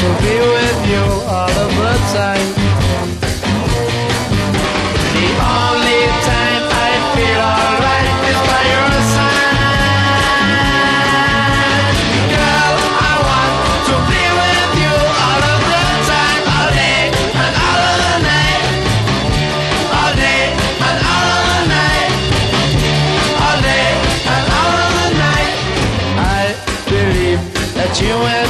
To 0.00 0.06
be 0.22 0.36
with 0.40 0.80
you 0.88 1.04
all 1.28 1.50
of 1.64 1.70
the 1.76 1.94
time. 2.16 2.48
The 5.12 5.28
only 5.60 6.02
time 6.24 6.64
I 6.88 6.90
feel 7.12 7.40
alright 7.60 8.08
is 8.30 8.38
by 8.48 8.62
your 8.72 8.92
side. 9.12 9.60
Girl, 12.32 12.76
I 13.08 13.12
want 13.28 13.54
to 13.90 13.96
be 14.08 14.24
with 14.40 14.72
you 14.82 14.94
all 15.26 15.42
of 15.52 15.60
the 15.68 15.84
time, 16.08 16.42
all 16.56 16.70
day 16.80 17.00
and 17.44 17.54
all 17.68 17.82
of 17.90 17.96
the 18.00 18.16
night. 18.32 18.64
All 20.00 20.12
day 20.24 20.42
and 20.88 20.98
all 21.12 21.28
of 21.36 21.44
the 21.52 21.60
night. 21.76 22.12
All 23.44 23.58
day 23.68 23.88
and 24.32 24.44
all 24.60 24.74
of 24.80 24.92
the 24.96 25.08
night. 25.28 25.54
I 26.40 26.56
believe 26.88 27.40
that 27.76 27.92
you 28.00 28.16
and 28.16 28.49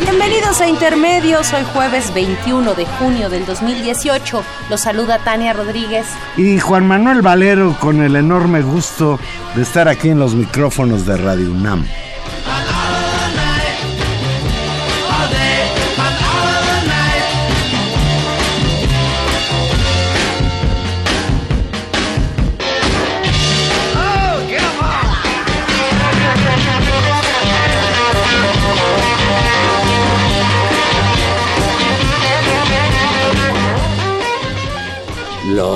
Bienvenidos 0.00 0.60
a 0.60 0.68
Intermedios, 0.68 1.52
hoy 1.52 1.62
jueves 1.72 2.12
21 2.14 2.74
de 2.74 2.86
junio 2.86 3.28
del 3.28 3.46
2018. 3.46 4.42
Los 4.70 4.80
saluda 4.80 5.18
Tania 5.18 5.52
Rodríguez. 5.52 6.06
Y 6.36 6.58
Juan 6.58 6.86
Manuel 6.86 7.22
Valero 7.22 7.76
con 7.78 8.02
el 8.02 8.16
enorme 8.16 8.62
gusto 8.62 9.18
de 9.54 9.62
estar 9.62 9.88
aquí 9.88 10.08
en 10.08 10.18
los 10.18 10.34
micrófonos 10.34 11.06
de 11.06 11.16
Radio 11.16 11.50
UNAM. 11.50 11.86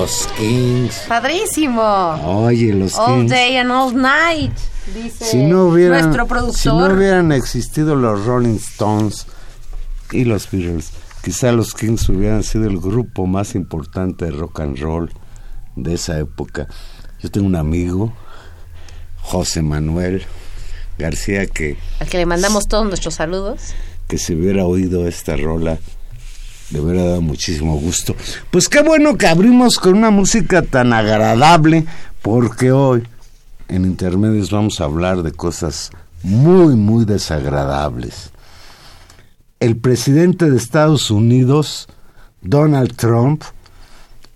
Los 0.01 0.27
Kings. 0.35 1.03
Padrísimo. 1.07 1.79
Oye, 2.25 2.73
los 2.73 2.95
All 2.97 3.17
Kings. 3.19 3.29
day 3.31 3.57
and 3.57 3.71
all 3.71 3.93
night, 3.93 4.51
dice 4.95 5.25
Si 5.25 5.37
no 5.37 5.65
hubieran, 5.67 6.01
nuestro 6.01 6.23
si 6.23 6.29
productor. 6.29 6.89
no 6.89 6.95
hubieran 6.97 7.31
existido 7.31 7.95
los 7.95 8.25
Rolling 8.25 8.55
Stones 8.55 9.27
y 10.11 10.23
los 10.23 10.49
Beatles, 10.49 10.89
quizá 11.23 11.51
los 11.51 11.75
Kings 11.75 12.09
hubieran 12.09 12.41
sido 12.41 12.65
el 12.67 12.79
grupo 12.79 13.27
más 13.27 13.53
importante 13.53 14.25
de 14.25 14.31
rock 14.31 14.61
and 14.61 14.79
roll 14.79 15.11
de 15.75 15.93
esa 15.93 16.17
época. 16.17 16.67
Yo 17.19 17.29
tengo 17.29 17.45
un 17.45 17.55
amigo, 17.55 18.11
José 19.21 19.61
Manuel 19.61 20.23
García, 20.97 21.45
que, 21.45 21.77
Al 21.99 22.07
que 22.09 22.17
le 22.17 22.25
mandamos 22.25 22.67
todos 22.67 22.87
nuestros 22.87 23.13
saludos. 23.13 23.75
que 24.07 24.17
si 24.17 24.33
hubiera 24.33 24.65
oído 24.65 25.07
esta 25.07 25.35
rola 25.37 25.77
le 26.71 26.79
hubiera 26.79 27.03
dado 27.03 27.21
muchísimo 27.21 27.77
gusto. 27.77 28.15
Pues 28.49 28.69
qué 28.69 28.81
bueno 28.81 29.17
que 29.17 29.27
abrimos 29.27 29.77
con 29.77 29.95
una 29.95 30.09
música 30.09 30.61
tan 30.61 30.93
agradable, 30.93 31.85
porque 32.21 32.71
hoy 32.71 33.03
en 33.67 33.85
Intermedios 33.85 34.51
vamos 34.51 34.81
a 34.81 34.85
hablar 34.85 35.23
de 35.23 35.31
cosas 35.31 35.91
muy, 36.23 36.75
muy 36.75 37.05
desagradables. 37.05 38.31
El 39.59 39.77
presidente 39.77 40.49
de 40.49 40.57
Estados 40.57 41.11
Unidos, 41.11 41.87
Donald 42.41 42.95
Trump, 42.95 43.43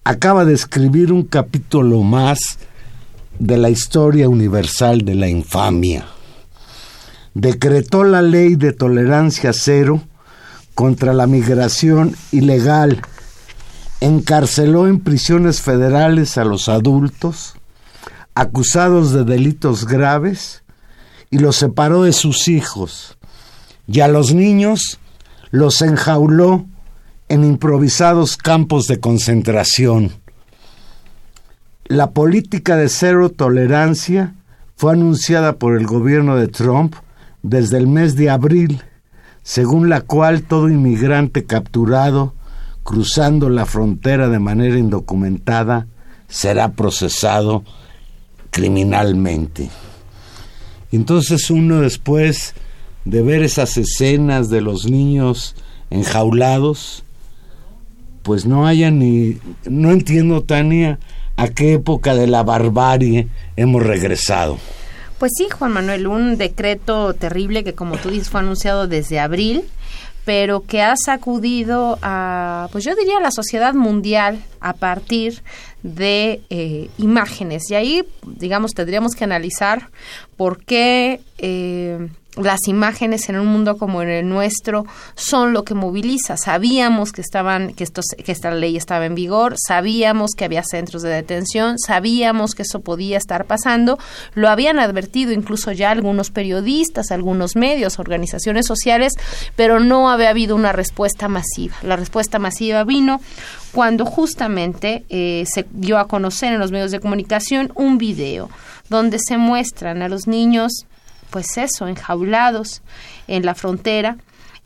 acaba 0.04 0.46
de 0.46 0.54
escribir 0.54 1.12
un 1.12 1.24
capítulo 1.24 2.02
más 2.04 2.60
de 3.40 3.58
la 3.58 3.70
historia 3.70 4.30
universal 4.30 5.02
de 5.02 5.16
la 5.16 5.28
infamia. 5.28 6.06
Decretó 7.34 8.04
la 8.04 8.22
ley 8.22 8.56
de 8.56 8.72
tolerancia 8.72 9.52
cero 9.52 10.02
contra 10.76 11.14
la 11.14 11.26
migración 11.26 12.16
ilegal, 12.32 13.02
encarceló 14.02 14.88
en 14.88 15.00
prisiones 15.00 15.62
federales 15.62 16.38
a 16.38 16.46
los 16.46 16.70
adultos 16.70 17.56
acusados 18.36 19.14
de 19.14 19.24
delitos 19.24 19.88
graves 19.88 20.64
y 21.32 21.40
los 21.40 21.56
separó 21.56 22.04
de 22.04 22.14
sus 22.14 22.50
hijos, 22.50 23.18
y 23.88 24.02
a 24.02 24.08
los 24.08 24.34
niños 24.34 25.00
los 25.52 25.82
enjauló 25.82 26.66
en 27.30 27.44
improvisados 27.44 28.38
campos 28.38 28.88
de 28.88 29.00
concentración. 29.00 30.12
La 31.86 32.12
política 32.12 32.76
de 32.76 32.90
cero 32.90 33.30
tolerancia 33.30 34.36
fue 34.76 34.94
anunciada 34.94 35.58
por 35.58 35.78
el 35.78 35.88
gobierno 35.88 36.36
de 36.36 36.48
Trump 36.48 36.96
desde 37.42 37.78
el 37.78 37.88
mes 37.88 38.16
de 38.16 38.30
abril, 38.30 38.84
según 39.46 39.90
la 39.90 40.02
cual 40.02 40.42
todo 40.42 40.70
inmigrante 40.70 41.46
capturado 41.46 42.34
cruzando 42.84 43.48
la 43.48 43.68
frontera 43.68 44.28
de 44.28 44.40
manera 44.40 44.80
indocumentada 44.80 45.86
será 46.28 46.74
procesado 46.74 47.64
criminalmente. 48.50 49.70
Entonces 50.92 51.52
uno 51.52 51.82
después 51.82 52.56
de 53.06 53.22
ver 53.22 53.44
esas 53.44 53.78
escenas 53.78 54.50
de 54.50 54.62
los 54.62 54.90
niños 54.90 55.56
enjaulados, 55.92 57.04
pues 58.24 58.48
no 58.48 58.66
haya 58.66 58.90
ni, 58.90 59.38
no 59.66 59.92
entiendo 59.92 60.42
Tania 60.42 60.98
a 61.38 61.50
qué 61.50 61.74
época 61.74 62.16
de 62.16 62.26
la 62.26 62.42
barbarie 62.42 63.28
hemos 63.58 63.84
regresado. 63.84 64.58
Pues 65.20 65.32
sí, 65.38 65.48
Juan 65.50 65.72
Manuel, 65.72 66.08
un 66.08 66.38
decreto 66.38 67.14
terrible 67.14 67.64
que 67.64 67.74
como 67.74 67.98
tú 67.98 68.10
dices 68.10 68.30
fue 68.30 68.42
anunciado 68.42 68.88
desde 68.88 69.20
abril, 69.20 69.64
pero 70.26 70.62
que 70.62 70.82
ha 70.82 70.96
sacudido 70.98 72.00
a, 72.02 72.68
pues 72.72 72.84
yo 72.84 72.96
diría 72.96 73.18
a 73.18 73.22
la 73.22 73.32
sociedad 73.32 73.74
mundial 73.74 74.44
a 74.60 74.74
partir 74.74 75.42
de 75.84 76.42
eh, 76.50 76.90
imágenes. 76.98 77.70
Y 77.70 77.76
ahí, 77.76 78.04
digamos, 78.26 78.72
tendríamos 78.72 79.14
que 79.14 79.24
analizar 79.24 79.90
por 80.36 80.66
qué 80.66 81.22
eh, 81.38 82.10
las 82.38 82.68
imágenes 82.68 83.30
en 83.30 83.40
un 83.40 83.48
mundo 83.48 83.78
como 83.78 84.02
en 84.02 84.10
el 84.10 84.28
nuestro 84.28 84.86
son 85.16 85.54
lo 85.54 85.64
que 85.64 85.74
moviliza. 85.74 86.38
Sabíamos 86.38 87.12
que 87.12 87.22
estaban, 87.22 87.74
que 87.74 87.84
estos, 87.84 88.06
que 88.24 88.32
esta 88.32 88.52
ley 88.52 88.78
estaba 88.78 89.06
en 89.06 89.16
vigor, 89.16 89.56
sabíamos 89.58 90.32
que 90.38 90.46
había 90.46 90.64
centros 90.64 91.02
de 91.02 91.10
detención, 91.10 91.80
sabíamos 91.80 92.54
que 92.54 92.64
eso 92.64 92.82
podía 92.82 93.18
estar 93.18 93.46
pasando, 93.46 93.98
lo 94.34 94.50
habían 94.50 94.80
advertido 94.80 95.32
incluso 95.32 95.72
ya 95.72 95.92
algunos 95.92 96.32
periodistas, 96.32 97.12
algunos 97.12 97.56
medios, 97.56 98.00
organizaciones 98.00 98.66
sociales, 98.66 99.14
pero 99.56 99.80
no 99.80 100.10
había 100.10 100.30
habido 100.30 100.56
una 100.56 100.72
respuesta 100.72 101.28
masiva. 101.28 101.76
La 101.84 101.96
respuesta 101.96 102.40
masiva 102.40 102.84
vino 102.84 103.22
cuando 103.72 104.06
justamente 104.06 105.06
eh, 105.10 105.44
se 105.52 105.66
dio 105.72 105.98
a 105.98 106.08
conocer 106.08 106.54
en 106.54 106.60
los 106.60 106.72
medios 106.72 106.92
de 106.92 107.00
comunicación 107.00 107.72
un 107.76 107.98
video 107.98 108.50
donde 108.90 109.20
se 109.20 109.38
muestran 109.38 110.02
a 110.02 110.08
los 110.08 110.28
niños 110.28 110.86
pues 111.36 111.58
eso, 111.58 111.86
enjaulados 111.86 112.82
en 113.28 113.46
la 113.46 113.56
frontera. 113.56 114.16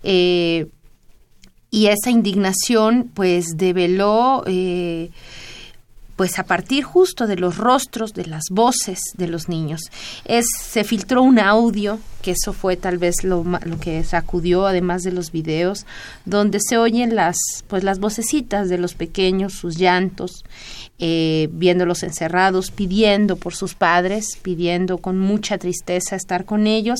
Eh, 0.04 0.68
y 1.72 1.88
esa 1.88 2.12
indignación 2.12 3.10
pues 3.12 3.58
develó 3.58 4.44
eh, 4.46 5.10
pues 6.20 6.38
a 6.38 6.44
partir 6.44 6.84
justo 6.84 7.28
de 7.28 7.38
los 7.38 7.56
rostros, 7.56 8.14
de 8.14 8.26
las 8.26 8.44
voces 8.52 9.00
de 9.16 9.28
los 9.28 9.48
niños. 9.48 9.84
Es, 10.26 10.44
se 10.62 10.84
filtró 10.84 11.22
un 11.22 11.40
audio, 11.40 11.98
que 12.22 12.32
eso 12.32 12.52
fue 12.52 12.76
tal 12.76 12.98
vez 12.98 13.24
lo, 13.24 13.46
lo 13.64 13.80
que 13.80 14.04
sacudió, 14.04 14.68
además 14.68 15.04
de 15.04 15.14
los 15.14 15.32
videos, 15.32 15.86
donde 16.26 16.60
se 16.60 16.78
oyen 16.78 17.16
las, 17.16 17.38
pues 17.70 17.86
las 17.86 18.00
vocecitas 18.00 18.68
de 18.68 18.78
los 18.78 18.96
pequeños, 18.96 19.54
sus 19.54 19.78
llantos, 19.78 20.44
eh, 21.02 21.48
viéndolos 21.54 22.04
encerrados, 22.04 22.72
pidiendo 22.72 23.38
por 23.38 23.56
sus 23.56 23.74
padres, 23.74 24.38
pidiendo 24.42 24.98
con 24.98 25.18
mucha 25.18 25.58
tristeza 25.58 26.18
estar 26.18 26.44
con 26.44 26.68
ellos. 26.68 27.00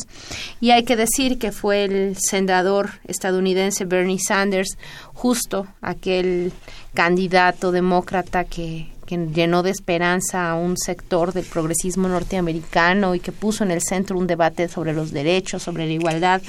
Y 0.62 0.72
hay 0.72 0.84
que 0.84 0.96
decir 0.96 1.38
que 1.38 1.52
fue 1.52 1.84
el 1.84 2.16
senador 2.16 2.92
estadounidense 3.06 3.84
Bernie 3.84 4.20
Sanders, 4.26 4.78
justo 5.20 5.68
aquel 5.82 6.54
candidato 6.94 7.74
demócrata 7.74 8.46
que, 8.46 8.88
que 9.06 9.18
llenó 9.18 9.64
de 9.64 9.72
esperanza 9.72 10.50
a 10.50 10.56
un 10.56 10.78
sector 10.78 11.34
del 11.34 11.44
progresismo 11.44 12.08
norteamericano 12.08 13.16
y 13.16 13.20
que 13.20 13.34
puso 13.34 13.66
en 13.66 13.72
el 13.72 13.82
centro 13.82 14.18
un 14.18 14.28
debate 14.28 14.70
sobre 14.70 14.94
los 14.94 15.12
derechos, 15.12 15.62
sobre 15.62 15.88
la 15.88 15.92
igualdad. 15.92 16.42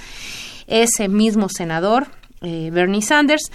Ese 0.68 1.08
mismo 1.08 1.48
senador, 1.48 2.06
eh, 2.42 2.70
Bernie 2.72 3.02
Sanders, 3.02 3.50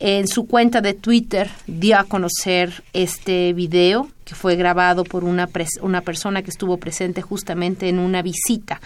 en 0.00 0.26
su 0.28 0.46
cuenta 0.46 0.80
de 0.80 0.92
Twitter 0.94 1.50
dio 1.66 1.98
a 1.98 2.04
conocer 2.04 2.82
este 2.92 3.52
video 3.52 4.08
que 4.24 4.34
fue 4.34 4.56
grabado 4.56 5.04
por 5.04 5.22
una, 5.24 5.46
pres- 5.48 5.80
una 5.82 6.00
persona 6.00 6.42
que 6.42 6.50
estuvo 6.50 6.78
presente 6.78 7.20
justamente 7.22 7.88
en 7.88 7.98
una 7.98 8.22
visita 8.22 8.80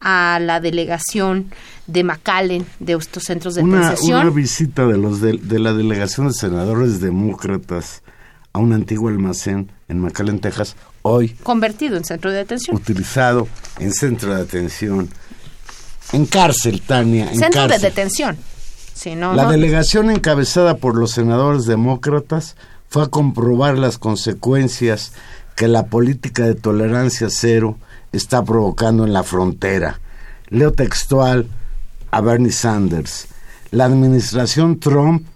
a 0.00 0.38
la 0.40 0.60
delegación 0.60 1.50
de 1.86 2.04
McAllen 2.04 2.66
de 2.80 2.94
estos 2.94 3.22
centros 3.24 3.54
de 3.54 3.62
Una, 3.62 3.90
detención. 3.90 4.20
una 4.20 4.30
visita 4.30 4.86
de 4.86 4.98
los 4.98 5.20
de, 5.20 5.34
de 5.38 5.58
la 5.58 5.72
delegación 5.72 6.28
de 6.28 6.34
senadores 6.34 7.00
demócratas 7.00 8.02
a 8.52 8.58
un 8.58 8.72
antiguo 8.72 9.08
almacén 9.08 9.70
en 9.88 10.00
McAllen, 10.00 10.40
Texas, 10.40 10.74
hoy 11.02 11.28
convertido 11.42 11.96
en 11.96 12.04
centro 12.04 12.30
de 12.32 12.38
detención. 12.38 12.76
utilizado 12.76 13.46
en 13.78 13.92
centro 13.92 14.34
de 14.34 14.42
atención, 14.42 15.08
en 16.12 16.26
cárcel, 16.26 16.80
Tania, 16.82 17.30
en 17.30 17.38
Centro 17.38 17.68
de 17.68 17.78
detención. 17.78 18.36
No, 19.16 19.34
La 19.34 19.44
no. 19.44 19.50
delegación 19.50 20.10
encabezada 20.10 20.76
por 20.76 20.94
los 20.94 21.12
senadores 21.12 21.64
demócratas 21.64 22.56
fue 22.88 23.04
a 23.04 23.06
comprobar 23.08 23.78
las 23.78 23.96
consecuencias 23.96 25.12
que 25.56 25.68
la 25.68 25.86
política 25.86 26.44
de 26.44 26.54
tolerancia 26.54 27.28
cero 27.30 27.78
está 28.12 28.44
provocando 28.44 29.04
en 29.04 29.12
la 29.12 29.22
frontera. 29.22 30.00
Leo 30.48 30.72
textual 30.72 31.46
a 32.10 32.20
Bernie 32.20 32.52
Sanders. 32.52 33.28
La 33.70 33.86
administración 33.86 34.78
Trump, 34.78 35.26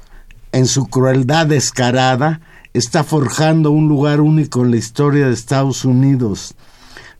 en 0.52 0.66
su 0.66 0.86
crueldad 0.86 1.46
descarada, 1.46 2.40
está 2.74 3.02
forjando 3.02 3.70
un 3.70 3.88
lugar 3.88 4.20
único 4.20 4.62
en 4.62 4.72
la 4.72 4.76
historia 4.76 5.26
de 5.26 5.32
Estados 5.32 5.84
Unidos 5.84 6.54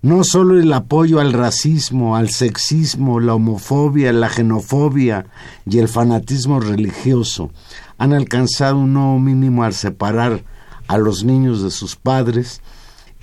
no 0.04 0.22
solo 0.22 0.60
el 0.60 0.70
apoyo 0.72 1.18
al 1.18 1.32
racismo, 1.32 2.14
al 2.14 2.28
sexismo, 2.28 3.20
la 3.20 3.34
homofobia, 3.34 4.12
la 4.12 4.28
xenofobia 4.28 5.24
y 5.66 5.78
el 5.78 5.88
fanatismo 5.88 6.60
religioso 6.60 7.50
han 7.96 8.12
alcanzado 8.12 8.76
un 8.78 8.92
nuevo 8.92 9.18
mínimo 9.18 9.64
al 9.64 9.72
separar 9.72 10.42
a 10.88 10.98
los 10.98 11.24
niños 11.24 11.62
de 11.62 11.70
sus 11.70 11.96
padres 11.96 12.60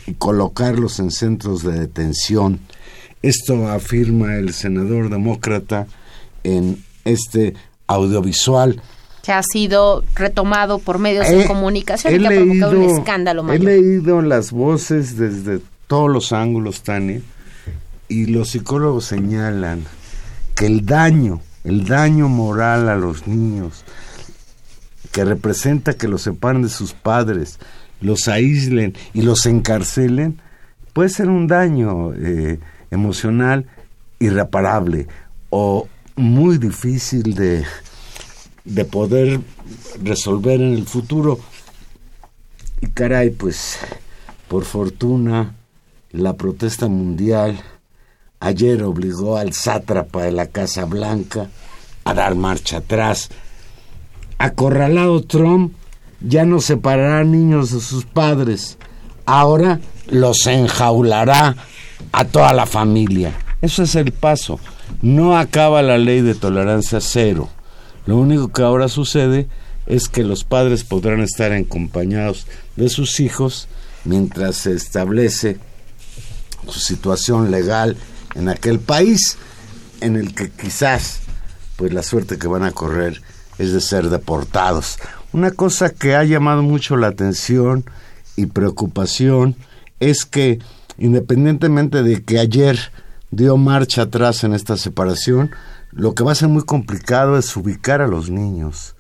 y 0.08 0.14
colocarlos 0.16 1.00
en 1.00 1.12
centros 1.12 1.62
de 1.62 1.74
detención. 1.80 2.60
Esto 3.22 3.68
afirma 3.70 4.38
el 4.38 4.52
senador 4.54 5.10
demócrata 5.12 5.86
en 6.44 6.84
este 7.06 7.54
audiovisual. 7.86 8.82
que 9.22 9.32
ha 9.32 9.44
sido 9.44 10.04
retomado 10.16 10.80
por 10.80 10.98
medios 10.98 11.28
de 11.28 11.44
He- 11.44 11.46
comunicación 11.46 12.12
y 12.14 12.16
he 12.16 12.20
que 12.20 12.26
ha 12.26 12.30
provocado 12.32 12.80
un 12.80 12.90
escándalo 12.98 13.42
He 13.44 13.46
mayor. 13.46 13.64
leído 13.66 14.22
las 14.24 14.52
voces 14.52 15.16
desde 15.16 15.60
todos 15.92 16.10
los 16.10 16.32
ángulos, 16.32 16.84
Tania, 16.84 17.20
y 18.08 18.28
los 18.28 18.52
psicólogos 18.52 19.04
señalan 19.04 19.84
que 20.56 20.66
el 20.66 20.86
daño, 20.86 21.42
el 21.66 21.86
daño 21.86 22.30
moral 22.30 22.88
a 22.88 22.96
los 22.96 23.28
niños, 23.28 23.84
que 25.12 25.26
representa 25.26 25.96
que 25.96 26.08
los 26.08 26.22
separen 26.22 26.62
de 26.62 26.70
sus 26.70 26.94
padres, 26.94 27.60
los 28.00 28.30
aíslen 28.30 28.96
y 29.14 29.24
los 29.24 29.46
encarcelen, 29.46 30.40
puede 30.94 31.10
ser 31.10 31.28
un 31.28 31.48
daño 31.48 32.14
eh, 32.14 32.62
emocional 32.90 33.66
irreparable 34.20 35.10
o 35.50 35.90
muy 36.16 36.58
difícil 36.58 37.36
de, 37.36 37.66
de 38.64 38.86
poder 38.86 39.42
resolver 40.02 40.62
en 40.62 40.72
el 40.72 40.88
futuro. 40.88 41.38
Y 42.80 42.88
caray, 42.88 43.32
pues, 43.32 43.78
por 44.48 44.64
fortuna, 44.64 45.54
la 46.12 46.34
protesta 46.34 46.88
mundial 46.88 47.60
ayer 48.40 48.84
obligó 48.84 49.38
al 49.38 49.54
sátrapa 49.54 50.24
de 50.24 50.32
la 50.32 50.48
Casa 50.48 50.86
Blanca 50.86 51.50
a 52.04 52.14
dar 52.14 52.36
marcha 52.36 52.78
atrás. 52.78 53.30
Acorralado 54.38 55.22
Trump 55.24 55.74
ya 56.20 56.46
no 56.46 56.60
separará 56.60 57.24
niños 57.24 57.72
de 57.72 57.80
sus 57.80 58.06
padres, 58.06 58.78
ahora 59.26 59.80
los 60.08 60.46
enjaulará 60.48 61.56
a 62.12 62.26
toda 62.26 62.54
la 62.54 62.66
familia. 62.66 63.34
Eso 63.62 63.84
es 63.84 63.96
el 63.96 64.12
paso. 64.12 64.60
No 65.02 65.38
acaba 65.38 65.82
la 65.82 65.98
ley 65.98 66.22
de 66.22 66.36
tolerancia 66.36 67.00
cero. 67.00 67.48
Lo 68.06 68.18
único 68.18 68.50
que 68.50 68.64
ahora 68.64 68.90
sucede 68.90 69.48
es 69.86 70.10
que 70.10 70.24
los 70.24 70.44
padres 70.44 70.84
podrán 70.84 71.22
estar 71.22 71.52
acompañados 71.54 72.48
de 72.76 72.90
sus 72.90 73.20
hijos 73.20 73.68
mientras 74.04 74.58
se 74.58 74.74
establece 74.74 75.60
su 76.68 76.80
situación 76.80 77.52
legal 77.52 77.98
en 78.36 78.50
aquel 78.50 78.80
país 78.80 79.38
en 80.00 80.16
el 80.16 80.34
que 80.34 80.50
quizás 80.50 81.22
pues 81.76 81.94
la 81.94 82.04
suerte 82.04 82.38
que 82.38 82.48
van 82.48 82.64
a 82.64 82.72
correr 82.72 83.22
es 83.58 83.74
de 83.74 83.82
ser 83.82 84.10
deportados. 84.10 84.98
Una 85.34 85.52
cosa 85.52 85.90
que 85.90 86.16
ha 86.16 86.24
llamado 86.24 86.62
mucho 86.62 86.98
la 86.98 87.08
atención 87.08 87.86
y 88.36 88.48
preocupación 88.48 89.56
es 90.00 90.26
que 90.26 90.60
independientemente 90.98 92.04
de 92.04 92.24
que 92.24 92.40
ayer 92.40 92.92
dio 93.32 93.58
marcha 93.58 94.04
atrás 94.04 94.44
en 94.44 94.54
esta 94.54 94.78
separación, 94.78 95.52
lo 95.92 96.14
que 96.14 96.24
va 96.24 96.34
a 96.34 96.36
ser 96.36 96.50
muy 96.50 96.64
complicado 96.64 97.38
es 97.38 97.56
ubicar 97.56 98.02
a 98.02 98.08
los 98.08 98.30
niños 98.30 98.96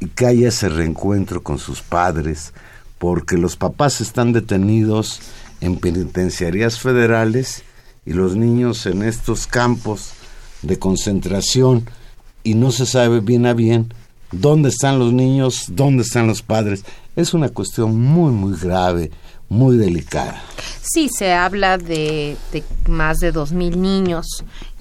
y 0.00 0.06
que 0.06 0.26
haya 0.26 0.48
ese 0.48 0.68
reencuentro 0.68 1.42
con 1.42 1.58
sus 1.58 1.82
padres, 1.82 2.52
porque 2.98 3.36
los 3.38 3.56
papás 3.56 4.00
están 4.00 4.32
detenidos 4.32 5.20
en 5.60 5.76
penitenciarías 5.76 6.78
federales 6.78 7.62
y 8.06 8.12
los 8.12 8.36
niños 8.36 8.86
en 8.86 9.02
estos 9.02 9.46
campos 9.46 10.12
de 10.62 10.78
concentración 10.78 11.88
y 12.42 12.54
no 12.54 12.72
se 12.72 12.86
sabe 12.86 13.20
bien 13.20 13.46
a 13.46 13.52
bien 13.52 13.92
dónde 14.32 14.68
están 14.68 14.98
los 14.98 15.12
niños, 15.12 15.66
dónde 15.68 16.02
están 16.02 16.26
los 16.26 16.42
padres. 16.42 16.84
Es 17.16 17.34
una 17.34 17.48
cuestión 17.48 18.00
muy, 18.00 18.32
muy 18.32 18.58
grave, 18.58 19.10
muy 19.48 19.76
delicada. 19.76 20.42
Sí, 20.80 21.08
se 21.08 21.32
habla 21.32 21.76
de, 21.76 22.36
de 22.52 22.62
más 22.88 23.18
de 23.18 23.32
2.000 23.32 23.76
niños 23.76 24.26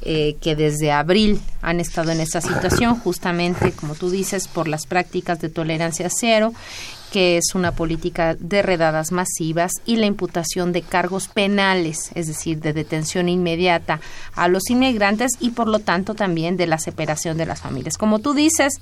eh, 0.01 0.38
que 0.39 0.55
desde 0.55 0.93
abril 0.93 1.41
han 1.62 1.81
estado 1.81 2.12
en 2.12 2.21
esta 2.21 2.39
situación, 2.39 2.98
justamente, 3.03 3.74
como 3.74 3.95
tú 3.95 4.09
dices, 4.09 4.48
por 4.48 4.69
las 4.69 4.86
prácticas 4.86 5.41
de 5.41 5.50
tolerancia 5.50 6.09
cero, 6.09 6.53
que 7.11 7.37
es 7.37 7.55
una 7.55 7.71
política 7.71 8.35
de 8.35 8.61
redadas 8.61 9.11
masivas 9.11 9.71
y 9.85 9.97
la 9.97 10.05
imputación 10.05 10.71
de 10.71 10.81
cargos 10.81 11.27
penales, 11.27 12.11
es 12.15 12.27
decir, 12.27 12.59
de 12.59 12.73
detención 12.73 13.29
inmediata 13.29 13.99
a 14.35 14.47
los 14.47 14.69
inmigrantes 14.69 15.31
y 15.39 15.51
por 15.51 15.67
lo 15.67 15.79
tanto 15.79 16.15
también 16.15 16.57
de 16.57 16.67
la 16.67 16.77
separación 16.77 17.37
de 17.37 17.45
las 17.45 17.61
familias. 17.61 17.97
Como 17.97 18.19
tú 18.19 18.33
dices, 18.33 18.73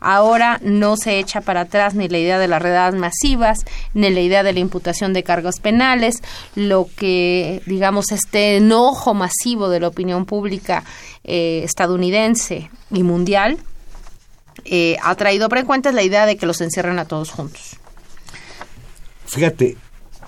ahora 0.00 0.60
no 0.62 0.96
se 0.96 1.18
echa 1.18 1.40
para 1.40 1.62
atrás 1.62 1.94
ni 1.94 2.08
la 2.08 2.18
idea 2.18 2.38
de 2.38 2.48
las 2.48 2.62
redadas 2.62 2.94
masivas, 2.94 3.64
ni 3.94 4.10
la 4.10 4.20
idea 4.20 4.42
de 4.42 4.52
la 4.52 4.60
imputación 4.60 5.12
de 5.12 5.22
cargos 5.22 5.60
penales, 5.60 6.22
lo 6.54 6.88
que, 6.96 7.62
digamos, 7.66 8.12
este 8.12 8.56
enojo 8.56 9.14
masivo 9.14 9.68
de 9.68 9.80
la 9.80 9.88
opinión 9.88 10.24
pública 10.26 10.84
eh, 11.24 11.62
estadounidense 11.64 12.70
y 12.90 13.02
mundial 13.02 13.58
eh, 14.64 14.96
ha 15.02 15.14
traído 15.14 15.48
frecuentes 15.48 15.94
la 15.94 16.02
idea 16.02 16.26
de 16.26 16.36
que 16.36 16.46
los 16.46 16.60
encierren 16.60 16.98
a 16.98 17.04
todos 17.04 17.30
juntos. 17.30 17.76
Fíjate, 19.26 19.76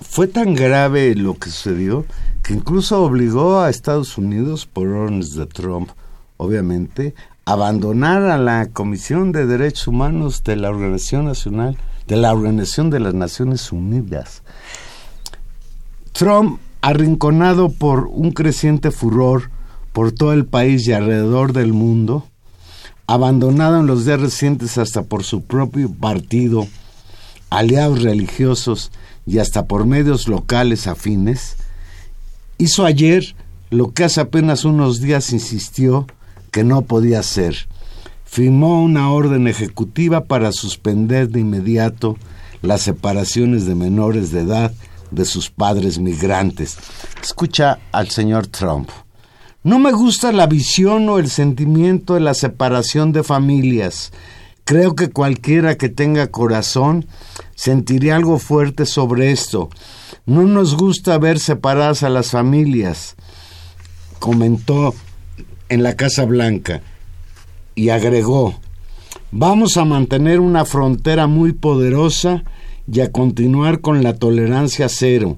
fue 0.01 0.27
tan 0.27 0.53
grave 0.55 1.15
lo 1.15 1.35
que 1.35 1.49
sucedió 1.49 2.05
que 2.45 2.53
incluso 2.53 3.03
obligó 3.03 3.59
a 3.59 3.71
Estados 3.71 4.19
Unidos, 4.19 4.67
por 4.67 4.87
órdenes 4.87 5.33
de 5.33 5.47
Trump, 5.47 5.89
obviamente, 6.37 7.15
a 7.43 7.53
abandonar 7.53 8.21
a 8.23 8.37
la 8.37 8.67
Comisión 8.67 9.31
de 9.31 9.47
Derechos 9.47 9.87
Humanos 9.87 10.43
de 10.43 10.55
la 10.55 10.69
Organización 10.69 11.25
Nacional, 11.25 11.77
de 12.07 12.17
la 12.17 12.33
Organización 12.33 12.91
de 12.91 12.99
las 12.99 13.15
Naciones 13.15 13.71
Unidas. 13.71 14.43
Trump, 16.11 16.59
arrinconado 16.81 17.69
por 17.69 18.05
un 18.05 18.31
creciente 18.31 18.91
furor 18.91 19.49
por 19.91 20.11
todo 20.11 20.31
el 20.31 20.45
país 20.45 20.87
y 20.87 20.93
alrededor 20.93 21.51
del 21.51 21.73
mundo, 21.73 22.27
abandonado 23.07 23.79
en 23.79 23.87
los 23.87 24.05
días 24.05 24.19
recientes 24.19 24.77
hasta 24.77 25.03
por 25.03 25.23
su 25.23 25.41
propio 25.43 25.91
partido 25.91 26.67
aliados 27.49 28.01
religiosos 28.01 28.91
y 29.25 29.39
hasta 29.39 29.65
por 29.65 29.85
medios 29.85 30.27
locales 30.27 30.87
afines, 30.87 31.57
hizo 32.57 32.85
ayer 32.85 33.35
lo 33.69 33.91
que 33.91 34.03
hace 34.03 34.21
apenas 34.21 34.65
unos 34.65 35.01
días 35.01 35.31
insistió 35.31 36.07
que 36.51 36.63
no 36.63 36.83
podía 36.83 37.19
hacer. 37.19 37.67
Firmó 38.25 38.83
una 38.83 39.11
orden 39.11 39.47
ejecutiva 39.47 40.25
para 40.25 40.51
suspender 40.51 41.29
de 41.29 41.41
inmediato 41.41 42.17
las 42.61 42.81
separaciones 42.81 43.65
de 43.65 43.75
menores 43.75 44.31
de 44.31 44.41
edad 44.41 44.73
de 45.11 45.25
sus 45.25 45.49
padres 45.49 45.99
migrantes. 45.99 46.77
Escucha 47.21 47.79
al 47.91 48.09
señor 48.09 48.47
Trump. 48.47 48.89
No 49.65 49.79
me 49.79 49.91
gusta 49.93 50.31
la 50.31 50.45
visión 50.45 51.09
o 51.09 51.17
el 51.17 51.27
sentimiento 51.27 52.13
de 52.13 52.19
la 52.19 52.35
separación 52.35 53.11
de 53.13 53.23
familias. 53.23 54.11
Creo 54.63 54.93
que 54.93 55.09
cualquiera 55.09 55.75
que 55.75 55.89
tenga 55.89 56.27
corazón 56.27 57.07
sentiría 57.55 58.15
algo 58.15 58.37
fuerte 58.37 58.85
sobre 58.85 59.31
esto. 59.31 59.71
No 60.27 60.43
nos 60.43 60.77
gusta 60.77 61.17
ver 61.17 61.39
separadas 61.39 62.03
a 62.03 62.09
las 62.09 62.29
familias, 62.29 63.15
comentó 64.19 64.93
en 65.69 65.81
la 65.81 65.95
Casa 65.95 66.25
Blanca 66.25 66.83
y 67.73 67.89
agregó, 67.89 68.53
vamos 69.31 69.77
a 69.77 69.85
mantener 69.85 70.41
una 70.41 70.65
frontera 70.65 71.25
muy 71.25 71.53
poderosa 71.53 72.43
y 72.87 72.99
a 72.99 73.11
continuar 73.11 73.81
con 73.81 74.03
la 74.03 74.13
tolerancia 74.13 74.89
cero. 74.89 75.37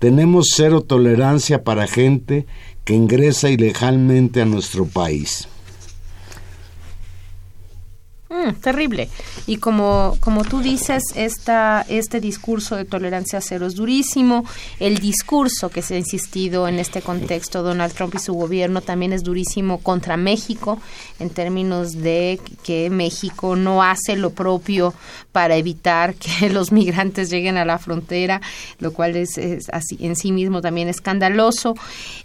Tenemos 0.00 0.48
cero 0.56 0.80
tolerancia 0.80 1.62
para 1.62 1.86
gente 1.86 2.46
que 2.84 2.94
ingresa 2.94 3.50
ilegalmente 3.50 4.40
a 4.40 4.44
nuestro 4.44 4.86
país. 4.86 5.48
Mm, 8.30 8.52
terrible. 8.60 9.08
Y 9.48 9.56
como, 9.56 10.16
como 10.20 10.44
tú 10.44 10.60
dices, 10.60 11.02
este 11.16 12.20
discurso 12.20 12.76
de 12.76 12.84
tolerancia 12.84 13.40
cero 13.40 13.66
es 13.66 13.74
durísimo. 13.74 14.44
El 14.78 14.98
discurso 14.98 15.68
que 15.68 15.82
se 15.82 15.96
ha 15.96 15.98
insistido 15.98 16.68
en 16.68 16.78
este 16.78 17.02
contexto, 17.02 17.64
Donald 17.64 17.92
Trump 17.92 18.14
y 18.14 18.20
su 18.20 18.32
gobierno, 18.34 18.82
también 18.82 19.12
es 19.12 19.24
durísimo 19.24 19.78
contra 19.78 20.16
México, 20.16 20.80
en 21.18 21.30
términos 21.30 21.90
de 21.90 22.38
que 22.62 22.88
México 22.88 23.56
no 23.56 23.82
hace 23.82 24.14
lo 24.14 24.30
propio 24.30 24.94
para 25.32 25.56
evitar 25.56 26.14
que 26.38 26.50
los 26.50 26.70
migrantes 26.70 27.30
lleguen 27.30 27.56
a 27.56 27.64
la 27.64 27.78
frontera, 27.78 28.40
lo 28.78 28.92
cual 28.92 29.16
es, 29.16 29.38
es 29.38 29.68
así, 29.70 29.98
en 30.00 30.14
sí 30.14 30.30
mismo 30.30 30.60
también 30.60 30.86
escandaloso. 30.86 31.74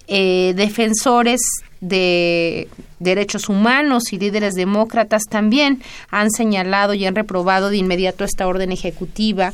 Eh, 0.07 0.53
defensores 0.55 1.41
de 1.81 2.67
derechos 2.99 3.49
humanos 3.49 4.13
y 4.13 4.19
líderes 4.19 4.53
demócratas 4.53 5.23
también 5.29 5.81
han 6.09 6.31
señalado 6.31 6.93
y 6.93 7.05
han 7.05 7.15
reprobado 7.15 7.69
de 7.69 7.77
inmediato 7.77 8.23
esta 8.23 8.47
orden 8.47 8.71
ejecutiva 8.71 9.53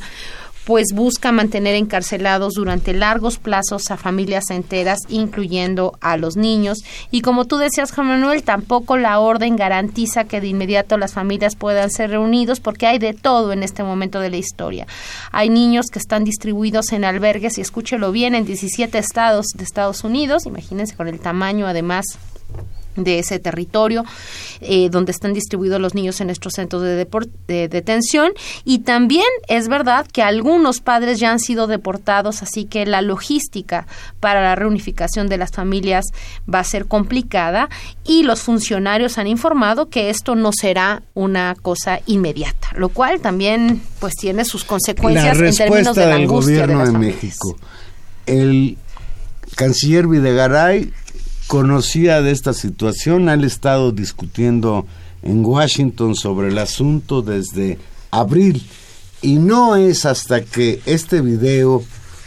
pues 0.64 0.88
busca 0.94 1.32
mantener 1.32 1.74
encarcelados 1.74 2.54
durante 2.54 2.92
largos 2.92 3.38
plazos 3.38 3.90
a 3.90 3.96
familias 3.96 4.50
enteras, 4.50 5.00
incluyendo 5.08 5.98
a 6.00 6.16
los 6.16 6.36
niños. 6.36 6.78
Y 7.10 7.22
como 7.22 7.46
tú 7.46 7.56
decías, 7.56 7.92
Juan 7.92 8.08
Manuel, 8.08 8.42
tampoco 8.42 8.96
la 8.96 9.18
orden 9.18 9.56
garantiza 9.56 10.24
que 10.24 10.40
de 10.40 10.48
inmediato 10.48 10.98
las 10.98 11.12
familias 11.12 11.56
puedan 11.56 11.90
ser 11.90 12.10
reunidos, 12.10 12.60
porque 12.60 12.86
hay 12.86 12.98
de 12.98 13.12
todo 13.12 13.52
en 13.52 13.62
este 13.62 13.82
momento 13.82 14.20
de 14.20 14.30
la 14.30 14.36
historia. 14.36 14.86
Hay 15.32 15.50
niños 15.50 15.86
que 15.86 15.98
están 15.98 16.24
distribuidos 16.24 16.92
en 16.92 17.04
albergues, 17.04 17.58
y 17.58 17.60
escúchelo 17.60 18.12
bien, 18.12 18.34
en 18.34 18.44
17 18.44 18.98
estados 18.98 19.46
de 19.54 19.64
Estados 19.64 20.04
Unidos, 20.04 20.46
imagínense 20.46 20.96
con 20.96 21.08
el 21.08 21.20
tamaño 21.20 21.66
además 21.66 22.04
de 22.96 23.18
ese 23.18 23.38
territorio 23.38 24.04
eh, 24.60 24.88
donde 24.90 25.12
están 25.12 25.32
distribuidos 25.32 25.80
los 25.80 25.94
niños 25.94 26.20
en 26.20 26.30
estos 26.30 26.54
centros 26.54 26.82
de, 26.82 27.06
de 27.46 27.68
detención 27.68 28.32
y 28.64 28.80
también 28.80 29.26
es 29.48 29.68
verdad 29.68 30.06
que 30.06 30.22
algunos 30.22 30.80
padres 30.80 31.18
ya 31.18 31.30
han 31.30 31.40
sido 31.40 31.66
deportados 31.66 32.42
así 32.42 32.64
que 32.64 32.84
la 32.86 33.02
logística 33.02 33.86
para 34.20 34.42
la 34.42 34.54
reunificación 34.54 35.28
de 35.28 35.38
las 35.38 35.52
familias 35.52 36.06
va 36.52 36.60
a 36.60 36.64
ser 36.64 36.86
complicada 36.86 37.68
y 38.04 38.22
los 38.24 38.40
funcionarios 38.40 39.18
han 39.18 39.26
informado 39.26 39.88
que 39.88 40.10
esto 40.10 40.34
no 40.34 40.50
será 40.52 41.02
una 41.14 41.54
cosa 41.60 42.00
inmediata 42.06 42.68
lo 42.76 42.88
cual 42.88 43.20
también 43.20 43.80
pues 43.98 44.14
tiene 44.14 44.44
sus 44.44 44.62
La 44.62 44.68
consecuencias 44.68 45.38
en 45.38 45.54
términos 45.56 45.96
de 45.96 46.06
la 46.06 46.12
del 46.14 46.22
angustia 46.22 46.66
gobierno 46.66 46.78
de, 46.78 46.78
de, 46.78 46.84
las 46.84 46.92
familias. 46.92 47.22
México. 47.22 47.56
El 48.26 48.78
canciller 49.56 50.06
Videgaray 50.06 50.92
conocía 51.46 52.22
de 52.22 52.30
esta 52.30 52.52
situación, 52.52 53.28
han 53.28 53.44
estado 53.44 53.92
discutiendo 53.92 54.86
en 55.22 55.44
Washington 55.44 56.14
sobre 56.14 56.48
el 56.48 56.58
asunto 56.58 57.22
desde 57.22 57.78
abril. 58.10 58.66
Y 59.20 59.36
no 59.36 59.76
es 59.76 60.04
hasta 60.04 60.42
que 60.42 60.80
este 60.86 61.20
video 61.20 61.82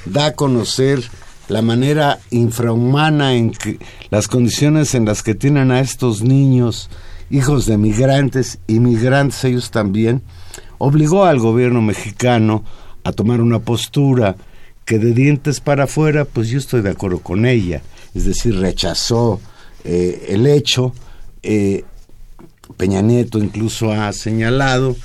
da 0.05 0.27
a 0.27 0.33
conocer 0.33 1.03
la 1.47 1.61
manera 1.61 2.19
infrahumana 2.31 3.35
en 3.35 3.51
que 3.51 3.79
las 4.09 4.27
condiciones 4.27 4.95
en 4.95 5.05
las 5.05 5.21
que 5.21 5.35
tienen 5.35 5.71
a 5.71 5.79
estos 5.79 6.21
niños 6.21 6.89
hijos 7.29 7.65
de 7.65 7.77
migrantes 7.77 8.59
inmigrantes 8.67 9.43
ellos 9.43 9.71
también 9.71 10.21
obligó 10.77 11.25
al 11.25 11.39
gobierno 11.39 11.81
mexicano 11.81 12.63
a 13.03 13.11
tomar 13.11 13.41
una 13.41 13.59
postura 13.59 14.35
que 14.85 14.99
de 14.99 15.13
dientes 15.13 15.59
para 15.59 15.85
afuera, 15.85 16.25
pues 16.25 16.49
yo 16.49 16.59
estoy 16.59 16.81
de 16.81 16.91
acuerdo 16.91 17.19
con 17.19 17.45
ella, 17.45 17.81
es 18.15 18.25
decir, 18.25 18.57
rechazó 18.57 19.39
eh, 19.83 20.27
el 20.29 20.47
hecho. 20.47 20.93
eh, 21.43 21.83
Peña 22.77 23.01
Nieto 23.01 23.37
incluso 23.37 23.91
ha 23.91 24.11
señalado 24.11 24.95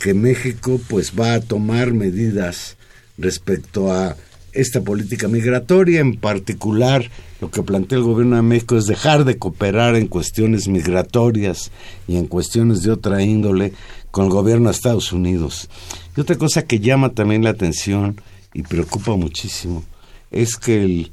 que 0.00 0.14
México 0.14 0.80
pues 0.88 1.12
va 1.18 1.34
a 1.34 1.40
tomar 1.40 1.92
medidas 1.92 2.76
respecto 3.16 3.92
a 3.92 4.16
esta 4.52 4.82
política 4.82 5.28
migratoria, 5.28 6.00
en 6.00 6.16
particular 6.16 7.10
lo 7.40 7.50
que 7.50 7.62
plantea 7.62 7.98
el 7.98 8.04
gobierno 8.04 8.36
de 8.36 8.42
México 8.42 8.76
es 8.76 8.86
dejar 8.86 9.24
de 9.24 9.38
cooperar 9.38 9.96
en 9.96 10.06
cuestiones 10.06 10.68
migratorias 10.68 11.70
y 12.06 12.16
en 12.16 12.26
cuestiones 12.26 12.82
de 12.82 12.90
otra 12.90 13.22
índole 13.22 13.72
con 14.10 14.26
el 14.26 14.30
gobierno 14.30 14.68
de 14.68 14.74
Estados 14.76 15.12
Unidos. 15.12 15.68
Y 16.16 16.20
otra 16.20 16.36
cosa 16.36 16.62
que 16.62 16.80
llama 16.80 17.10
también 17.10 17.42
la 17.42 17.50
atención 17.50 18.20
y 18.52 18.62
preocupa 18.62 19.16
muchísimo 19.16 19.84
es 20.30 20.56
que 20.56 20.82
el 20.84 21.12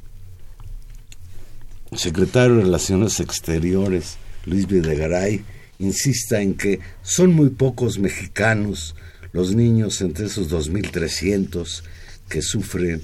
secretario 1.96 2.56
de 2.56 2.62
Relaciones 2.62 3.20
Exteriores, 3.20 4.16
Luis 4.46 4.66
Videgaray, 4.66 5.44
insista 5.78 6.40
en 6.40 6.54
que 6.54 6.80
son 7.02 7.32
muy 7.34 7.50
pocos 7.50 7.98
mexicanos 7.98 8.94
los 9.32 9.54
niños 9.54 10.00
entre 10.00 10.26
esos 10.26 10.48
2.300 10.50 11.82
que 12.28 12.42
sufren 12.42 13.02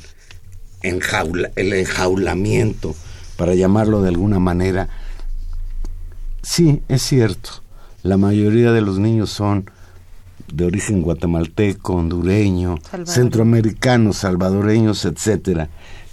enjaula- 0.83 1.50
el 1.57 1.73
enjaulamiento, 1.73 2.95
para 3.37 3.54
llamarlo 3.54 4.02
de 4.02 4.09
alguna 4.09 4.38
manera. 4.38 4.88
Sí, 6.42 6.83
es 6.88 7.02
cierto, 7.02 7.62
la 8.02 8.16
mayoría 8.16 8.73
de 8.73 8.80
los 8.80 8.99
niños 8.99 9.30
son 9.30 9.71
de 10.52 10.64
origen 10.64 11.02
guatemalteco, 11.02 11.95
hondureño, 11.95 12.76
Salvadoreño. 12.83 13.12
centroamericanos, 13.12 14.16
salvadoreños, 14.18 15.04
etcétera. 15.04 15.68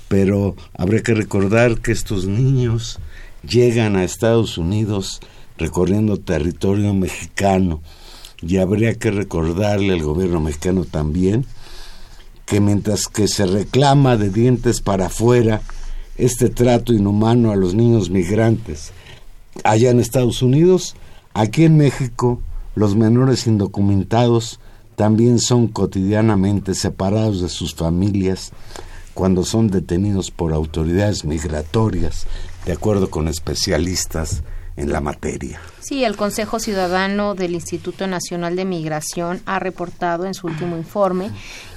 Pero 0.08 0.56
habría 0.78 1.02
que 1.02 1.14
recordar 1.14 1.80
que 1.80 1.92
estos 1.92 2.26
niños 2.26 3.00
llegan 3.48 3.96
a 3.96 4.04
Estados 4.04 4.58
Unidos 4.58 5.20
recorriendo 5.58 6.18
territorio 6.18 6.94
mexicano. 6.94 7.82
Y 8.42 8.58
habría 8.58 8.96
que 8.96 9.12
recordarle 9.12 9.94
al 9.94 10.04
gobierno 10.04 10.42
mexicano 10.42 10.86
también 10.86 11.46
que 12.46 12.60
mientras 12.60 13.08
que 13.08 13.28
se 13.28 13.46
reclama 13.46 14.18
de 14.18 14.30
dientes 14.30 14.82
para 14.82 15.08
afuera 15.08 15.62
este 16.18 16.50
trato 16.50 16.94
inhumano 16.94 17.52
a 17.52 17.56
los 17.56 17.74
niños 17.74 18.10
migrantes 18.10 18.92
allá 19.64 19.90
en 19.90 20.00
Estados 20.00 20.42
Unidos, 20.42 20.96
aquí 21.34 21.64
en 21.64 21.78
México 21.78 22.40
los 22.76 22.96
menores 22.96 23.48
indocumentados 23.48 24.60
también 24.96 25.40
son 25.40 25.68
cotidianamente 25.68 26.76
separados 26.76 27.42
de 27.42 27.50
sus 27.50 27.74
familias 27.74 28.52
cuando 29.15 29.45
son 29.45 29.69
detenidos 29.69 30.29
por 30.29 30.53
autoridades 30.53 31.25
migratorias, 31.25 32.27
de 32.65 32.74
acuerdo 32.74 33.10
con 33.10 33.27
especialistas 33.27 34.43
en 34.75 34.91
la 34.91 35.01
materia. 35.01 35.60
Sí, 35.88 36.04
el 36.04 36.18
Consejo 36.18 36.60
Ciudadano 36.60 37.36
del 37.36 37.54
Instituto 37.54 38.08
Nacional 38.08 38.56
de 38.56 38.65
Migración 38.65 39.44
ha 39.46 39.60
reportado 39.60 40.25
en 40.25 40.34
su 40.34 40.48
último 40.48 40.77
informe, 40.77 41.30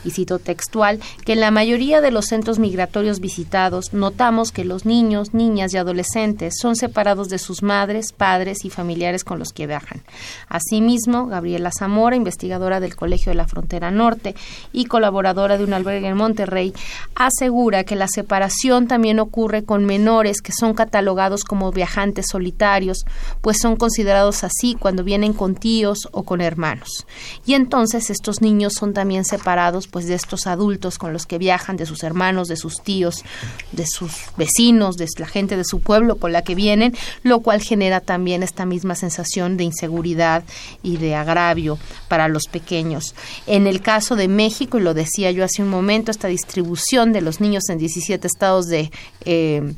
y 0.04 0.10
cito 0.10 0.38
textual, 0.38 1.00
que 1.26 1.34
en 1.34 1.40
la 1.40 1.50
mayoría 1.50 2.00
de 2.00 2.10
los 2.10 2.26
centros 2.26 2.58
migratorios 2.58 3.20
visitados 3.20 3.92
notamos 3.92 4.52
que 4.52 4.64
los 4.64 4.86
niños, 4.86 5.34
niñas 5.34 5.74
y 5.74 5.76
adolescentes 5.76 6.54
son 6.58 6.76
separados 6.76 7.28
de 7.28 7.38
sus 7.38 7.62
madres, 7.62 8.12
padres 8.12 8.64
y 8.64 8.70
familiares 8.70 9.24
con 9.24 9.38
los 9.38 9.52
que 9.52 9.66
viajan. 9.66 10.00
Asimismo, 10.48 11.26
Gabriela 11.26 11.70
Zamora, 11.76 12.16
investigadora 12.16 12.80
del 12.80 12.96
Colegio 12.96 13.30
de 13.30 13.36
la 13.36 13.46
Frontera 13.46 13.90
Norte 13.90 14.34
y 14.72 14.86
colaboradora 14.86 15.58
de 15.58 15.64
un 15.64 15.74
albergue 15.74 16.08
en 16.08 16.16
Monterrey, 16.16 16.72
asegura 17.14 17.84
que 17.84 17.96
la 17.96 18.08
separación 18.08 18.86
también 18.86 19.20
ocurre 19.20 19.64
con 19.64 19.84
menores 19.84 20.40
que 20.40 20.52
son 20.52 20.72
catalogados 20.72 21.44
como 21.44 21.72
viajantes 21.72 22.26
solitarios 22.30 23.04
pues 23.42 23.58
son 23.60 23.76
considerados 23.76 23.97
así 24.44 24.76
cuando 24.78 25.04
vienen 25.04 25.32
con 25.32 25.54
tíos 25.54 26.08
o 26.12 26.22
con 26.22 26.40
hermanos. 26.40 27.06
Y 27.46 27.54
entonces 27.54 28.10
estos 28.10 28.40
niños 28.40 28.74
son 28.74 28.94
también 28.94 29.24
separados 29.24 29.88
pues 29.88 30.06
de 30.06 30.14
estos 30.14 30.46
adultos 30.46 30.98
con 30.98 31.12
los 31.12 31.26
que 31.26 31.38
viajan, 31.38 31.76
de 31.76 31.86
sus 31.86 32.02
hermanos, 32.02 32.48
de 32.48 32.56
sus 32.56 32.82
tíos, 32.82 33.24
de 33.72 33.86
sus 33.86 34.12
vecinos, 34.36 34.96
de 34.96 35.06
la 35.18 35.26
gente 35.26 35.56
de 35.56 35.64
su 35.64 35.80
pueblo 35.80 36.16
con 36.16 36.32
la 36.32 36.42
que 36.42 36.54
vienen, 36.54 36.94
lo 37.22 37.40
cual 37.40 37.60
genera 37.60 38.00
también 38.00 38.42
esta 38.42 38.66
misma 38.66 38.94
sensación 38.94 39.56
de 39.56 39.64
inseguridad 39.64 40.44
y 40.82 40.96
de 40.96 41.14
agravio 41.14 41.78
para 42.08 42.28
los 42.28 42.44
pequeños. 42.44 43.14
En 43.46 43.66
el 43.66 43.80
caso 43.80 44.16
de 44.16 44.28
México, 44.28 44.78
y 44.78 44.82
lo 44.82 44.94
decía 44.94 45.30
yo 45.30 45.44
hace 45.44 45.62
un 45.62 45.68
momento, 45.68 46.10
esta 46.10 46.28
distribución 46.28 47.12
de 47.12 47.20
los 47.20 47.40
niños 47.40 47.68
en 47.68 47.78
17 47.78 48.26
estados 48.26 48.66
de... 48.66 48.90
Eh, 49.24 49.74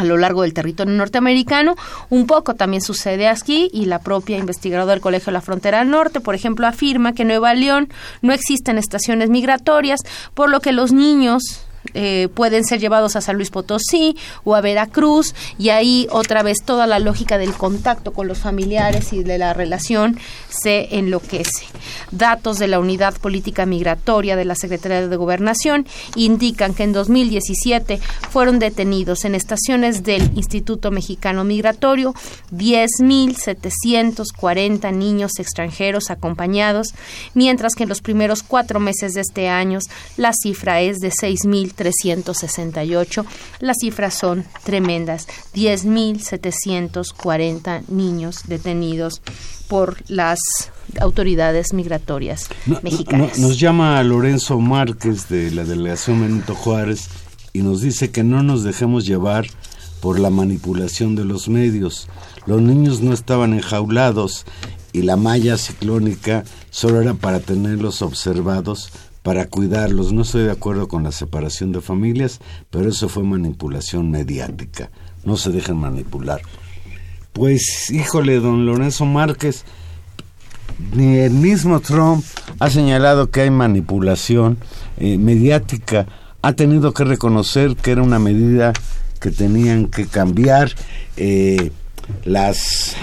a 0.00 0.04
lo 0.04 0.16
largo 0.16 0.42
del 0.42 0.54
territorio 0.54 0.94
norteamericano. 0.94 1.76
Un 2.08 2.26
poco 2.26 2.54
también 2.54 2.80
sucede 2.80 3.28
aquí 3.28 3.68
y 3.70 3.84
la 3.84 3.98
propia 3.98 4.38
investigadora 4.38 4.92
del 4.92 5.02
Colegio 5.02 5.26
de 5.26 5.32
la 5.32 5.42
Frontera 5.42 5.84
Norte, 5.84 6.20
por 6.20 6.34
ejemplo, 6.34 6.66
afirma 6.66 7.12
que 7.12 7.22
en 7.22 7.28
Nueva 7.28 7.52
León 7.52 7.90
no 8.22 8.32
existen 8.32 8.78
estaciones 8.78 9.28
migratorias, 9.28 10.00
por 10.32 10.48
lo 10.48 10.60
que 10.60 10.72
los 10.72 10.90
niños 10.90 11.42
eh, 11.94 12.28
pueden 12.34 12.64
ser 12.64 12.78
llevados 12.78 13.16
a 13.16 13.20
San 13.20 13.36
Luis 13.36 13.50
Potosí 13.50 14.16
o 14.44 14.54
a 14.54 14.60
Veracruz 14.60 15.34
y 15.58 15.70
ahí 15.70 16.06
otra 16.10 16.42
vez 16.42 16.58
toda 16.64 16.86
la 16.86 16.98
lógica 16.98 17.38
del 17.38 17.54
contacto 17.54 18.12
con 18.12 18.28
los 18.28 18.38
familiares 18.38 19.12
y 19.12 19.24
de 19.24 19.38
la 19.38 19.54
relación 19.54 20.18
se 20.48 20.98
enloquece. 20.98 21.64
Datos 22.10 22.58
de 22.58 22.68
la 22.68 22.80
Unidad 22.80 23.16
Política 23.16 23.64
Migratoria 23.66 24.36
de 24.36 24.44
la 24.44 24.54
Secretaría 24.54 25.08
de 25.08 25.16
Gobernación 25.16 25.86
indican 26.16 26.74
que 26.74 26.84
en 26.84 26.92
2017 26.92 27.98
fueron 28.30 28.58
detenidos 28.58 29.24
en 29.24 29.34
estaciones 29.34 30.02
del 30.02 30.30
Instituto 30.36 30.90
Mexicano 30.90 31.44
Migratorio 31.44 32.14
10.740 32.52 34.94
niños 34.94 35.38
extranjeros 35.38 36.10
acompañados, 36.10 36.88
mientras 37.34 37.74
que 37.74 37.84
en 37.84 37.88
los 37.88 38.02
primeros 38.02 38.42
cuatro 38.42 38.80
meses 38.80 39.14
de 39.14 39.22
este 39.22 39.48
año 39.48 39.78
la 40.16 40.32
cifra 40.32 40.80
es 40.80 40.98
de 40.98 41.12
6.368. 41.76 43.24
Las 43.60 43.76
cifras 43.80 44.14
son 44.14 44.44
tremendas. 44.64 45.26
10.740 45.54 47.82
niños 47.88 48.42
detenidos 48.46 49.22
por 49.68 49.96
las 50.10 50.38
autoridades 51.00 51.72
migratorias 51.72 52.48
No- 52.66 52.74
no- 52.76 52.80
mexicanas. 52.82 53.38
no- 53.38 53.48
nos 53.48 53.58
llama 53.60 54.02
Lorenzo 54.02 54.58
Márquez 54.58 55.28
de 55.28 55.50
la 55.52 55.64
delegación 55.64 56.20
Benito 56.20 56.54
Juárez 56.54 57.08
y 57.52 57.60
nos 57.62 57.80
dice 57.80 58.10
que 58.10 58.24
no 58.24 58.42
nos 58.42 58.64
dejemos 58.64 59.06
llevar 59.06 59.46
por 60.00 60.18
la 60.18 60.30
manipulación 60.30 61.14
de 61.14 61.24
los 61.24 61.48
medios. 61.48 62.08
Los 62.46 62.60
niños 62.62 63.00
no 63.00 63.12
estaban 63.12 63.52
enjaulados 63.54 64.44
y 64.92 65.02
la 65.02 65.16
malla 65.16 65.56
ciclónica 65.58 66.42
solo 66.70 67.00
era 67.02 67.14
para 67.14 67.38
tenerlos 67.40 68.02
observados, 68.02 68.90
para 69.22 69.46
cuidarlos. 69.46 70.12
No 70.12 70.22
estoy 70.22 70.44
de 70.44 70.52
acuerdo 70.52 70.88
con 70.88 71.02
la 71.02 71.12
separación 71.12 71.72
de 71.72 71.80
familias, 71.80 72.40
pero 72.70 72.88
eso 72.88 73.08
fue 73.08 73.22
manipulación 73.22 74.10
mediática. 74.10 74.90
No 75.24 75.36
se 75.36 75.50
dejen 75.50 75.76
manipular. 75.76 76.40
Pues, 77.32 77.90
híjole, 77.90 78.40
don 78.40 78.66
Lorenzo 78.66 79.04
Márquez, 79.04 79.64
ni 80.92 81.18
el 81.18 81.32
mismo 81.32 81.80
Trump 81.80 82.24
ha 82.58 82.70
señalado 82.70 83.30
que 83.30 83.42
hay 83.42 83.50
manipulación 83.50 84.58
eh, 84.98 85.18
mediática. 85.18 86.06
Ha 86.42 86.54
tenido 86.54 86.92
que 86.94 87.04
reconocer 87.04 87.76
que 87.76 87.92
era 87.92 88.02
una 88.02 88.18
medida 88.18 88.72
que 89.20 89.30
tenían 89.30 89.86
que 89.86 90.06
cambiar. 90.06 90.72
Eh, 91.16 91.70
las 92.24 92.96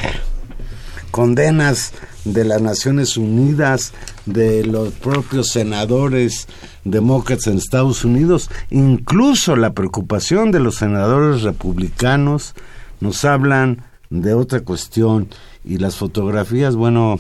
condenas 1.12 1.94
de 2.34 2.44
las 2.46 2.62
Naciones 2.62 3.18
Unidas, 3.18 3.94
de 4.26 4.66
los 4.66 4.94
propios 4.94 5.50
senadores 5.50 6.48
demócratas 6.84 7.48
en 7.48 7.58
Estados 7.58 8.04
Unidos, 8.06 8.50
incluso 8.70 9.56
la 9.56 9.74
preocupación 9.74 10.52
de 10.52 10.60
los 10.60 10.76
senadores 10.76 11.44
republicanos, 11.44 12.54
nos 13.00 13.26
hablan 13.26 13.84
de 14.10 14.34
otra 14.34 14.62
cuestión 14.62 15.30
y 15.64 15.78
las 15.78 15.96
fotografías, 15.96 16.76
bueno, 16.76 17.20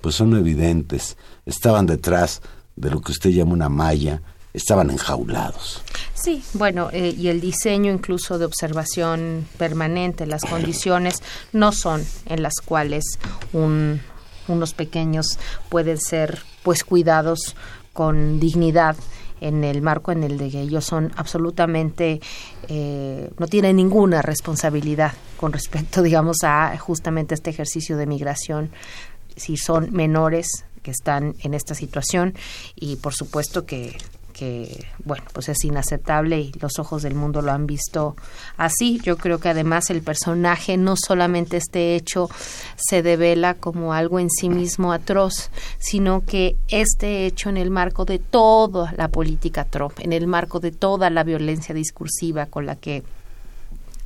pues 0.00 0.14
son 0.14 0.36
evidentes, 0.36 1.16
estaban 1.46 1.86
detrás 1.86 2.42
de 2.76 2.90
lo 2.90 3.00
que 3.00 3.12
usted 3.12 3.30
llama 3.30 3.52
una 3.52 3.68
malla, 3.68 4.22
estaban 4.52 4.90
enjaulados. 4.90 5.82
Sí, 6.14 6.42
bueno, 6.54 6.90
eh, 6.92 7.14
y 7.16 7.28
el 7.28 7.40
diseño 7.40 7.92
incluso 7.92 8.38
de 8.38 8.44
observación 8.44 9.46
permanente, 9.58 10.26
las 10.26 10.44
condiciones 10.44 11.22
no 11.52 11.72
son 11.72 12.04
en 12.26 12.42
las 12.42 12.54
cuales 12.64 13.04
un- 13.52 14.00
unos 14.50 14.74
pequeños 14.74 15.38
pueden 15.68 15.98
ser 15.98 16.42
pues 16.62 16.84
cuidados 16.84 17.56
con 17.92 18.40
dignidad 18.40 18.96
en 19.40 19.64
el 19.64 19.80
marco 19.80 20.12
en 20.12 20.22
el 20.22 20.36
de 20.36 20.50
que 20.50 20.60
ellos 20.60 20.84
son 20.84 21.12
absolutamente 21.16 22.20
eh, 22.68 23.30
no 23.38 23.46
tienen 23.46 23.76
ninguna 23.76 24.20
responsabilidad 24.20 25.12
con 25.38 25.52
respecto 25.52 26.02
digamos 26.10 26.38
a 26.44 26.76
justamente 26.76 27.34
este 27.34 27.50
ejercicio 27.50 27.96
de 27.96 28.06
migración 28.06 28.70
si 29.36 29.56
son 29.56 29.92
menores 29.92 30.64
que 30.82 30.90
están 30.90 31.34
en 31.40 31.54
esta 31.54 31.74
situación. 31.74 32.34
Y 32.74 32.96
por 32.96 33.14
supuesto 33.14 33.66
que 33.66 33.96
que 34.40 34.86
bueno 35.04 35.24
pues 35.34 35.50
es 35.50 35.62
inaceptable 35.66 36.40
y 36.40 36.52
los 36.62 36.78
ojos 36.78 37.02
del 37.02 37.14
mundo 37.14 37.42
lo 37.42 37.52
han 37.52 37.66
visto 37.66 38.16
así. 38.56 38.98
Yo 39.02 39.18
creo 39.18 39.38
que 39.38 39.50
además 39.50 39.90
el 39.90 40.00
personaje 40.00 40.78
no 40.78 40.94
solamente 40.96 41.58
este 41.58 41.94
hecho 41.94 42.30
se 42.76 43.02
devela 43.02 43.52
como 43.52 43.92
algo 43.92 44.18
en 44.18 44.30
sí 44.30 44.48
mismo 44.48 44.94
atroz 44.94 45.50
sino 45.78 46.24
que 46.24 46.56
este 46.68 47.26
hecho 47.26 47.50
en 47.50 47.58
el 47.58 47.70
marco 47.70 48.06
de 48.06 48.18
toda 48.18 48.94
la 48.96 49.08
política 49.08 49.66
Trump 49.66 49.92
en 49.98 50.14
el 50.14 50.26
marco 50.26 50.58
de 50.58 50.70
toda 50.70 51.10
la 51.10 51.22
violencia 51.22 51.74
discursiva 51.74 52.46
con 52.46 52.64
la 52.64 52.76
que 52.76 53.02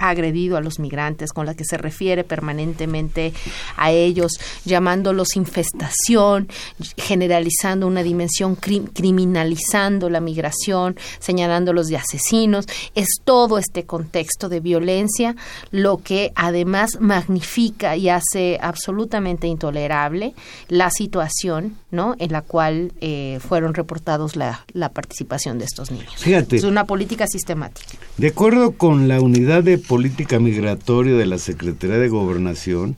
agredido 0.08 0.56
a 0.56 0.60
los 0.60 0.78
migrantes, 0.78 1.32
con 1.32 1.46
la 1.46 1.54
que 1.54 1.64
se 1.64 1.76
refiere 1.76 2.24
permanentemente 2.24 3.32
a 3.76 3.90
ellos, 3.90 4.32
llamándolos 4.64 5.36
infestación, 5.36 6.48
generalizando 6.96 7.86
una 7.86 8.02
dimensión, 8.02 8.56
cri- 8.56 8.88
criminalizando 8.92 10.10
la 10.10 10.20
migración, 10.20 10.96
señalándolos 11.18 11.88
de 11.88 11.96
asesinos. 11.96 12.66
Es 12.94 13.08
todo 13.24 13.58
este 13.58 13.84
contexto 13.84 14.48
de 14.48 14.60
violencia 14.60 15.36
lo 15.70 15.98
que 15.98 16.32
además 16.34 16.98
magnifica 17.00 17.96
y 17.96 18.08
hace 18.08 18.58
absolutamente 18.60 19.46
intolerable 19.46 20.34
la 20.68 20.90
situación 20.90 21.76
¿no? 21.94 22.14
en 22.18 22.32
la 22.32 22.42
cual 22.42 22.92
eh, 23.00 23.38
fueron 23.40 23.74
reportados 23.74 24.36
la, 24.36 24.64
la 24.72 24.90
participación 24.90 25.58
de 25.58 25.64
estos 25.64 25.90
niños. 25.90 26.12
Fíjate. 26.16 26.56
Es 26.56 26.64
una 26.64 26.86
política 26.86 27.26
sistemática. 27.26 27.96
De 28.18 28.28
acuerdo 28.28 28.72
con 28.72 29.08
la 29.08 29.20
Unidad 29.20 29.62
de 29.62 29.78
Política 29.78 30.38
Migratoria 30.38 31.14
de 31.14 31.26
la 31.26 31.38
Secretaría 31.38 31.98
de 31.98 32.08
Gobernación, 32.08 32.96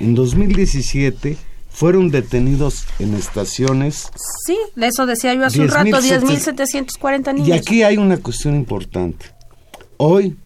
en 0.00 0.14
2017 0.14 1.36
fueron 1.70 2.10
detenidos 2.10 2.86
en 2.98 3.14
estaciones 3.14 4.10
Sí, 4.46 4.58
eso 4.76 5.06
decía 5.06 5.34
yo 5.34 5.44
hace 5.44 5.60
un 5.60 5.68
10.700. 5.68 5.72
rato, 5.72 6.26
10.740 6.26 7.34
niños. 7.34 7.48
Y 7.48 7.52
aquí 7.52 7.82
hay 7.82 7.96
una 7.96 8.16
cuestión 8.16 8.56
importante. 8.56 9.26
Hoy 9.96 10.36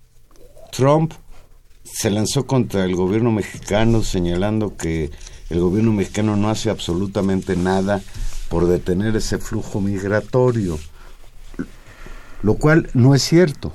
Trump 0.70 1.14
se 1.84 2.10
lanzó 2.10 2.46
contra 2.46 2.84
el 2.84 2.96
gobierno 2.96 3.30
mexicano 3.30 4.02
señalando 4.02 4.76
que 4.76 5.10
el 5.54 5.60
gobierno 5.60 5.92
mexicano 5.92 6.36
no 6.36 6.50
hace 6.50 6.68
absolutamente 6.70 7.56
nada 7.56 8.00
por 8.48 8.66
detener 8.66 9.16
ese 9.16 9.38
flujo 9.38 9.80
migratorio, 9.80 10.78
lo 12.42 12.54
cual 12.54 12.90
no 12.94 13.14
es 13.14 13.22
cierto. 13.22 13.72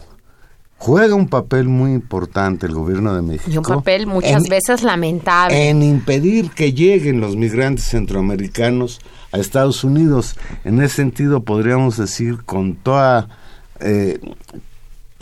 Juega 0.77 1.13
un 1.15 1.27
papel 1.27 1.67
muy 1.67 1.91
importante 1.91 2.65
el 2.65 2.73
gobierno 2.73 3.13
de 3.13 3.21
México. 3.21 3.51
y 3.51 3.57
un 3.57 3.63
papel 3.63 4.07
muchas 4.07 4.43
en- 4.45 4.49
veces 4.49 4.81
lamentable. 4.83 5.69
en 5.69 5.83
impedir 5.83 6.51
que 6.51 6.71
lleguen 6.71 7.19
los 7.19 7.35
migrantes 7.35 7.85
centroamericanos 7.85 8.99
a 9.33 9.39
Estados 9.39 9.83
Unidos. 9.83 10.35
En 10.63 10.81
ese 10.81 10.95
sentido, 10.97 11.43
podríamos 11.43 11.97
decir 11.97 12.43
con 12.45 12.75
todas 12.75 13.25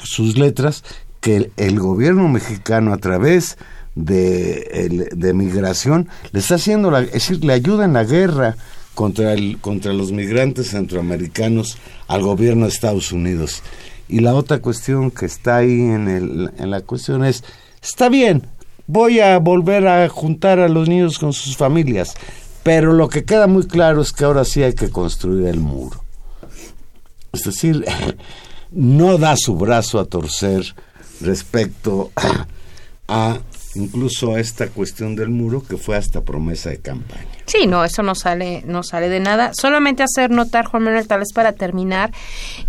sus 0.03 0.37
letras 0.37 0.83
que 1.21 1.37
el, 1.37 1.51
el 1.57 1.79
gobierno 1.79 2.27
mexicano 2.27 2.93
a 2.93 2.97
través 2.97 3.57
de, 3.57 3.63
de 4.05 5.33
migración 5.33 6.07
le 6.31 6.39
está 6.39 6.55
haciendo, 6.55 6.91
la, 6.91 7.01
es 7.01 7.11
decir, 7.13 7.43
le 7.43 7.53
ayuda 7.53 7.85
en 7.85 7.93
la 7.93 8.03
guerra 8.03 8.55
contra, 8.97 9.33
el, 9.33 9.59
contra 9.59 9.93
los 9.93 10.11
migrantes 10.11 10.71
centroamericanos 10.71 11.77
al 12.07 12.23
gobierno 12.23 12.65
de 12.65 12.71
Estados 12.71 13.11
Unidos. 13.11 13.61
Y 14.09 14.21
la 14.21 14.33
otra 14.33 14.59
cuestión 14.59 15.11
que 15.11 15.27
está 15.27 15.57
ahí 15.57 15.81
en, 15.81 16.07
el, 16.07 16.51
en 16.57 16.71
la 16.71 16.81
cuestión 16.81 17.23
es, 17.23 17.43
está 17.79 18.09
bien, 18.09 18.47
voy 18.87 19.19
a 19.19 19.37
volver 19.37 19.87
a 19.87 20.09
juntar 20.09 20.59
a 20.59 20.67
los 20.67 20.89
niños 20.89 21.19
con 21.19 21.31
sus 21.31 21.55
familias, 21.55 22.15
pero 22.63 22.91
lo 22.91 23.07
que 23.07 23.23
queda 23.23 23.45
muy 23.45 23.67
claro 23.67 24.01
es 24.01 24.11
que 24.11 24.25
ahora 24.25 24.43
sí 24.45 24.63
hay 24.63 24.73
que 24.73 24.89
construir 24.89 25.45
el 25.45 25.59
muro. 25.59 26.03
Es 27.31 27.43
decir, 27.43 27.85
no 28.71 29.19
da 29.19 29.35
su 29.37 29.55
brazo 29.57 29.99
a 29.99 30.05
torcer 30.05 30.75
respecto 31.21 32.11
a 33.07 33.37
incluso 33.77 34.37
esta 34.37 34.67
cuestión 34.67 35.15
del 35.15 35.29
muro 35.29 35.63
que 35.63 35.77
fue 35.77 35.95
hasta 35.95 36.23
promesa 36.23 36.69
de 36.69 36.79
campaña. 36.79 37.36
Sí, 37.47 37.65
no, 37.65 37.85
eso 37.85 38.03
no 38.03 38.13
sale, 38.13 38.61
no 38.65 38.83
sale 38.83 39.07
de 39.07 39.21
nada. 39.21 39.51
Solamente 39.53 40.03
hacer 40.03 40.31
notar, 40.31 40.65
Juan 40.65 40.83
Manuel, 40.83 41.07
tal 41.07 41.19
vez 41.19 41.31
para 41.33 41.53
terminar, 41.53 42.11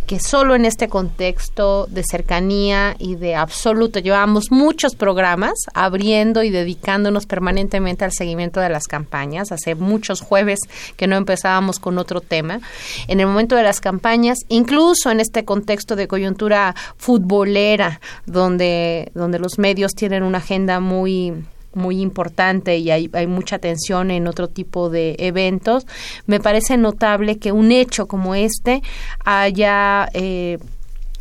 que 0.07 0.21
solo 0.21 0.55
en 0.55 0.65
este 0.65 0.89
contexto 0.89 1.87
de 1.91 2.05
cercanía 2.09 2.95
y 2.97 3.17
de 3.17 3.35
absoluto, 3.35 3.99
llevamos 3.99 4.53
muchos 4.53 4.95
programas 4.95 5.55
abriendo 5.75 6.45
y 6.45 6.51
dedicándonos 6.51 7.27
permanentemente 7.27 8.05
al 8.05 8.13
seguimiento 8.13 8.61
de 8.61 8.69
las 8.69 8.85
campañas. 8.85 9.51
Hace 9.51 9.75
muchos 9.75 10.21
jueves 10.21 10.61
que 10.97 11.09
no 11.09 11.17
empezábamos 11.17 11.81
con 11.81 11.99
otro 11.99 12.21
tema. 12.21 12.61
En 13.09 13.19
el 13.19 13.27
momento 13.27 13.57
de 13.57 13.65
las 13.65 13.81
campañas, 13.81 14.39
incluso 14.47 15.11
en 15.11 15.19
este 15.19 15.45
contexto 15.45 15.97
de 15.97 16.07
coyuntura 16.07 16.77
futbolera, 16.97 18.01
donde, 18.27 19.11
donde 19.13 19.41
los 19.41 19.59
medios 19.59 19.95
tienen 19.97 20.23
una 20.23 20.39
agenda 20.39 20.79
muy 20.79 21.35
muy 21.79 22.01
importante 22.03 22.77
y 22.77 22.91
hay, 22.91 23.09
mucha 23.27 23.57
atención 23.57 24.11
en 24.11 24.27
otro 24.27 24.49
tipo 24.49 24.91
de 24.91 25.17
eventos, 25.19 25.87
me 26.27 26.41
parece 26.41 26.77
notable 26.77 27.39
que 27.39 27.53
un 27.53 27.73
hecho 27.73 28.07
como 28.07 28.35
este 28.35 28.83
haya 29.25 30.09
eh, 30.13 30.59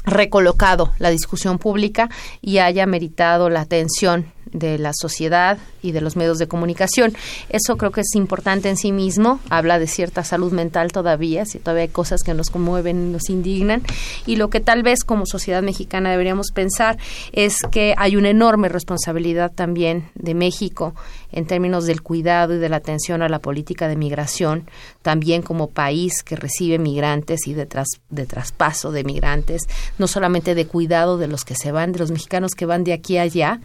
recolocado 0.03 0.91
la 0.99 1.09
discusión 1.09 1.59
pública 1.59 2.09
y 2.41 2.57
haya 2.57 2.85
meritado 2.85 3.49
la 3.49 3.61
atención 3.61 4.36
de 4.51 4.77
la 4.77 4.91
sociedad 4.93 5.57
y 5.81 5.91
de 5.91 6.01
los 6.01 6.15
medios 6.15 6.37
de 6.37 6.47
comunicación. 6.47 7.13
Eso 7.49 7.77
creo 7.77 7.91
que 7.91 8.01
es 8.01 8.15
importante 8.15 8.69
en 8.69 8.77
sí 8.77 8.91
mismo, 8.91 9.39
habla 9.49 9.79
de 9.79 9.87
cierta 9.87 10.23
salud 10.23 10.51
mental 10.51 10.91
todavía, 10.91 11.45
si 11.45 11.59
todavía 11.59 11.83
hay 11.83 11.89
cosas 11.89 12.23
que 12.23 12.33
nos 12.33 12.49
conmueven, 12.49 13.11
nos 13.11 13.29
indignan, 13.29 13.83
y 14.25 14.35
lo 14.35 14.49
que 14.49 14.59
tal 14.59 14.83
vez 14.83 15.03
como 15.03 15.25
sociedad 15.25 15.63
mexicana 15.63 16.11
deberíamos 16.11 16.51
pensar 16.53 16.97
es 17.31 17.57
que 17.71 17.93
hay 17.97 18.15
una 18.15 18.29
enorme 18.29 18.69
responsabilidad 18.69 19.51
también 19.53 20.09
de 20.15 20.33
México 20.33 20.93
en 21.31 21.45
términos 21.45 21.85
del 21.85 22.01
cuidado 22.01 22.55
y 22.55 22.57
de 22.57 22.69
la 22.69 22.77
atención 22.77 23.21
a 23.21 23.29
la 23.29 23.39
política 23.39 23.87
de 23.87 23.95
migración, 23.95 24.69
también 25.01 25.41
como 25.41 25.69
país 25.69 26.23
que 26.23 26.35
recibe 26.35 26.79
migrantes 26.79 27.47
y 27.47 27.53
de, 27.53 27.65
tras, 27.65 27.87
de 28.09 28.25
traspaso 28.25 28.91
de 28.91 29.03
migrantes, 29.03 29.63
no 29.97 30.07
solamente 30.07 30.55
de 30.55 30.67
cuidado 30.67 31.17
de 31.17 31.27
los 31.27 31.43
que 31.43 31.55
se 31.55 31.71
van, 31.71 31.91
de 31.91 31.99
los 31.99 32.11
mexicanos 32.11 32.53
que 32.53 32.65
van 32.65 32.83
de 32.83 32.93
aquí 32.93 33.17
a 33.17 33.23
allá, 33.23 33.59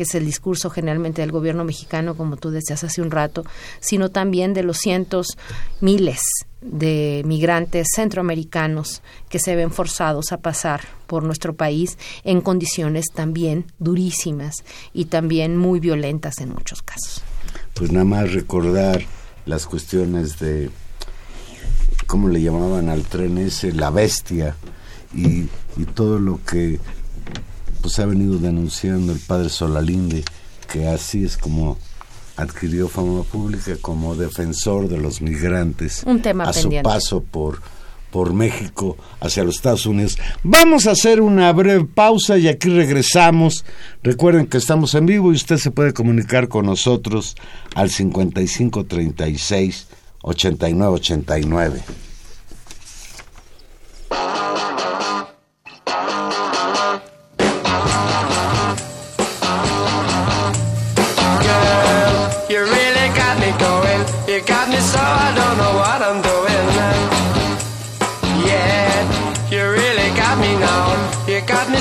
que 0.00 0.04
es 0.04 0.14
el 0.14 0.24
discurso 0.24 0.70
generalmente 0.70 1.20
del 1.20 1.30
gobierno 1.30 1.62
mexicano, 1.62 2.14
como 2.14 2.38
tú 2.38 2.50
decías 2.50 2.82
hace 2.84 3.02
un 3.02 3.10
rato, 3.10 3.44
sino 3.80 4.08
también 4.08 4.54
de 4.54 4.62
los 4.62 4.78
cientos, 4.78 5.36
miles 5.82 6.20
de 6.62 7.20
migrantes 7.26 7.88
centroamericanos 7.94 9.02
que 9.28 9.38
se 9.38 9.54
ven 9.56 9.70
forzados 9.70 10.32
a 10.32 10.38
pasar 10.38 10.80
por 11.06 11.22
nuestro 11.22 11.52
país 11.54 11.98
en 12.24 12.40
condiciones 12.40 13.08
también 13.12 13.66
durísimas 13.78 14.64
y 14.94 15.04
también 15.04 15.58
muy 15.58 15.80
violentas 15.80 16.38
en 16.38 16.48
muchos 16.48 16.80
casos. 16.80 17.22
Pues 17.74 17.92
nada 17.92 18.06
más 18.06 18.32
recordar 18.32 19.02
las 19.44 19.66
cuestiones 19.66 20.38
de, 20.38 20.70
¿cómo 22.06 22.30
le 22.30 22.40
llamaban 22.40 22.88
al 22.88 23.02
tren 23.02 23.36
ese? 23.36 23.70
La 23.72 23.90
bestia 23.90 24.56
y, 25.14 25.46
y 25.76 25.84
todo 25.94 26.18
lo 26.18 26.40
que 26.42 26.80
pues 27.80 27.98
ha 27.98 28.06
venido 28.06 28.38
denunciando 28.38 29.12
el 29.12 29.18
padre 29.18 29.48
Solalinde, 29.48 30.24
que 30.72 30.86
así 30.88 31.24
es 31.24 31.36
como 31.36 31.78
adquirió 32.36 32.88
fama 32.88 33.22
pública 33.22 33.72
como 33.80 34.14
defensor 34.14 34.88
de 34.88 34.96
los 34.96 35.20
migrantes 35.20 36.02
Un 36.06 36.22
tema 36.22 36.44
a 36.44 36.52
pendiente. 36.52 36.78
su 36.78 36.94
paso 36.94 37.20
por 37.22 37.60
por 38.10 38.32
México 38.32 38.96
hacia 39.20 39.44
los 39.44 39.56
Estados 39.56 39.86
Unidos. 39.86 40.18
Vamos 40.42 40.86
a 40.86 40.92
hacer 40.92 41.20
una 41.20 41.52
breve 41.52 41.84
pausa 41.84 42.38
y 42.38 42.48
aquí 42.48 42.68
regresamos. 42.68 43.64
Recuerden 44.02 44.46
que 44.46 44.58
estamos 44.58 44.94
en 44.94 45.06
vivo 45.06 45.32
y 45.32 45.36
usted 45.36 45.58
se 45.58 45.70
puede 45.70 45.92
comunicar 45.92 46.48
con 46.48 46.66
nosotros 46.66 47.36
al 47.74 47.90
5536 47.90 49.86
8989. 50.22 51.82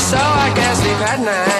So 0.09 0.17
I 0.17 0.51
guess 0.55 0.81
we've 0.83 0.97
had 0.97 1.19
nine. 1.21 1.58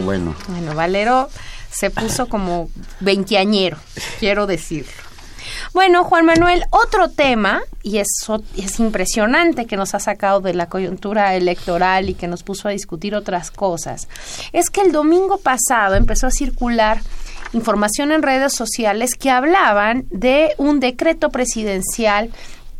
Bueno. 0.00 0.34
Bueno, 0.48 0.74
Valero 0.74 1.28
se 1.70 1.90
puso 1.90 2.28
como 2.28 2.68
veinteañero, 3.00 3.76
quiero 4.18 4.46
decirlo. 4.46 4.92
Bueno, 5.72 6.04
Juan 6.04 6.26
Manuel, 6.26 6.64
otro 6.70 7.10
tema, 7.10 7.62
y 7.82 7.98
es 7.98 8.78
impresionante 8.78 9.66
que 9.66 9.76
nos 9.76 9.94
ha 9.94 10.00
sacado 10.00 10.40
de 10.40 10.52
la 10.52 10.68
coyuntura 10.68 11.34
electoral 11.34 12.08
y 12.08 12.14
que 12.14 12.28
nos 12.28 12.42
puso 12.42 12.68
a 12.68 12.72
discutir 12.72 13.14
otras 13.14 13.50
cosas, 13.50 14.08
es 14.52 14.68
que 14.70 14.80
el 14.80 14.92
domingo 14.92 15.38
pasado 15.38 15.94
empezó 15.94 16.26
a 16.26 16.30
circular 16.30 17.00
información 17.52 18.12
en 18.12 18.22
redes 18.22 18.52
sociales 18.52 19.14
que 19.14 19.30
hablaban 19.30 20.04
de 20.10 20.50
un 20.58 20.80
decreto 20.80 21.30
presidencial 21.30 22.30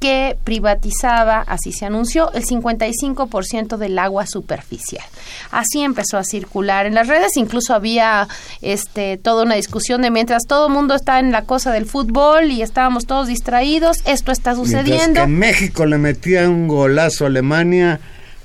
que 0.00 0.36
privatizaba, 0.44 1.42
así 1.42 1.72
se 1.72 1.84
anunció, 1.84 2.32
el 2.32 2.44
55% 2.44 3.76
del 3.76 3.98
agua 3.98 4.26
superficial. 4.26 5.04
Así 5.50 5.82
empezó 5.82 6.16
a 6.16 6.24
circular 6.24 6.86
en 6.86 6.94
las 6.94 7.06
redes, 7.06 7.36
incluso 7.36 7.74
había 7.74 8.26
este 8.62 9.18
toda 9.18 9.44
una 9.44 9.56
discusión 9.56 10.00
de 10.00 10.10
mientras 10.10 10.44
todo 10.48 10.68
el 10.68 10.72
mundo 10.72 10.94
está 10.94 11.20
en 11.20 11.30
la 11.30 11.44
cosa 11.44 11.70
del 11.70 11.84
fútbol 11.84 12.50
y 12.50 12.62
estábamos 12.62 13.06
todos 13.06 13.28
distraídos, 13.28 13.98
esto 14.06 14.32
está 14.32 14.54
sucediendo. 14.54 15.20
que 15.20 15.26
México 15.26 15.84
le 15.84 15.98
metía 15.98 16.48
un 16.48 16.66
golazo 16.66 17.24
a 17.24 17.28
Alemania, 17.28 18.00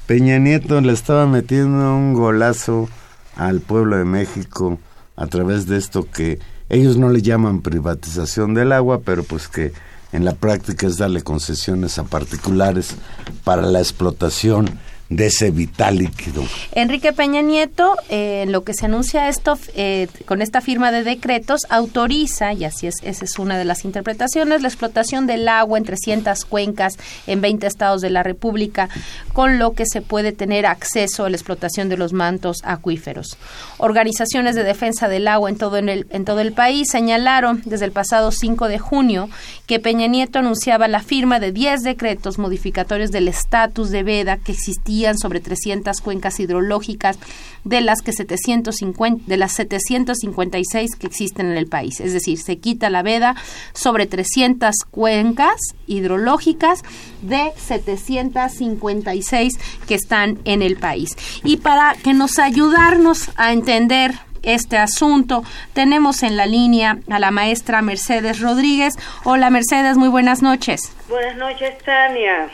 Peña 0.07 0.37
Nieto 0.37 0.81
le 0.81 0.91
estaba 0.91 1.25
metiendo 1.25 1.95
un 1.95 2.13
golazo 2.13 2.89
al 3.37 3.61
pueblo 3.61 3.97
de 3.97 4.05
México 4.05 4.77
a 5.15 5.27
través 5.27 5.67
de 5.67 5.77
esto 5.77 6.05
que 6.11 6.39
ellos 6.67 6.97
no 6.97 7.09
le 7.09 7.21
llaman 7.21 7.61
privatización 7.61 8.53
del 8.53 8.73
agua, 8.73 9.01
pero 9.05 9.23
pues 9.23 9.47
que 9.47 9.71
en 10.11 10.25
la 10.25 10.33
práctica 10.33 10.87
es 10.87 10.97
darle 10.97 11.23
concesiones 11.23 11.97
a 11.97 12.03
particulares 12.03 12.95
para 13.43 13.63
la 13.63 13.79
explotación 13.79 14.79
de 15.09 15.27
ese 15.27 15.51
vital 15.51 15.97
líquido. 15.99 16.43
Enrique 16.71 17.13
Peña 17.13 17.41
Nieto, 17.41 17.95
eh, 18.09 18.45
lo 18.47 18.63
que 18.63 18.73
se 18.73 18.85
anuncia 18.85 19.29
esto, 19.29 19.57
eh, 19.75 20.07
con 20.25 20.41
esta 20.41 20.61
firma 20.61 20.91
de 20.91 21.03
decretos, 21.03 21.61
autoriza, 21.69 22.53
y 22.53 22.65
así 22.65 22.87
es, 22.87 22.95
esa 23.03 23.25
es 23.25 23.37
una 23.37 23.57
de 23.57 23.65
las 23.65 23.85
interpretaciones, 23.85 24.63
la 24.63 24.67
explotación 24.67 25.27
del 25.27 25.47
agua 25.47 25.77
en 25.77 25.83
300 25.83 26.45
cuencas 26.45 26.97
en 27.27 27.39
20 27.39 27.67
estados 27.67 28.01
de 28.01 28.09
la 28.09 28.23
República, 28.23 28.89
con 29.31 29.59
lo 29.59 29.73
que 29.73 29.85
se 29.85 30.01
puede 30.01 30.31
tener 30.31 30.65
acceso 30.65 31.25
a 31.25 31.29
la 31.29 31.35
explotación 31.35 31.87
de 31.87 31.97
los 31.97 32.11
mantos 32.11 32.57
acuíferos. 32.63 33.37
Organizaciones 33.77 34.55
de 34.55 34.63
defensa 34.63 35.07
del 35.07 35.27
agua 35.27 35.49
en 35.49 35.57
todo, 35.57 35.77
en 35.77 35.89
el, 35.89 36.07
en 36.09 36.25
todo 36.25 36.39
el 36.39 36.51
país 36.51 36.89
señalaron 36.89 37.61
desde 37.65 37.85
el 37.85 37.91
pasado 37.91 38.31
5 38.31 38.67
de 38.67 38.79
junio 38.79 39.29
que 39.67 39.79
Peña 39.79 40.07
Nieto 40.07 40.39
anunciaba 40.39 40.87
la 40.87 41.01
firma 41.01 41.39
de 41.39 41.51
10 41.51 41.83
decretos 41.83 42.39
modificatorios 42.39 43.11
del 43.11 43.27
estatus 43.27 43.91
de 43.91 44.03
veda 44.03 44.37
que 44.37 44.51
existía 44.51 44.94
sobre 45.17 45.39
300 45.39 46.01
cuencas 46.01 46.39
hidrológicas 46.39 47.17
de 47.63 47.81
las 47.81 48.01
que 48.01 48.13
750 48.13 49.23
de 49.27 49.37
las 49.37 49.53
756 49.53 50.95
que 50.95 51.07
existen 51.07 51.47
en 51.47 51.57
el 51.57 51.67
país. 51.67 51.99
Es 51.99 52.13
decir, 52.13 52.37
se 52.37 52.57
quita 52.57 52.89
la 52.89 53.03
veda 53.03 53.35
sobre 53.73 54.05
300 54.05 54.75
cuencas 54.89 55.59
hidrológicas 55.87 56.81
de 57.21 57.51
756 57.57 59.59
que 59.87 59.95
están 59.95 60.39
en 60.45 60.61
el 60.61 60.77
país. 60.77 61.09
Y 61.43 61.57
para 61.57 61.95
que 61.95 62.13
nos 62.13 62.39
ayudarnos 62.39 63.29
a 63.35 63.51
entender 63.51 64.15
este 64.45 64.77
asunto. 64.77 65.43
Tenemos 65.73 66.23
en 66.23 66.37
la 66.37 66.45
línea 66.45 66.99
a 67.09 67.19
la 67.19 67.31
maestra 67.31 67.81
Mercedes 67.81 68.39
Rodríguez. 68.39 68.93
Hola 69.23 69.49
Mercedes, 69.49 69.97
muy 69.97 70.07
buenas 70.07 70.43
noches. 70.43 70.93
Buenas 71.09 71.35
noches, 71.35 71.75
Tania. 71.83 72.47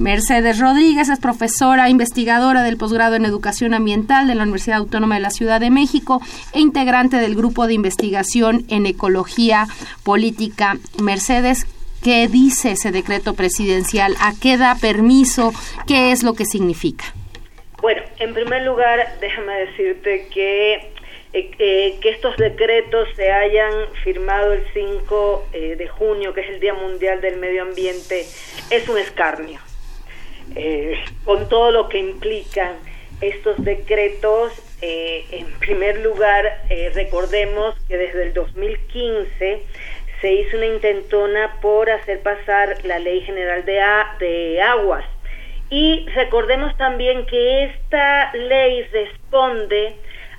Mercedes 0.00 0.58
Rodríguez 0.58 1.10
es 1.10 1.20
profesora 1.20 1.90
investigadora 1.90 2.62
del 2.62 2.78
posgrado 2.78 3.16
en 3.16 3.26
Educación 3.26 3.74
Ambiental 3.74 4.26
de 4.26 4.34
la 4.34 4.44
Universidad 4.44 4.78
Autónoma 4.78 5.16
de 5.16 5.20
la 5.20 5.28
Ciudad 5.28 5.60
de 5.60 5.68
México 5.68 6.22
e 6.54 6.60
integrante 6.60 7.18
del 7.18 7.36
grupo 7.36 7.66
de 7.66 7.74
investigación 7.74 8.64
en 8.70 8.86
ecología 8.86 9.66
política. 10.02 10.78
Mercedes, 11.02 11.66
¿qué 12.02 12.28
dice 12.28 12.70
ese 12.70 12.92
decreto 12.92 13.34
presidencial? 13.34 14.14
¿A 14.22 14.32
qué 14.40 14.56
da 14.56 14.74
permiso? 14.80 15.52
¿Qué 15.86 16.12
es 16.12 16.22
lo 16.22 16.32
que 16.32 16.46
significa? 16.46 17.04
Bueno, 17.82 18.00
en 18.20 18.32
primer 18.32 18.62
lugar, 18.62 19.18
déjame 19.20 19.52
decirte 19.66 20.28
que 20.32 20.76
eh, 21.34 21.50
eh, 21.58 21.98
que 22.00 22.08
estos 22.08 22.38
decretos 22.38 23.06
se 23.16 23.30
hayan 23.30 23.72
firmado 24.02 24.54
el 24.54 24.64
5 24.72 25.48
eh, 25.52 25.76
de 25.76 25.88
junio, 25.88 26.32
que 26.32 26.40
es 26.40 26.48
el 26.48 26.58
Día 26.58 26.72
Mundial 26.72 27.20
del 27.20 27.36
Medio 27.36 27.64
Ambiente, 27.64 28.24
es 28.70 28.88
un 28.88 28.96
escarnio. 28.96 29.60
Eh, 30.56 30.98
con 31.24 31.48
todo 31.48 31.70
lo 31.70 31.88
que 31.88 31.98
implican 31.98 32.72
estos 33.20 33.62
decretos, 33.64 34.52
eh, 34.82 35.24
en 35.30 35.46
primer 35.60 36.00
lugar, 36.00 36.62
eh, 36.70 36.90
recordemos 36.94 37.74
que 37.86 37.96
desde 37.98 38.22
el 38.24 38.34
2015 38.34 39.62
se 40.20 40.32
hizo 40.32 40.56
una 40.56 40.66
intentona 40.66 41.56
por 41.60 41.88
hacer 41.90 42.20
pasar 42.20 42.84
la 42.84 42.98
Ley 42.98 43.20
General 43.22 43.64
de, 43.64 43.80
A- 43.80 44.16
de 44.18 44.60
Aguas. 44.60 45.04
Y 45.70 46.06
recordemos 46.14 46.76
también 46.76 47.26
que 47.26 47.64
esta 47.64 48.32
ley 48.34 48.82
responde 48.92 49.94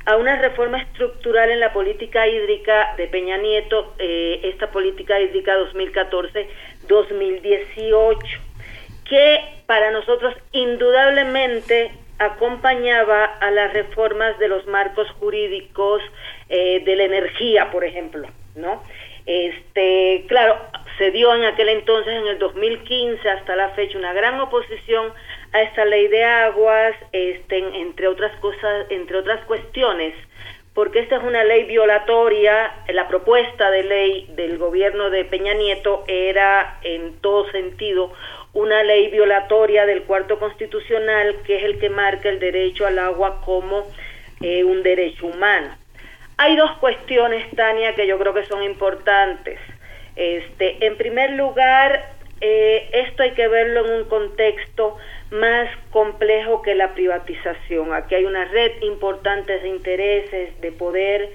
a 0.05 0.17
una 0.17 0.35
reforma 0.41 0.81
estructural 0.81 1.51
en 1.51 1.59
la 1.59 1.71
política 1.73 2.27
hídrica 2.27 2.95
de 2.97 3.07
Peña 3.07 3.37
Nieto, 3.37 3.93
esta 3.99 4.71
política 4.71 5.19
hídrica 5.21 5.55
2014-2018, 6.87 8.17
que 9.07 9.39
para 9.71 9.89
nosotros 9.91 10.35
indudablemente 10.51 11.93
acompañaba 12.19 13.23
a 13.23 13.51
las 13.51 13.71
reformas 13.71 14.37
de 14.37 14.49
los 14.49 14.67
marcos 14.67 15.09
jurídicos 15.11 16.01
eh, 16.49 16.81
de 16.83 16.95
la 16.97 17.03
energía, 17.05 17.71
por 17.71 17.85
ejemplo, 17.85 18.27
¿no? 18.55 18.83
Este, 19.25 20.25
claro, 20.27 20.57
se 20.97 21.11
dio 21.11 21.33
en 21.33 21.45
aquel 21.45 21.69
entonces, 21.69 22.13
en 22.15 22.27
el 22.27 22.37
2015 22.37 23.29
hasta 23.29 23.55
la 23.55 23.69
fecha, 23.69 23.97
una 23.97 24.11
gran 24.11 24.37
oposición 24.41 25.13
a 25.53 25.61
esta 25.61 25.85
ley 25.85 26.09
de 26.09 26.25
aguas, 26.25 26.93
este, 27.13 27.59
en- 27.59 27.73
entre 27.73 28.09
otras 28.09 28.35
cosas, 28.41 28.87
entre 28.89 29.15
otras 29.19 29.39
cuestiones, 29.45 30.13
porque 30.73 30.99
esta 30.99 31.17
es 31.17 31.23
una 31.23 31.43
ley 31.43 31.65
violatoria, 31.65 32.73
la 32.87 33.07
propuesta 33.07 33.69
de 33.71 33.83
ley 33.83 34.29
del 34.35 34.57
gobierno 34.57 35.09
de 35.09 35.25
Peña 35.25 35.53
Nieto 35.53 36.05
era 36.07 36.79
en 36.83 37.19
todo 37.19 37.49
sentido 37.51 38.13
una 38.53 38.83
ley 38.83 39.09
violatoria 39.09 39.85
del 39.85 40.03
cuarto 40.03 40.39
constitucional, 40.39 41.35
que 41.45 41.57
es 41.57 41.63
el 41.63 41.79
que 41.79 41.89
marca 41.89 42.29
el 42.29 42.39
derecho 42.39 42.85
al 42.85 42.99
agua 42.99 43.41
como 43.43 43.85
eh, 44.41 44.63
un 44.63 44.81
derecho 44.83 45.27
humano. 45.27 45.75
Hay 46.37 46.55
dos 46.55 46.71
cuestiones, 46.77 47.49
Tania, 47.55 47.93
que 47.93 48.07
yo 48.07 48.17
creo 48.17 48.33
que 48.33 48.45
son 48.45 48.63
importantes. 48.63 49.59
Este, 50.15 50.85
en 50.85 50.97
primer 50.97 51.31
lugar, 51.31 52.13
eh, 52.41 52.89
esto 52.93 53.23
hay 53.23 53.31
que 53.31 53.47
verlo 53.47 53.85
en 53.85 53.91
un 54.01 54.05
contexto 54.05 54.97
más 55.31 55.69
complejo 55.91 56.61
que 56.61 56.75
la 56.75 56.93
privatización. 56.93 57.93
Aquí 57.93 58.15
hay 58.15 58.25
una 58.25 58.45
red 58.45 58.81
importante 58.81 59.59
de 59.59 59.69
intereses, 59.69 60.59
de 60.61 60.71
poder, 60.71 61.29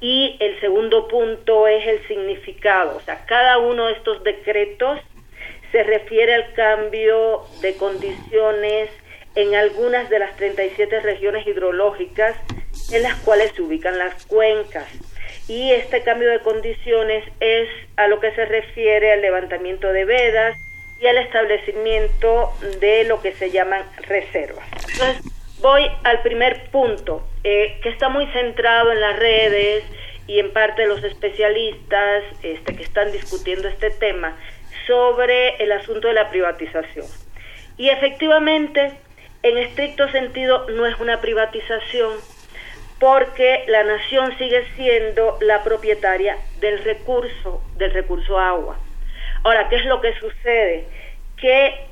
y 0.00 0.36
el 0.38 0.60
segundo 0.60 1.08
punto 1.08 1.66
es 1.66 1.86
el 1.86 2.06
significado. 2.06 2.96
O 2.96 3.00
sea, 3.00 3.24
cada 3.26 3.58
uno 3.58 3.86
de 3.86 3.94
estos 3.94 4.22
decretos 4.22 5.00
se 5.72 5.82
refiere 5.82 6.34
al 6.34 6.52
cambio 6.52 7.42
de 7.60 7.74
condiciones 7.74 8.90
en 9.34 9.54
algunas 9.54 10.08
de 10.10 10.18
las 10.18 10.36
37 10.36 11.00
regiones 11.00 11.46
hidrológicas 11.46 12.36
en 12.92 13.02
las 13.02 13.16
cuales 13.16 13.52
se 13.52 13.62
ubican 13.62 13.98
las 13.98 14.26
cuencas. 14.26 14.88
Y 15.48 15.72
este 15.72 16.02
cambio 16.02 16.28
de 16.30 16.40
condiciones 16.40 17.24
es 17.40 17.68
a 17.96 18.08
lo 18.08 18.20
que 18.20 18.32
se 18.32 18.44
refiere 18.44 19.12
al 19.12 19.22
levantamiento 19.22 19.92
de 19.92 20.04
vedas 20.04 20.58
y 21.00 21.06
al 21.06 21.18
establecimiento 21.18 22.52
de 22.80 23.04
lo 23.04 23.20
que 23.20 23.32
se 23.32 23.50
llaman 23.50 23.84
reservas. 24.06 24.66
Entonces, 24.92 25.22
voy 25.60 25.88
al 26.04 26.22
primer 26.22 26.70
punto, 26.70 27.26
eh, 27.44 27.78
que 27.82 27.88
está 27.88 28.08
muy 28.08 28.26
centrado 28.28 28.92
en 28.92 29.00
las 29.00 29.18
redes 29.18 29.84
y 30.26 30.40
en 30.40 30.52
parte 30.52 30.82
de 30.82 30.88
los 30.88 31.02
especialistas 31.04 32.24
este, 32.42 32.76
que 32.76 32.82
están 32.82 33.12
discutiendo 33.12 33.68
este 33.68 33.90
tema 33.90 34.36
sobre 34.86 35.56
el 35.62 35.72
asunto 35.72 36.08
de 36.08 36.14
la 36.14 36.30
privatización. 36.30 37.06
Y 37.76 37.90
efectivamente, 37.90 38.92
en 39.42 39.58
estricto 39.58 40.08
sentido, 40.10 40.68
no 40.70 40.86
es 40.86 40.98
una 40.98 41.20
privatización 41.20 42.12
porque 42.98 43.64
la 43.68 43.84
nación 43.84 44.36
sigue 44.38 44.64
siendo 44.76 45.38
la 45.40 45.62
propietaria 45.62 46.36
del 46.60 46.82
recurso, 46.82 47.62
del 47.76 47.92
recurso 47.92 48.38
agua. 48.38 48.78
Ahora, 49.44 49.68
¿qué 49.68 49.76
es 49.76 49.84
lo 49.84 50.00
que 50.00 50.12
sucede? 50.18 50.84
Que 51.36 51.86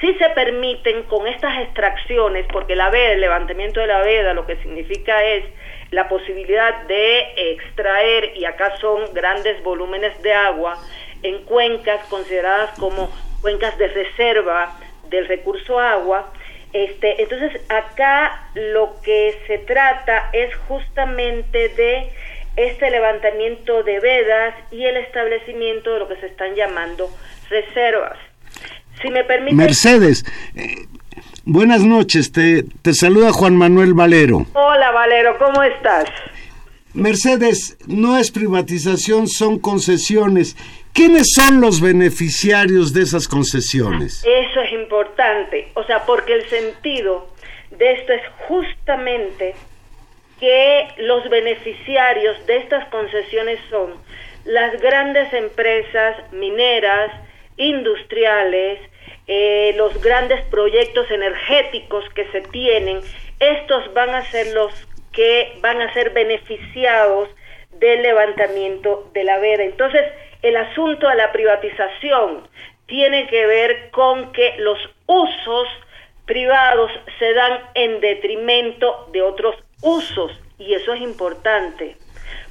si 0.00 0.14
se 0.14 0.30
permiten 0.30 1.02
con 1.04 1.26
estas 1.26 1.58
extracciones, 1.62 2.46
porque 2.52 2.74
la 2.74 2.90
veda, 2.90 3.12
el 3.12 3.20
levantamiento 3.20 3.80
de 3.80 3.86
la 3.86 4.00
veda, 4.00 4.32
lo 4.32 4.46
que 4.46 4.56
significa 4.56 5.22
es 5.24 5.44
la 5.90 6.08
posibilidad 6.08 6.82
de 6.84 7.52
extraer, 7.52 8.36
y 8.36 8.44
acá 8.44 8.76
son 8.76 9.12
grandes 9.12 9.62
volúmenes 9.62 10.20
de 10.22 10.32
agua, 10.32 10.78
en 11.22 11.44
cuencas 11.44 12.02
consideradas 12.08 12.70
como 12.78 13.10
cuencas 13.42 13.76
de 13.76 13.88
reserva 13.88 14.78
del 15.08 15.26
recurso 15.26 15.78
agua, 15.78 16.32
este, 16.72 17.20
entonces 17.20 17.60
acá 17.68 18.48
lo 18.54 18.94
que 19.02 19.36
se 19.46 19.58
trata 19.58 20.30
es 20.32 20.54
justamente 20.68 21.68
de 21.70 22.12
este 22.56 22.90
levantamiento 22.90 23.82
de 23.82 24.00
vedas 24.00 24.54
y 24.70 24.84
el 24.84 24.96
establecimiento 24.98 25.92
de 25.92 25.98
lo 26.00 26.08
que 26.08 26.16
se 26.16 26.26
están 26.26 26.54
llamando 26.54 27.10
reservas. 27.48 28.18
Si 29.00 29.08
me 29.10 29.24
permite... 29.24 29.54
Mercedes, 29.54 30.24
eh, 30.54 30.86
buenas 31.44 31.82
noches, 31.82 32.32
te, 32.32 32.64
te 32.82 32.92
saluda 32.92 33.32
Juan 33.32 33.56
Manuel 33.56 33.94
Valero. 33.94 34.46
Hola 34.52 34.90
Valero, 34.90 35.38
¿cómo 35.38 35.62
estás? 35.62 36.06
Mercedes, 36.92 37.78
no 37.86 38.18
es 38.18 38.32
privatización, 38.32 39.28
son 39.28 39.60
concesiones. 39.60 40.56
¿Quiénes 40.92 41.28
son 41.34 41.60
los 41.60 41.80
beneficiarios 41.80 42.92
de 42.92 43.02
esas 43.02 43.28
concesiones? 43.28 44.24
Eso 44.26 44.60
es 44.60 44.72
importante, 44.72 45.68
o 45.74 45.84
sea, 45.84 46.04
porque 46.04 46.34
el 46.34 46.48
sentido 46.48 47.28
de 47.70 47.92
esto 47.92 48.12
es 48.12 48.22
justamente 48.48 49.54
que 50.40 50.88
los 50.96 51.28
beneficiarios 51.28 52.44
de 52.46 52.56
estas 52.56 52.88
concesiones 52.88 53.60
son 53.68 53.94
las 54.44 54.80
grandes 54.80 55.32
empresas 55.34 56.32
mineras, 56.32 57.12
industriales, 57.56 58.80
eh, 59.26 59.74
los 59.76 60.02
grandes 60.02 60.42
proyectos 60.46 61.10
energéticos 61.10 62.04
que 62.14 62.24
se 62.32 62.40
tienen, 62.40 63.00
estos 63.38 63.92
van 63.92 64.10
a 64.10 64.24
ser 64.30 64.48
los 64.54 64.72
que 65.12 65.58
van 65.60 65.80
a 65.82 65.92
ser 65.92 66.10
beneficiados 66.10 67.28
del 67.72 68.02
levantamiento 68.02 69.10
de 69.12 69.24
la 69.24 69.38
veda. 69.38 69.64
Entonces, 69.64 70.02
el 70.42 70.56
asunto 70.56 71.08
de 71.08 71.16
la 71.16 71.32
privatización 71.32 72.48
tiene 72.86 73.26
que 73.28 73.46
ver 73.46 73.90
con 73.90 74.32
que 74.32 74.54
los 74.58 74.78
usos 75.06 75.68
privados 76.30 76.92
se 77.18 77.34
dan 77.34 77.58
en 77.74 78.00
detrimento 78.00 79.08
de 79.10 79.20
otros 79.20 79.56
usos 79.82 80.30
y 80.60 80.74
eso 80.74 80.92
es 80.92 81.00
importante 81.00 81.96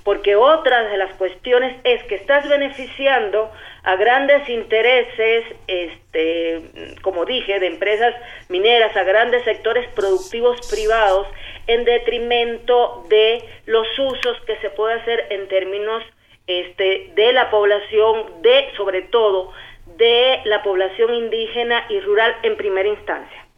porque 0.04 0.36
otra 0.36 0.84
de 0.89 0.98
las 0.98 1.13
cuestiones 1.15 1.78
es 1.86 2.04
que 2.04 2.15
estás 2.15 2.46
beneficiando 2.50 3.50
a 3.84 3.96
grandes 3.96 4.50
intereses, 4.50 5.46
este, 5.68 6.98
como 7.02 7.24
dije, 7.24 7.58
de 7.60 7.68
empresas 7.68 8.13
mineras, 8.50 8.98
a 8.98 9.04
grandes 9.04 9.46
sectores 9.46 9.88
productivos 9.89 10.68
privados, 10.70 11.28
en 11.68 11.86
detrimento 11.86 13.06
de 13.08 13.44
los 13.65 13.88
usos 13.98 14.42
que 14.46 14.58
se 14.58 14.70
puede 14.72 14.96
hacer 14.96 15.28
en 15.30 15.48
términos 15.48 16.04
este, 16.48 17.12
de 17.15 17.32
la 17.32 17.50
población, 17.50 18.42
de, 18.42 18.68
sobre 18.76 19.04
todo, 19.04 19.54
de 19.96 20.42
la 20.44 20.63
población 20.63 21.13
indígena 21.13 21.86
y 21.88 22.00
rural 22.02 22.36
en 22.44 22.58
primera 22.58 22.89
instancia. 22.89 23.49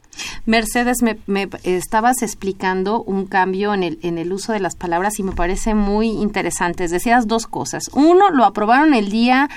Mercedes, 0.45 1.01
me, 1.04 1.19
me 1.27 1.47
estabas 1.63 2.21
explicando 2.21 3.04
un 3.04 3.25
cambio 3.25 3.73
en 3.73 3.84
el, 3.84 3.99
en 4.01 4.17
el 4.17 4.34
uso 4.34 4.54
de 4.54 4.60
las 4.60 4.75
palabras 4.75 5.19
y 5.19 5.23
me 5.23 5.34
parece 5.34 5.75
muy 5.75 6.10
interesante. 6.10 6.88
Decías 6.88 7.27
dos 7.27 7.47
cosas. 7.47 7.89
Uno, 7.93 8.30
lo 8.32 8.45
aprobaron 8.45 8.93
el 8.93 9.10
día 9.10 9.49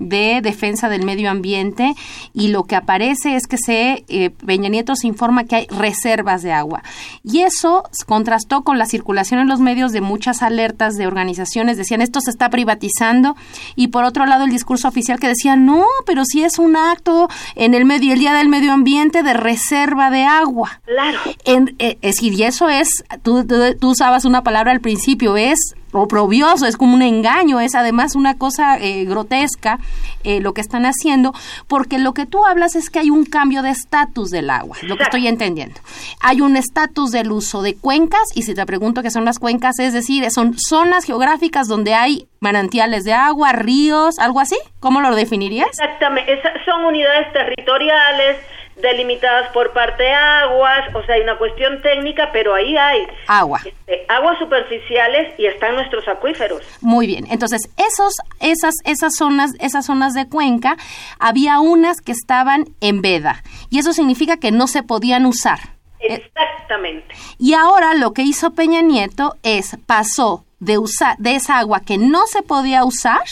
de 0.00 0.40
defensa 0.42 0.88
del 0.88 1.04
medio 1.04 1.30
ambiente 1.30 1.94
y 2.34 2.48
lo 2.48 2.64
que 2.64 2.74
aparece 2.74 3.36
es 3.36 3.46
que 3.46 3.58
se 3.58 4.04
eh, 4.08 4.30
Peña 4.30 4.68
Nieto 4.68 4.96
se 4.96 5.06
informa 5.06 5.44
que 5.44 5.56
hay 5.56 5.66
reservas 5.68 6.42
de 6.42 6.52
agua. 6.52 6.82
Y 7.22 7.42
eso 7.42 7.84
contrastó 8.06 8.62
con 8.62 8.78
la 8.78 8.86
circulación 8.86 9.40
en 9.40 9.48
los 9.48 9.60
medios 9.60 9.92
de 9.92 10.00
muchas 10.00 10.42
alertas 10.42 10.96
de 10.96 11.06
organizaciones. 11.06 11.76
Decían 11.76 12.00
esto 12.00 12.20
se 12.20 12.30
está 12.30 12.50
privatizando. 12.50 13.36
Y 13.76 13.88
por 13.88 14.04
otro 14.04 14.26
lado 14.26 14.44
el 14.44 14.50
discurso 14.50 14.88
oficial 14.88 15.20
que 15.20 15.28
decía 15.28 15.54
no 15.54 15.84
pero 16.06 16.24
si 16.24 16.42
es 16.42 16.58
un 16.58 16.76
acto 16.76 17.28
en 17.54 17.74
el 17.74 17.84
medio 17.84 18.14
el 18.14 18.18
día 18.18 18.34
del 18.34 18.48
medio 18.48 18.72
ambiente 18.72 19.22
de 19.22 19.34
reserva 19.34 20.10
de 20.10 20.24
agua. 20.24 20.80
Claro. 20.86 21.18
en, 21.44 21.76
eh, 21.78 21.98
es 22.00 22.16
decir, 22.16 22.32
y 22.32 22.44
eso 22.44 22.68
es, 22.68 23.04
tú, 23.22 23.46
tú, 23.46 23.54
tú 23.78 23.90
usabas 23.90 24.24
una 24.24 24.42
palabra 24.42 24.72
al 24.72 24.80
principio, 24.80 25.36
es 25.36 25.74
oprobioso, 25.92 26.66
es 26.66 26.76
como 26.76 26.94
un 26.94 27.02
engaño, 27.02 27.60
es 27.60 27.74
además 27.74 28.14
una 28.14 28.36
cosa 28.36 28.78
eh, 28.78 29.04
grotesca 29.04 29.78
eh, 30.24 30.40
lo 30.40 30.52
que 30.54 30.60
están 30.60 30.84
haciendo, 30.86 31.32
porque 31.68 31.98
lo 31.98 32.14
que 32.14 32.26
tú 32.26 32.44
hablas 32.44 32.76
es 32.76 32.90
que 32.90 32.98
hay 33.00 33.10
un 33.10 33.24
cambio 33.24 33.62
de 33.62 33.70
estatus 33.70 34.30
del 34.30 34.50
agua, 34.50 34.76
lo 34.82 34.96
que 34.96 35.02
estoy 35.04 35.26
entendiendo. 35.26 35.80
Hay 36.20 36.40
un 36.40 36.56
estatus 36.56 37.10
del 37.10 37.32
uso 37.32 37.62
de 37.62 37.74
cuencas, 37.76 38.22
y 38.34 38.42
si 38.42 38.54
te 38.54 38.64
pregunto 38.66 39.02
qué 39.02 39.10
son 39.10 39.24
las 39.24 39.38
cuencas, 39.38 39.78
es 39.78 39.92
decir, 39.92 40.30
son 40.30 40.56
zonas 40.58 41.04
geográficas 41.04 41.66
donde 41.68 41.94
hay 41.94 42.26
manantiales 42.40 43.04
de 43.04 43.12
agua, 43.12 43.52
ríos, 43.52 44.18
algo 44.18 44.40
así, 44.40 44.56
¿cómo 44.80 45.00
lo 45.00 45.14
definirías? 45.14 45.68
Exactamente, 45.70 46.32
Esa- 46.32 46.52
son 46.64 46.84
unidades 46.84 47.32
territoriales 47.32 48.36
delimitadas 48.80 49.50
por 49.52 49.72
parte 49.72 50.02
de 50.02 50.12
aguas, 50.12 50.94
o 50.94 51.02
sea, 51.04 51.14
hay 51.16 51.22
una 51.22 51.38
cuestión 51.38 51.80
técnica, 51.82 52.30
pero 52.32 52.54
ahí 52.54 52.76
hay 52.76 53.06
Agua. 53.26 53.60
este, 53.64 54.04
aguas 54.08 54.38
superficiales 54.38 55.34
y 55.38 55.46
están 55.46 55.74
nuestros 55.74 56.06
acuíferos. 56.08 56.62
Muy 56.80 57.06
bien. 57.06 57.26
Entonces, 57.30 57.68
esos, 57.76 58.14
esas, 58.40 58.74
esas 58.84 59.14
zonas, 59.16 59.52
esas 59.60 59.86
zonas 59.86 60.14
de 60.14 60.28
cuenca, 60.28 60.76
había 61.18 61.60
unas 61.60 62.00
que 62.00 62.12
estaban 62.12 62.64
en 62.80 63.02
veda. 63.02 63.42
Y 63.70 63.78
eso 63.78 63.92
significa 63.92 64.36
que 64.36 64.50
no 64.50 64.66
se 64.66 64.82
podían 64.82 65.26
usar. 65.26 65.58
Eh, 66.00 66.14
Exactamente. 66.14 67.14
Y 67.38 67.54
ahora 67.54 67.94
lo 67.94 68.12
que 68.12 68.22
hizo 68.22 68.52
Peña 68.52 68.82
Nieto 68.82 69.36
es 69.42 69.76
pasó 69.86 70.44
de 70.58 70.78
usar 70.78 71.16
de 71.18 71.34
esa 71.34 71.58
agua 71.58 71.80
que 71.80 71.98
no 71.98 72.26
se 72.26 72.42
podía 72.42 72.84
usar 72.84 73.22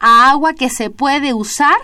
a 0.00 0.30
agua 0.30 0.54
que 0.54 0.70
se 0.70 0.90
puede 0.90 1.34
usar 1.34 1.76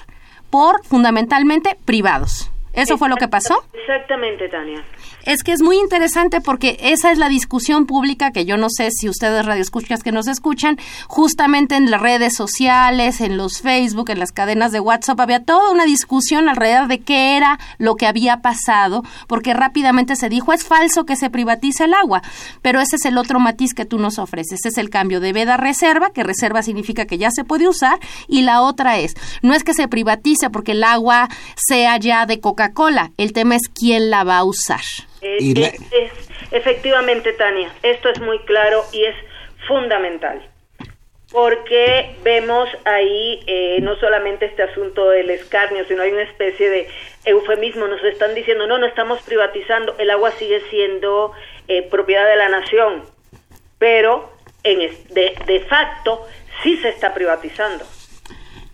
por 0.51 0.85
fundamentalmente 0.85 1.77
privados. 1.85 2.51
¿Eso 2.75 2.99
fue 2.99 3.09
lo 3.09 3.17
que 3.17 3.29
pasó? 3.29 3.65
Exactamente, 3.73 4.49
Tania. 4.49 4.83
Es 5.25 5.43
que 5.43 5.53
es 5.53 5.63
muy 5.63 5.79
interesante 5.79 6.43
porque 6.43 6.77
esa 6.81 7.11
es 7.11 7.19
la 7.19 7.29
discusión 7.29 7.87
pública 7.87 8.31
que 8.31 8.45
yo 8.45 8.59
no 8.59 8.69
sé 8.69 8.91
si 8.91 9.09
ustedes 9.09 9.47
radioescuchas 9.47 10.03
que 10.03 10.13
nos 10.13 10.27
escuchan, 10.27 10.77
justamente 11.07 11.77
en 11.77 11.91
las 11.91 12.01
redes 12.01 12.35
sociales, 12.35 13.23
en 13.23 13.39
los 13.39 13.63
Facebook, 13.63 14.11
en 14.11 14.19
las 14.19 14.33
cadenas 14.33 14.71
de 14.73 14.81
WhatsApp, 14.81 15.21
había 15.21 15.43
toda 15.43 15.71
una 15.71 15.87
discusión 15.87 16.49
alrededor 16.49 16.89
de 16.89 17.01
qué 17.01 17.37
era 17.37 17.59
lo 17.79 17.95
que 17.95 18.07
había 18.07 18.43
pasado, 18.43 19.03
porque 19.27 19.55
rápidamente 19.55 20.15
se 20.17 20.29
dijo, 20.29 20.53
es 20.53 20.65
falso 20.65 21.07
que 21.07 21.17
se 21.17 21.31
privatice 21.31 21.85
el 21.85 21.95
agua, 21.95 22.23
pero 22.61 22.81
ese 22.81 22.97
es 22.97 23.07
el 23.07 23.17
otro 23.17 23.41
matiz 23.41 23.73
que 23.73 23.87
tú 23.87 23.99
nos 23.99 24.19
ofreces, 24.19 24.67
es 24.67 24.77
el 24.77 24.91
cambio 24.91 25.21
de 25.21 25.33
veda 25.33 25.55
a 25.55 25.59
reserva, 25.59 26.11
que 26.11 26.23
reserva 26.23 26.63
significa 26.63 27.07
que 27.07 27.17
ya 27.17 27.31
se 27.31 27.45
puede 27.45 27.67
usar, 27.67 27.99
y 28.29 28.43
la 28.43 28.61
otra 28.61 28.99
es, 28.99 29.15
no 29.43 29.55
es 29.55 29.65
que 29.65 29.73
se 29.73 29.89
privatice 29.89 30.51
porque 30.51 30.73
el 30.73 30.85
agua 30.85 31.29
sea 31.57 31.97
ya 31.97 32.27
de 32.27 32.41
Coca-Cola, 32.69 33.11
el 33.19 33.33
tema 33.33 33.57
es 33.57 33.69
quién 33.69 34.11
la 34.11 34.25
va 34.25 34.39
a 34.39 34.45
usar. 34.45 34.81
Es, 35.21 35.43
Y 35.43 35.55
la- 35.55 35.67
es- 35.69 35.81
es- 35.93 36.13
efectivamente, 36.53 37.33
Tania, 37.33 37.73
esto 37.83 38.09
es 38.09 38.21
muy 38.21 38.39
claro 38.41 38.85
y 38.93 39.05
es 39.05 39.15
fundamental. 39.67 40.43
Porque 41.33 42.15
vemos 42.23 42.69
ahí 42.85 43.41
eh, 43.47 43.79
no 43.83 43.97
solamente 43.97 44.47
este 44.47 44.63
asunto 44.63 45.09
del 45.11 45.31
escarnio, 45.31 45.85
sino 45.89 46.03
hay 46.03 46.13
una 46.13 46.23
especie 46.23 46.71
de 46.71 46.89
eufemismo. 47.25 47.89
Nos 47.89 48.03
están 48.05 48.35
diciendo, 48.35 48.67
no, 48.69 48.79
no 48.79 48.87
estamos 48.87 49.21
privatizando, 49.23 49.97
el 49.99 50.11
agua 50.11 50.31
sigue 50.39 50.63
siendo 50.71 51.33
eh, 51.67 51.83
propiedad 51.91 52.29
de 52.29 52.37
la 52.37 52.49
nación, 52.51 53.03
pero 53.79 54.31
en 54.63 54.83
es- 54.83 55.09
de, 55.13 55.35
de 55.47 55.61
facto 55.61 56.25
sí 56.63 56.77
se 56.77 56.91
está 56.91 57.13
privatizando. 57.15 57.85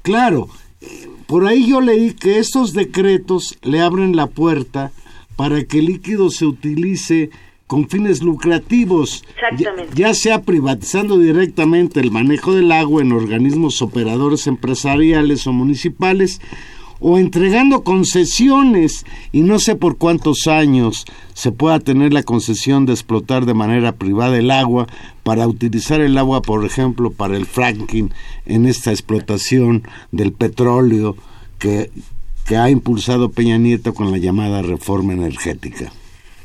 Claro, 0.03 0.49
eh, 0.83 1.07
por 1.31 1.47
ahí 1.47 1.69
yo 1.69 1.81
leí 1.81 2.13
que 2.15 2.41
estos 2.41 2.73
decretos 2.73 3.57
le 3.63 3.81
abren 3.81 4.17
la 4.17 4.27
puerta 4.27 4.91
para 5.37 5.63
que 5.63 5.79
el 5.79 5.85
líquido 5.85 6.29
se 6.29 6.45
utilice 6.45 7.31
con 7.69 7.89
fines 7.89 8.21
lucrativos, 8.21 9.23
Exactamente. 9.37 9.93
ya, 9.95 10.09
ya 10.09 10.15
sea 10.15 10.43
privatizando 10.43 11.19
directamente 11.19 12.01
el 12.01 12.11
manejo 12.11 12.53
del 12.53 12.73
agua 12.73 13.03
en 13.03 13.13
organismos 13.13 13.81
operadores 13.81 14.49
empresariales 14.49 15.47
o 15.47 15.53
municipales, 15.53 16.41
o 17.01 17.19
entregando 17.19 17.83
concesiones 17.83 19.05
y 19.33 19.41
no 19.41 19.59
sé 19.59 19.75
por 19.75 19.99
cuántos 19.99 20.47
años 20.47 21.07
se 21.35 21.51
pueda 21.51 21.81
tener 21.81 22.13
la 22.13 22.23
concesión 22.23 22.87
de 22.87 22.93
explotar 22.93 23.47
de 23.47 23.55
manera 23.55 23.93
privada 23.93 24.37
el 24.37 24.51
agua 24.51 24.87
para 25.23 25.47
utilizar 25.47 26.01
el 26.01 26.19
agua, 26.19 26.43
por 26.43 26.65
ejemplo, 26.65 27.11
para 27.11 27.37
el 27.37 27.47
fracking 27.47 28.13
en 28.47 28.67
esta 28.67 28.91
explotación 28.91 29.83
del 30.13 30.33
petróleo 30.33 31.17
que, 31.59 31.91
ha 32.51 32.69
impulsado 32.69 33.31
Peña 33.31 33.59
Nieto 33.59 33.95
con 33.95 34.11
la 34.11 34.19
llamada 34.19 34.61
reforma 34.61 35.13
energética. 35.13 35.93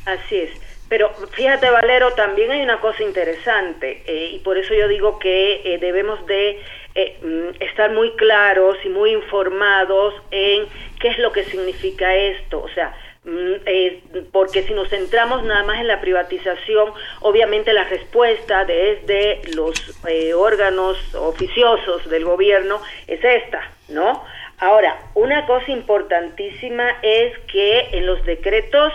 Así 0.06 0.36
es. 0.36 0.52
Pero 0.88 1.10
fíjate, 1.32 1.68
Valero, 1.72 2.13
también 2.13 2.52
hay 2.52 2.62
una 2.62 2.80
cosa 2.80 3.02
interesante 3.02 4.04
eh, 4.06 4.30
y 4.36 4.39
por 4.39 4.56
eso 4.60 4.76
yo 4.76 4.88
digo 4.88 5.18
que 5.18 5.62
eh, 5.65 5.80
debemos 5.80 6.24
de 6.28 6.60
eh, 6.97 7.17
mm, 7.21 7.62
estar 7.62 7.91
muy 7.91 8.12
claros 8.12 8.77
y 8.86 8.88
muy 8.88 9.12
informados 9.12 10.13
en 10.31 10.65
qué 10.97 11.10
es 11.10 11.19
lo 11.19 11.34
que 11.34 11.43
significa 11.43 12.15
esto. 12.15 12.62
O 12.62 12.69
sea, 12.69 12.95
mm, 13.25 13.53
eh, 13.65 14.01
porque 14.31 14.63
si 14.63 14.73
nos 14.73 14.88
centramos 14.88 15.43
nada 15.43 15.63
más 15.63 15.81
en 15.81 15.88
la 15.89 15.99
privatización, 15.99 16.93
obviamente 17.19 17.73
la 17.73 17.84
respuesta 17.84 18.63
desde 18.63 19.41
los 19.55 19.75
eh, 20.08 20.34
órganos 20.34 20.97
oficiosos 21.15 22.10
del 22.10 22.23
gobierno 22.23 22.81
es 23.08 23.21
esta, 23.21 23.62
¿no? 23.89 24.23
Ahora, 24.60 24.97
una 25.15 25.45
cosa 25.47 25.69
importantísima 25.71 26.97
es 27.01 27.38
que 27.51 27.89
en 27.91 28.05
los 28.05 28.25
decretos 28.25 28.93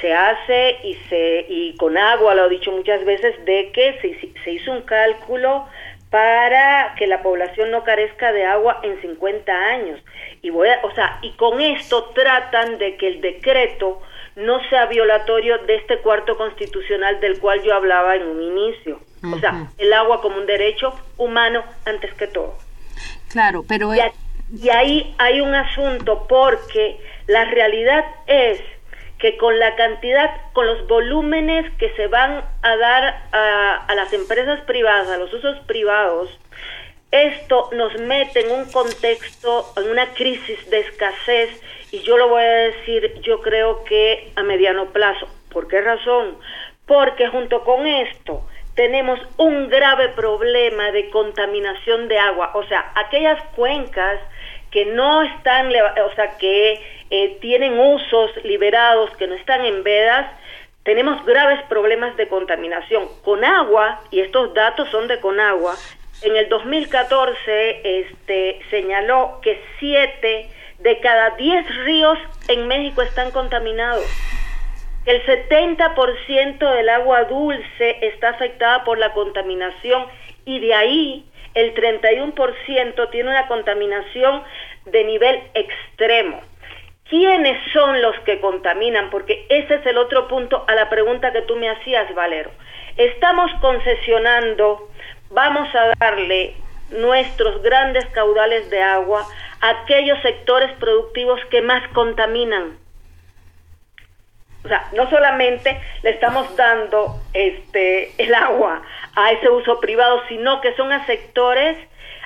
se 0.00 0.14
hace 0.14 0.76
y 0.84 0.94
se 1.08 1.46
y 1.48 1.76
con 1.78 1.98
agua 1.98 2.36
lo 2.36 2.46
he 2.46 2.48
dicho 2.48 2.70
muchas 2.70 3.04
veces 3.04 3.44
de 3.44 3.72
que 3.72 3.98
se, 4.00 4.40
se 4.44 4.50
hizo 4.52 4.70
un 4.70 4.82
cálculo 4.82 5.66
para 6.10 6.94
que 6.96 7.06
la 7.06 7.22
población 7.22 7.70
no 7.70 7.84
carezca 7.84 8.32
de 8.32 8.44
agua 8.44 8.80
en 8.82 9.00
50 9.00 9.52
años. 9.52 10.00
Y 10.42 10.50
voy 10.50 10.68
a, 10.68 10.80
o 10.82 10.92
sea 10.94 11.18
y 11.22 11.32
con 11.32 11.60
esto 11.60 12.04
tratan 12.14 12.78
de 12.78 12.96
que 12.96 13.08
el 13.08 13.20
decreto 13.20 14.02
no 14.36 14.60
sea 14.68 14.86
violatorio 14.86 15.58
de 15.58 15.76
este 15.76 15.98
cuarto 15.98 16.36
constitucional 16.36 17.20
del 17.20 17.38
cual 17.40 17.62
yo 17.62 17.74
hablaba 17.74 18.16
en 18.16 18.26
un 18.26 18.42
inicio. 18.42 19.00
O 19.22 19.38
sea 19.38 19.68
el 19.78 19.92
agua 19.92 20.20
como 20.22 20.36
un 20.38 20.46
derecho 20.46 20.92
humano 21.18 21.62
antes 21.84 22.12
que 22.14 22.26
todo. 22.26 22.54
Claro, 23.30 23.64
pero... 23.68 23.94
y, 23.94 24.00
a- 24.00 24.12
y 24.52 24.68
ahí 24.70 25.14
hay 25.18 25.40
un 25.40 25.54
asunto 25.54 26.26
porque 26.28 26.98
la 27.28 27.44
realidad 27.44 28.04
es 28.26 28.60
que 29.20 29.36
con 29.36 29.58
la 29.58 29.76
cantidad, 29.76 30.30
con 30.54 30.66
los 30.66 30.86
volúmenes 30.88 31.70
que 31.76 31.90
se 31.90 32.06
van 32.06 32.42
a 32.62 32.76
dar 32.76 33.22
a, 33.32 33.94
las 33.94 34.12
empresas 34.14 34.60
privadas, 34.62 35.08
a 35.08 35.18
los 35.18 35.32
usos 35.32 35.58
privados, 35.66 36.30
esto 37.10 37.68
nos 37.72 37.98
mete 38.00 38.40
en 38.40 38.50
un 38.52 38.72
contexto, 38.72 39.72
en 39.76 39.90
una 39.90 40.06
crisis 40.14 40.70
de 40.70 40.80
escasez, 40.80 41.50
y 41.92 42.00
yo 42.00 42.16
lo 42.16 42.28
voy 42.28 42.42
a 42.42 42.70
decir, 42.70 43.20
yo 43.20 43.42
creo 43.42 43.84
que 43.84 44.32
a 44.36 44.42
mediano 44.42 44.86
plazo. 44.86 45.28
¿Por 45.52 45.68
qué 45.68 45.82
razón? 45.82 46.38
Porque 46.86 47.28
junto 47.28 47.62
con 47.64 47.86
esto 47.86 48.46
tenemos 48.74 49.20
un 49.36 49.68
grave 49.68 50.08
problema 50.10 50.92
de 50.92 51.10
contaminación 51.10 52.08
de 52.08 52.18
agua, 52.18 52.52
o 52.54 52.64
sea, 52.64 52.92
aquellas 52.94 53.42
cuencas 53.54 54.18
que 54.70 54.86
no 54.86 55.22
están, 55.22 55.68
o 55.68 56.14
sea, 56.14 56.36
que 56.38 56.80
eh, 57.10 57.38
tienen 57.40 57.78
usos 57.78 58.30
liberados, 58.44 59.10
que 59.16 59.26
no 59.26 59.34
están 59.34 59.64
en 59.64 59.82
vedas, 59.82 60.30
tenemos 60.84 61.24
graves 61.26 61.60
problemas 61.68 62.16
de 62.16 62.28
contaminación. 62.28 63.08
Con 63.22 63.44
agua, 63.44 64.00
y 64.10 64.20
estos 64.20 64.54
datos 64.54 64.88
son 64.90 65.08
de 65.08 65.20
Conagua, 65.20 65.74
en 66.22 66.36
el 66.36 66.48
2014 66.48 67.80
este, 67.82 68.60
señaló 68.70 69.40
que 69.42 69.60
7 69.78 70.48
de 70.80 71.00
cada 71.00 71.30
10 71.30 71.84
ríos 71.84 72.18
en 72.48 72.68
México 72.68 73.02
están 73.02 73.30
contaminados. 73.30 74.04
El 75.06 75.24
70% 75.24 76.74
del 76.74 76.88
agua 76.90 77.24
dulce 77.24 77.96
está 78.02 78.30
afectada 78.30 78.84
por 78.84 78.98
la 78.98 79.12
contaminación 79.14 80.04
y 80.44 80.60
de 80.60 80.74
ahí 80.74 81.29
el 81.54 81.74
31% 81.74 83.10
tiene 83.10 83.30
una 83.30 83.46
contaminación 83.48 84.42
de 84.86 85.04
nivel 85.04 85.42
extremo. 85.54 86.40
¿Quiénes 87.08 87.58
son 87.72 88.00
los 88.00 88.16
que 88.20 88.40
contaminan? 88.40 89.10
Porque 89.10 89.44
ese 89.48 89.74
es 89.74 89.86
el 89.86 89.98
otro 89.98 90.28
punto 90.28 90.64
a 90.68 90.74
la 90.74 90.88
pregunta 90.88 91.32
que 91.32 91.42
tú 91.42 91.56
me 91.56 91.68
hacías, 91.68 92.14
Valero. 92.14 92.50
Estamos 92.96 93.50
concesionando, 93.60 94.88
vamos 95.30 95.68
a 95.74 95.92
darle 95.98 96.54
nuestros 96.90 97.62
grandes 97.62 98.06
caudales 98.06 98.70
de 98.70 98.82
agua 98.82 99.26
a 99.60 99.70
aquellos 99.70 100.20
sectores 100.22 100.70
productivos 100.78 101.40
que 101.50 101.62
más 101.62 101.86
contaminan. 101.88 102.78
O 104.64 104.68
sea, 104.68 104.88
no 104.92 105.08
solamente 105.08 105.80
le 106.02 106.10
estamos 106.10 106.54
dando 106.56 107.18
este 107.32 108.12
el 108.22 108.34
agua 108.34 108.82
a 109.16 109.32
ese 109.32 109.48
uso 109.48 109.80
privado, 109.80 110.22
sino 110.28 110.60
que 110.60 110.74
son 110.74 110.92
a 110.92 111.04
sectores 111.06 111.76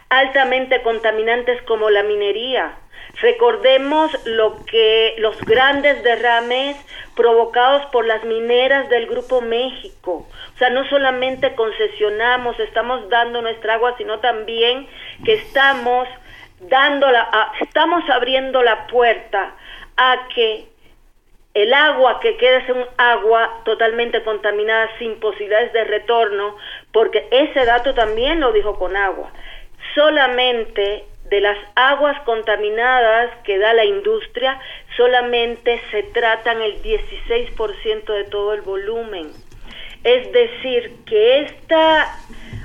altamente 0.09 0.83
contaminantes 0.83 1.63
como 1.63 1.91
la 1.91 2.03
minería. 2.03 2.75
Recordemos 3.21 4.11
lo 4.27 4.65
que 4.65 5.15
los 5.19 5.41
grandes 5.43 6.03
derrames 6.03 6.77
provocados 7.15 7.87
por 7.87 8.05
las 8.05 8.25
mineras 8.25 8.89
del 8.89 9.07
Grupo 9.07 9.41
México. 9.41 10.27
O 10.55 10.59
sea, 10.59 10.71
no 10.71 10.85
solamente 10.89 11.55
concesionamos, 11.55 12.59
estamos 12.59 13.09
dando 13.09 13.41
nuestra 13.43 13.75
agua, 13.75 13.95
sino 13.99 14.19
también 14.19 14.89
que 15.25 15.35
estamos 15.35 16.09
dando 16.61 17.09
la, 17.11 17.23
a- 17.23 17.53
estamos 17.61 18.03
abriendo 18.11 18.63
la 18.63 18.87
puerta 18.89 19.55
a 19.97 20.27
que 20.35 20.67
el 21.55 21.73
agua 21.73 22.19
que 22.19 22.37
queda 22.37 22.59
es 22.59 22.69
un 22.69 22.85
agua 22.99 23.61
totalmente 23.65 24.23
contaminada 24.25 24.91
sin 24.99 25.21
posibilidades 25.21 25.73
de 25.73 25.85
retorno, 25.85 26.57
porque 26.93 27.29
ese 27.31 27.65
dato 27.65 27.95
también 27.95 28.41
lo 28.41 28.53
dijo 28.53 28.77
con 28.77 28.97
agua. 28.97 29.31
Solamente 29.95 31.05
de 31.31 31.41
las 31.41 31.57
aguas 31.77 32.21
contaminadas 32.23 33.31
que 33.45 33.59
da 33.59 33.73
la 33.73 33.85
industria, 33.85 34.61
solamente 34.97 35.81
se 35.93 36.03
tratan 36.03 36.61
el 36.61 36.83
16% 36.83 38.05
de 38.05 38.25
todo 38.25 38.53
el 38.53 38.63
volumen. 38.63 39.31
Es 40.03 40.31
decir, 40.33 40.97
que 41.07 41.43
esta, 41.43 42.19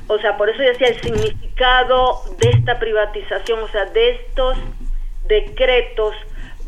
o 0.08 0.18
sea, 0.18 0.36
por 0.36 0.50
eso 0.50 0.64
yo 0.64 0.70
decía 0.70 0.88
el 0.88 1.02
significado 1.02 2.22
de 2.40 2.50
esta 2.50 2.80
privatización, 2.80 3.60
o 3.60 3.68
sea, 3.70 3.86
de 3.86 4.10
estos 4.10 4.58
decretos 5.28 6.16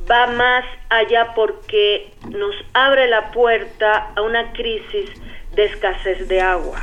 va 0.09 0.27
más 0.27 0.63
allá 0.89 1.33
porque 1.35 2.11
nos 2.29 2.55
abre 2.73 3.07
la 3.07 3.31
puerta 3.31 4.11
a 4.15 4.21
una 4.21 4.51
crisis 4.53 5.09
de 5.55 5.65
escasez 5.65 6.27
de 6.27 6.41
agua 6.41 6.81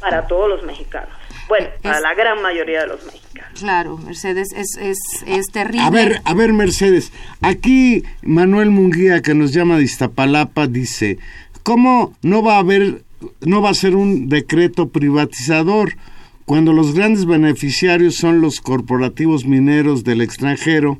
para 0.00 0.26
todos 0.26 0.48
los 0.48 0.62
mexicanos. 0.62 1.10
Bueno, 1.48 1.66
para 1.82 1.96
Es- 1.96 2.02
la 2.02 2.14
gran 2.14 2.40
mayoría 2.42 2.82
de 2.82 2.86
los 2.88 3.04
mexicanos. 3.04 3.58
Claro, 3.58 3.98
Mercedes, 3.98 4.48
es, 4.56 4.76
es, 4.80 4.98
es 5.26 5.46
terrible. 5.48 5.80
A 5.82 5.90
ver, 5.90 6.20
a 6.24 6.34
ver, 6.34 6.52
Mercedes. 6.52 7.12
Aquí 7.42 8.04
Manuel 8.22 8.70
Munguía, 8.70 9.20
que 9.22 9.34
nos 9.34 9.52
llama 9.52 9.76
de 9.76 9.82
Iztapalapa, 9.84 10.66
dice: 10.68 11.18
¿Cómo 11.64 12.14
no 12.22 12.42
va 12.42 12.56
a 12.56 12.60
haber, 12.60 13.02
no 13.40 13.60
va 13.60 13.70
a 13.70 13.74
ser 13.74 13.96
un 13.96 14.28
decreto 14.28 14.88
privatizador 14.90 15.94
cuando 16.46 16.72
los 16.72 16.94
grandes 16.94 17.26
beneficiarios 17.26 18.14
son 18.16 18.40
los 18.40 18.60
corporativos 18.60 19.44
mineros 19.44 20.04
del 20.04 20.20
extranjero? 20.20 20.98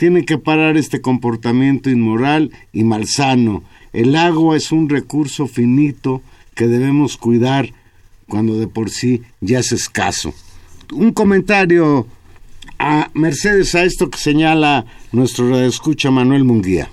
Tiene 0.00 0.24
que 0.24 0.38
parar 0.38 0.78
este 0.78 1.02
comportamiento 1.02 1.90
inmoral 1.90 2.52
y 2.72 2.84
malsano. 2.84 3.62
El 3.92 4.16
agua 4.16 4.56
es 4.56 4.72
un 4.72 4.88
recurso 4.88 5.46
finito 5.46 6.22
que 6.56 6.68
debemos 6.68 7.18
cuidar 7.18 7.66
cuando 8.26 8.54
de 8.54 8.66
por 8.66 8.88
sí 8.88 9.20
ya 9.42 9.58
es 9.58 9.72
escaso. 9.72 10.32
Un 10.90 11.12
comentario 11.12 12.06
a 12.78 13.10
Mercedes 13.12 13.74
a 13.74 13.84
esto 13.84 14.08
que 14.08 14.16
señala 14.16 14.86
nuestro 15.12 15.60
escucha 15.60 16.10
Manuel 16.10 16.44
Munguía. 16.44 16.88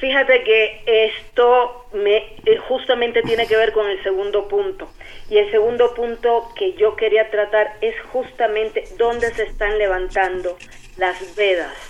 Fíjate 0.00 0.44
que 0.44 1.08
esto 1.16 1.88
me 1.92 2.18
eh, 2.18 2.56
justamente 2.68 3.20
tiene 3.22 3.48
que 3.48 3.56
ver 3.56 3.72
con 3.72 3.90
el 3.90 4.00
segundo 4.04 4.46
punto. 4.46 4.88
Y 5.28 5.38
el 5.38 5.50
segundo 5.50 5.92
punto 5.92 6.50
que 6.54 6.74
yo 6.74 6.94
quería 6.94 7.28
tratar 7.32 7.78
es 7.80 7.96
justamente 8.12 8.84
dónde 8.96 9.34
se 9.34 9.42
están 9.42 9.76
levantando 9.76 10.56
las 10.98 11.34
vedas. 11.34 11.87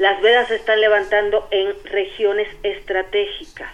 Las 0.00 0.22
vedas 0.22 0.48
se 0.48 0.54
están 0.54 0.80
levantando 0.80 1.46
en 1.50 1.74
regiones 1.84 2.48
estratégicas. 2.62 3.70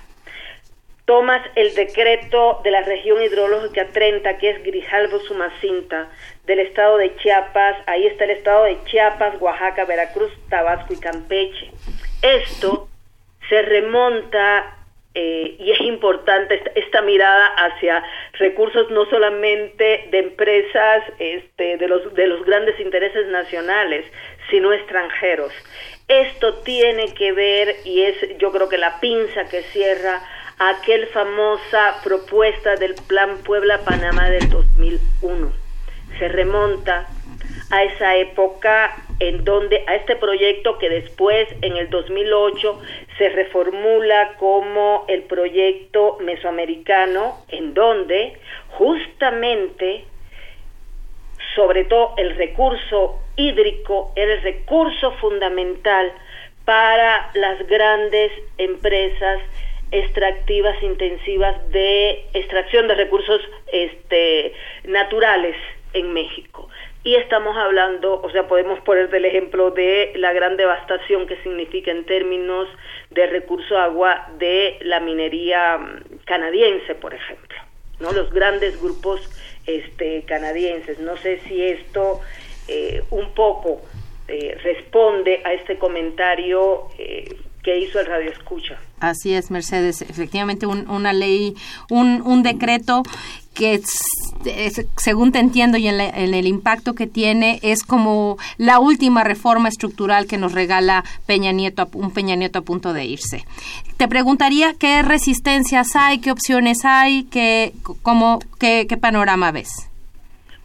Tomas 1.05 1.41
el 1.55 1.73
decreto 1.77 2.61
de 2.65 2.73
la 2.73 2.83
región 2.83 3.23
hidrológica 3.23 3.87
30, 3.93 4.37
que 4.39 4.51
es 4.51 4.65
Grijalvo 4.65 5.21
Sumacinta, 5.21 6.09
del 6.45 6.59
estado 6.59 6.97
de 6.97 7.15
Chiapas, 7.19 7.77
ahí 7.87 8.09
está 8.09 8.25
el 8.25 8.31
estado 8.31 8.65
de 8.65 8.77
Chiapas, 8.87 9.41
Oaxaca, 9.41 9.85
Veracruz, 9.85 10.33
Tabasco 10.49 10.95
y 10.95 10.99
Campeche. 10.99 11.71
Esto 12.23 12.89
se 13.49 13.63
remonta 13.63 14.79
eh, 15.15 15.55
y 15.61 15.71
es 15.71 15.81
importante 15.83 16.61
esta, 16.75 17.03
mirada 17.03 17.47
hacia 17.55 18.03
recursos 18.33 18.91
no 18.91 19.07
solamente 19.07 20.09
de 20.11 20.19
empresas 20.19 21.05
este, 21.21 21.77
de, 21.77 21.87
los, 21.87 22.13
de 22.15 22.27
los 22.27 22.45
grandes 22.45 22.81
intereses 22.81 23.29
nacionales, 23.29 24.05
sino 24.51 24.73
extranjeros. 24.73 25.53
Esto 26.09 26.55
tiene 26.59 27.15
que 27.15 27.33
ver, 27.33 27.81
y 27.85 28.03
es 28.03 28.39
yo 28.39 28.53
creo 28.53 28.69
que 28.69 28.79
la 28.79 29.01
pinza 29.01 29.49
que 29.49 29.63
cierra 29.73 30.23
aquel 30.57 31.09
famosa 31.09 31.97
propuesta 32.05 32.77
del 32.77 32.95
Plan 32.95 33.39
Puebla-Panamá 33.39 34.31
del 34.31 34.49
2001. 34.49 35.53
Se 36.19 36.29
remonta 36.29 37.09
a 37.71 37.83
esa 37.83 38.15
época 38.17 38.95
en 39.19 39.45
donde 39.45 39.83
a 39.89 39.97
este 39.97 40.15
proyecto 40.15 40.79
que 40.79 40.89
después 40.89 41.49
en 41.63 41.77
el 41.77 41.91
2008 41.91 42.81
se 43.19 43.29
reformula 43.31 44.35
como 44.39 45.07
el 45.09 45.25
proyecto 45.25 46.19
mesoamericano 46.21 47.45
en 47.49 47.75
donde 47.75 48.39
justamente 48.69 50.05
sobre 51.57 51.85
todo 51.85 52.15
el 52.19 52.37
recurso 52.37 53.19
hídrico 53.35 54.13
era 54.15 54.35
el 54.35 54.43
recurso 54.43 55.11
fundamental 55.13 56.13
para 56.65 57.31
las 57.35 57.67
grandes 57.67 58.31
empresas 58.59 59.41
extractivas 59.91 60.81
intensivas 60.83 61.69
de 61.71 62.27
extracción 62.35 62.89
de 62.89 62.95
recursos 62.95 63.41
este 63.73 64.53
naturales 64.85 65.57
en 65.93 66.13
México. 66.13 66.69
Y 67.05 67.15
estamos 67.15 67.57
hablando, 67.57 68.21
o 68.21 68.31
sea, 68.31 68.49
podemos 68.49 68.81
poner 68.81 69.15
el 69.15 69.25
ejemplo 69.25 69.71
de 69.71 70.13
la 70.17 70.33
gran 70.33 70.57
devastación 70.57 71.29
que 71.29 71.37
significa 71.43 71.93
en 71.93 72.05
términos 72.05 72.69
de 73.11 73.29
recurso 73.29 73.79
agua 73.79 74.29
de 74.39 74.77
la 74.83 74.99
minería 74.99 75.79
mm, 75.79 76.25
canadiense, 76.25 76.97
por 76.97 77.15
ejemplo, 77.15 77.57
¿no? 78.01 78.11
Los 78.11 78.33
grandes 78.33 78.83
grupos 78.83 79.21
este, 79.67 80.23
canadienses. 80.23 80.99
No 80.99 81.17
sé 81.17 81.41
si 81.47 81.63
esto 81.63 82.21
eh, 82.69 83.03
un 83.11 83.33
poco 83.35 83.83
eh, 84.29 84.57
responde 84.63 85.41
a 85.45 85.53
este 85.53 85.79
comentario 85.79 86.89
eh, 86.99 87.37
que 87.67 87.79
hizo 87.81 87.99
el 87.99 88.07
Radio 88.07 88.31
Escucha. 88.31 88.79
Así 89.01 89.35
es, 89.35 89.51
Mercedes. 89.51 90.01
Efectivamente, 90.03 90.67
un- 90.67 90.89
una 90.89 91.13
ley, 91.13 91.55
un, 91.91 92.23
un 92.23 92.45
decreto 92.45 93.03
que, 93.55 93.75
es- 93.75 93.99
es- 94.45 94.87
según 94.97 95.33
te 95.33 95.41
entiendo 95.41 95.77
y 95.77 95.89
en, 95.89 95.99
la- 95.99 96.09
en 96.09 96.33
el 96.33 96.47
impacto 96.47 96.95
que 96.95 97.09
tiene, 97.09 97.59
es 97.63 97.83
como 97.83 98.37
la 98.57 98.79
última 98.79 99.25
reforma 99.25 99.69
estructural 99.69 100.27
que 100.29 100.39
nos 100.39 100.53
regala 100.53 101.03
Peña 101.27 101.51
Nieto, 101.51 101.83
a- 101.83 101.89
un 101.93 102.13
Peña 102.13 102.37
Nieto 102.37 102.61
a 102.61 102.63
punto 102.63 102.93
de 102.93 103.05
irse. 103.05 103.45
Te 103.97 104.07
preguntaría 104.07 104.73
qué 104.79 105.03
resistencias 105.03 105.97
hay, 105.97 106.21
qué 106.21 106.31
opciones 106.31 106.85
hay, 106.85 107.25
qué, 107.25 107.73
cómo, 108.03 108.39
qué, 108.61 108.87
qué 108.89 108.97
panorama 108.97 109.51
ves. 109.51 109.91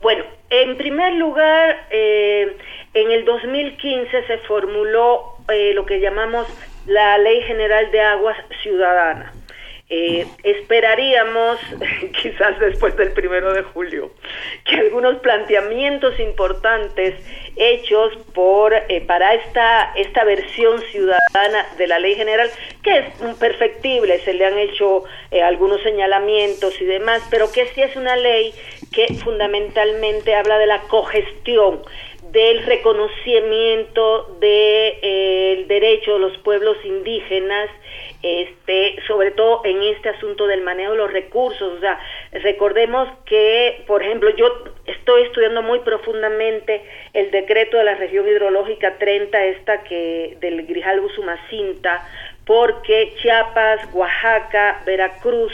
Bueno, 0.03 0.23
en 0.51 0.77
primer 0.77 1.13
lugar, 1.15 1.87
eh, 1.91 2.55
en 2.93 3.09
el 3.11 3.25
2015 3.25 4.27
se 4.27 4.37
formuló 4.47 5.21
eh, 5.51 5.73
lo 5.73 5.85
que 5.85 5.99
llamamos 5.99 6.45
la 6.85 7.17
Ley 7.17 7.41
General 7.43 7.91
de 7.91 8.01
Aguas 8.01 8.37
Ciudadana. 8.61 9.33
Eh, 9.93 10.25
esperaríamos, 10.43 11.59
quizás 12.21 12.57
después 12.61 12.95
del 12.95 13.11
primero 13.11 13.53
de 13.53 13.61
julio, 13.61 14.11
que 14.63 14.77
algunos 14.77 15.17
planteamientos 15.17 16.17
importantes 16.17 17.15
hechos 17.57 18.15
por 18.33 18.73
eh, 18.73 19.01
para 19.05 19.33
esta 19.33 19.91
esta 19.97 20.23
versión 20.23 20.81
ciudadana 20.93 21.67
de 21.77 21.87
la 21.87 21.99
ley 21.99 22.15
general, 22.15 22.49
que 22.81 22.99
es 22.99 23.35
perfectible, 23.37 24.19
se 24.19 24.33
le 24.33 24.45
han 24.45 24.57
hecho 24.57 25.03
eh, 25.29 25.43
algunos 25.43 25.81
señalamientos 25.81 26.79
y 26.79 26.85
demás, 26.85 27.21
pero 27.29 27.51
que 27.51 27.65
sí 27.67 27.81
es 27.81 27.93
una 27.97 28.15
ley 28.15 28.53
que 28.93 29.13
fundamentalmente 29.15 30.35
habla 30.35 30.57
de 30.57 30.67
la 30.67 30.79
cogestión 30.83 31.81
del 32.31 32.65
reconocimiento 32.65 34.37
del 34.39 35.67
derecho 35.67 36.13
de 36.13 36.19
los 36.19 36.37
pueblos 36.39 36.77
indígenas, 36.85 37.69
este, 38.23 38.95
sobre 39.07 39.31
todo 39.31 39.61
en 39.65 39.81
este 39.81 40.09
asunto 40.09 40.47
del 40.47 40.61
manejo 40.61 40.91
de 40.91 40.97
los 40.97 41.11
recursos. 41.11 41.73
O 41.73 41.79
sea, 41.79 41.99
recordemos 42.31 43.09
que, 43.25 43.83
por 43.85 44.01
ejemplo, 44.01 44.29
yo 44.29 44.63
estoy 44.85 45.23
estudiando 45.23 45.61
muy 45.61 45.79
profundamente 45.79 46.83
el 47.13 47.31
decreto 47.31 47.77
de 47.77 47.83
la 47.83 47.95
región 47.95 48.27
hidrológica 48.27 48.97
30, 48.97 49.45
esta 49.45 49.83
que 49.83 50.37
del 50.39 50.65
Grijalbo 50.65 51.09
Sumacinta, 51.09 52.07
porque 52.45 53.13
Chiapas, 53.21 53.89
Oaxaca, 53.93 54.81
Veracruz, 54.85 55.51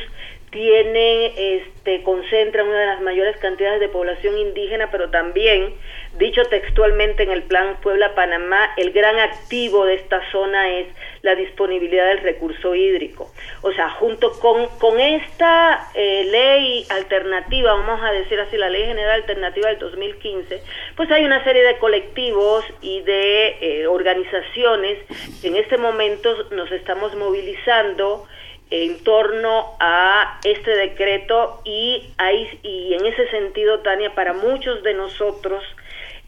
tienen, 0.51 1.33
este, 1.35 2.03
concentran 2.03 2.67
una 2.67 2.79
de 2.79 2.85
las 2.85 3.01
mayores 3.01 3.35
cantidades 3.37 3.81
de 3.81 3.89
población 3.89 4.37
indígena, 4.37 4.89
pero 4.91 5.09
también, 5.09 5.73
dicho 6.17 6.43
textualmente 6.45 7.23
en 7.23 7.31
el 7.31 7.43
plan 7.43 7.77
Puebla-Panamá, 7.81 8.69
el 8.77 8.91
gran 8.91 9.19
activo 9.19 9.85
de 9.85 9.95
esta 9.95 10.21
zona 10.31 10.69
es 10.69 10.87
la 11.21 11.35
disponibilidad 11.35 12.07
del 12.07 12.19
recurso 12.19 12.75
hídrico. 12.75 13.29
O 13.61 13.73
sea, 13.73 13.89
junto 13.89 14.31
con, 14.39 14.67
con 14.79 14.99
esta 15.01 15.89
eh, 15.93 16.23
ley 16.31 16.85
alternativa, 16.89 17.73
vamos 17.73 18.01
a 18.01 18.11
decir 18.13 18.39
así, 18.39 18.55
la 18.55 18.69
ley 18.69 18.85
general 18.85 19.21
alternativa 19.21 19.67
del 19.67 19.79
2015, 19.79 20.61
pues 20.95 21.11
hay 21.11 21.25
una 21.25 21.43
serie 21.43 21.63
de 21.63 21.77
colectivos 21.77 22.63
y 22.81 23.01
de 23.01 23.57
eh, 23.59 23.87
organizaciones 23.87 24.99
que 25.41 25.49
en 25.49 25.57
este 25.57 25.77
momento 25.77 26.47
nos 26.51 26.71
estamos 26.71 27.13
movilizando 27.15 28.25
en 28.69 29.03
torno 29.03 29.75
a 29.79 30.39
este 30.43 30.71
decreto 30.71 31.61
y 31.63 32.13
ahí 32.17 32.59
y 32.63 32.93
en 32.93 33.05
ese 33.05 33.29
sentido 33.29 33.79
Tania 33.79 34.13
para 34.13 34.33
muchos 34.33 34.83
de 34.83 34.93
nosotros 34.93 35.63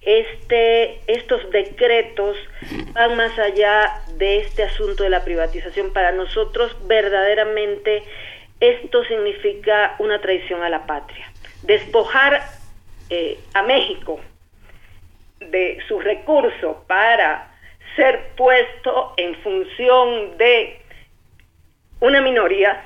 este 0.01 1.01
estos 1.07 1.49
decretos 1.51 2.37
van 2.93 3.17
más 3.17 3.37
allá 3.37 4.01
de 4.15 4.39
este 4.39 4.63
asunto 4.63 5.03
de 5.03 5.09
la 5.09 5.23
privatización. 5.25 5.91
Para 5.91 6.11
nosotros 6.11 6.75
verdaderamente 6.87 8.03
esto 8.59 9.03
significa 9.05 9.95
una 9.99 10.19
traición 10.19 10.63
a 10.63 10.69
la 10.69 10.85
patria. 10.85 11.31
Despojar 11.63 12.41
eh, 13.09 13.37
a 13.53 13.63
México 13.63 14.19
de 15.39 15.79
su 15.87 15.99
recurso 15.99 16.83
para 16.87 17.51
ser 17.95 18.29
puesto 18.35 19.13
en 19.17 19.35
función 19.35 20.37
de 20.37 20.79
una 21.99 22.21
minoría, 22.21 22.81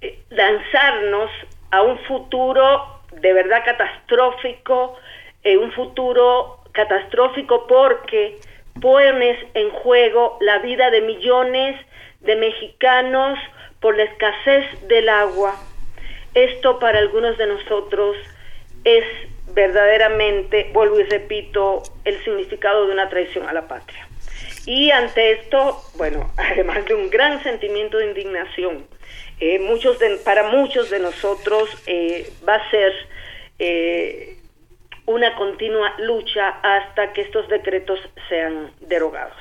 eh, 0.00 0.18
lanzarnos 0.30 1.30
a 1.70 1.82
un 1.82 1.98
futuro 2.00 3.00
de 3.12 3.32
verdad 3.32 3.64
catastrófico, 3.64 4.96
eh, 5.42 5.56
un 5.56 5.72
futuro 5.72 6.60
catastrófico 6.72 7.66
porque 7.66 8.38
pones 8.80 9.38
en 9.54 9.70
juego 9.70 10.36
la 10.40 10.58
vida 10.58 10.90
de 10.90 11.00
millones 11.00 11.80
de 12.20 12.36
mexicanos 12.36 13.38
por 13.80 13.96
la 13.96 14.04
escasez 14.04 14.88
del 14.88 15.08
agua. 15.08 15.54
Esto 16.34 16.78
para 16.78 16.98
algunos 16.98 17.38
de 17.38 17.46
nosotros 17.46 18.16
es 18.84 19.04
verdaderamente, 19.54 20.70
vuelvo 20.74 21.00
y 21.00 21.04
repito, 21.04 21.82
el 22.04 22.22
significado 22.22 22.86
de 22.86 22.92
una 22.92 23.08
traición 23.08 23.48
a 23.48 23.52
la 23.52 23.66
patria. 23.66 24.05
Y 24.66 24.90
ante 24.90 25.32
esto, 25.32 25.80
bueno, 25.96 26.30
además 26.36 26.84
de 26.86 26.94
un 26.94 27.08
gran 27.10 27.42
sentimiento 27.42 27.98
de 27.98 28.08
indignación, 28.08 28.84
eh, 29.40 29.58
muchos 29.60 29.98
de- 29.98 30.16
para 30.24 30.50
muchos 30.50 30.90
de 30.90 30.98
nosotros 30.98 31.68
eh, 31.86 32.30
va 32.48 32.56
a 32.56 32.70
ser 32.70 32.92
eh, 33.58 34.36
una 35.06 35.34
continua 35.36 35.92
lucha 36.00 36.48
hasta 36.62 37.12
que 37.12 37.22
estos 37.22 37.48
decretos 37.48 37.98
sean 38.28 38.70
derogados. 38.88 39.36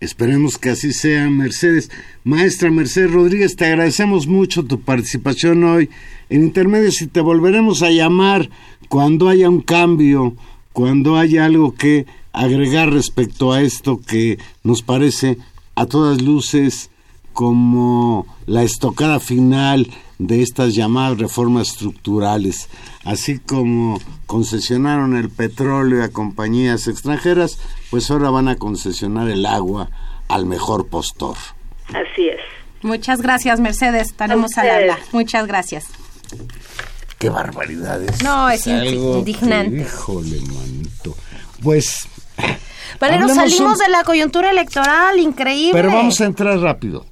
Esperemos 0.00 0.58
que 0.58 0.70
así 0.70 0.92
sea, 0.92 1.28
Mercedes. 1.28 1.90
Maestra 2.24 2.70
Mercedes 2.70 3.12
Rodríguez, 3.12 3.56
te 3.56 3.66
agradecemos 3.66 4.26
mucho 4.26 4.64
tu 4.64 4.80
participación 4.80 5.64
hoy 5.64 5.90
en 6.30 6.44
Intermedios 6.44 7.02
y 7.02 7.08
te 7.08 7.20
volveremos 7.20 7.82
a 7.82 7.90
llamar 7.90 8.48
cuando 8.88 9.28
haya 9.28 9.48
un 9.48 9.60
cambio, 9.60 10.34
cuando 10.72 11.16
haya 11.16 11.44
algo 11.44 11.74
que 11.74 12.06
agregar 12.36 12.90
respecto 12.92 13.52
a 13.52 13.62
esto 13.62 14.00
que 14.00 14.38
nos 14.62 14.82
parece 14.82 15.38
a 15.74 15.86
todas 15.86 16.20
luces 16.22 16.90
como 17.32 18.26
la 18.46 18.62
estocada 18.62 19.20
final 19.20 19.88
de 20.18 20.42
estas 20.42 20.74
llamadas 20.74 21.18
reformas 21.18 21.68
estructurales, 21.68 22.68
así 23.04 23.38
como 23.38 24.00
concesionaron 24.26 25.16
el 25.16 25.28
petróleo 25.28 26.02
a 26.02 26.08
compañías 26.08 26.88
extranjeras, 26.88 27.58
pues 27.90 28.10
ahora 28.10 28.30
van 28.30 28.48
a 28.48 28.56
concesionar 28.56 29.28
el 29.28 29.44
agua 29.44 29.90
al 30.28 30.46
mejor 30.46 30.86
postor. 30.88 31.36
Así 31.88 32.28
es. 32.28 32.40
Muchas 32.82 33.20
gracias, 33.20 33.60
Mercedes. 33.60 34.08
Estaremos 34.08 34.56
al 34.56 34.70
habla. 34.70 34.98
Muchas 35.12 35.46
gracias. 35.46 35.86
Qué 37.18 37.30
barbaridades. 37.30 38.22
No, 38.22 38.48
es 38.50 38.66
indi- 38.66 38.88
algo 38.88 39.12
que, 39.12 39.18
indignante. 39.18 39.80
híjole, 39.82 40.40
manito. 40.40 41.14
Pues, 41.62 42.08
Valero, 43.00 43.28
salimos 43.28 43.72
un- 43.74 43.78
de 43.78 43.88
la 43.90 44.04
coyuntura 44.04 44.50
electoral, 44.50 45.18
increíble. 45.18 45.72
pero 45.72 45.92
vamos 45.92 46.20
a 46.20 46.24
entrar 46.26 46.58
rápido. 46.58 47.04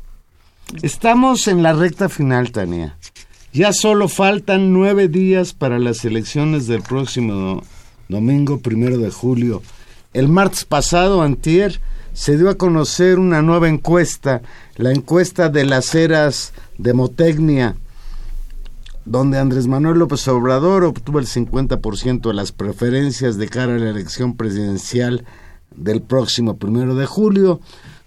Estamos 0.83 1.47
en 1.49 1.62
la 1.62 1.72
recta 1.72 2.09
final, 2.09 2.51
Tania. 2.53 2.97
Ya 3.53 3.72
solo 3.72 4.09
faltan 4.09 4.72
nueve 4.72 5.09
días 5.09 5.53
para 5.53 5.79
las 5.79 6.05
elecciones 6.05 6.66
del 6.66 6.83
próximo 6.83 7.62
domingo, 8.09 8.59
primero 8.61 8.99
de 8.99 9.11
julio. 9.11 9.62
El 10.12 10.29
martes 10.29 10.64
pasado, 10.64 11.22
antier, 11.22 11.81
se 12.14 12.37
dio 12.37 12.49
a 12.51 12.57
conocer 12.57 13.18
una 13.18 13.43
nueva 13.43 13.68
encuesta, 13.68 14.43
la 14.77 14.91
encuesta 14.91 15.49
de 15.51 15.64
las 15.64 15.95
eras 15.95 16.53
Demotecnia, 16.79 17.77
donde 19.05 19.39
Andrés 19.39 19.67
Manuel 19.67 19.99
López 19.99 20.27
Obrador 20.29 20.85
obtuvo 20.85 21.19
el 21.19 21.27
50% 21.27 22.29
de 22.29 22.35
las 22.35 22.53
preferencias 22.53 23.37
de 23.37 23.49
cara 23.49 23.75
a 23.75 23.79
la 23.79 23.91
elección 23.91 24.37
presidencial 24.37 25.25
del 25.77 26.03
próximo 26.03 26.57
primero 26.57 26.95
de 26.95 27.07
julio, 27.07 27.61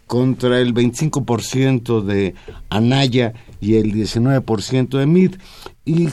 contra 0.08 0.62
el 0.62 0.74
25% 0.74 2.02
de 2.02 2.34
Anaya 2.70 3.34
y 3.60 3.76
el 3.76 3.93
19% 3.93 4.98
de 4.98 5.06
Mid. 5.06 5.36
Y 5.86 6.08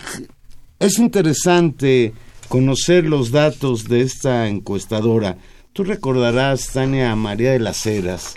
es 0.80 0.98
interesante 0.98 2.12
conocer 2.48 3.04
los 3.04 3.30
datos 3.30 3.88
de 3.88 4.02
esta 4.02 4.48
encuestadora. 4.48 5.38
Tú 5.72 5.84
recordarás, 5.84 6.68
Tania 6.72 7.14
María 7.16 7.52
de 7.52 7.60
las 7.60 7.86
Heras, 7.86 8.34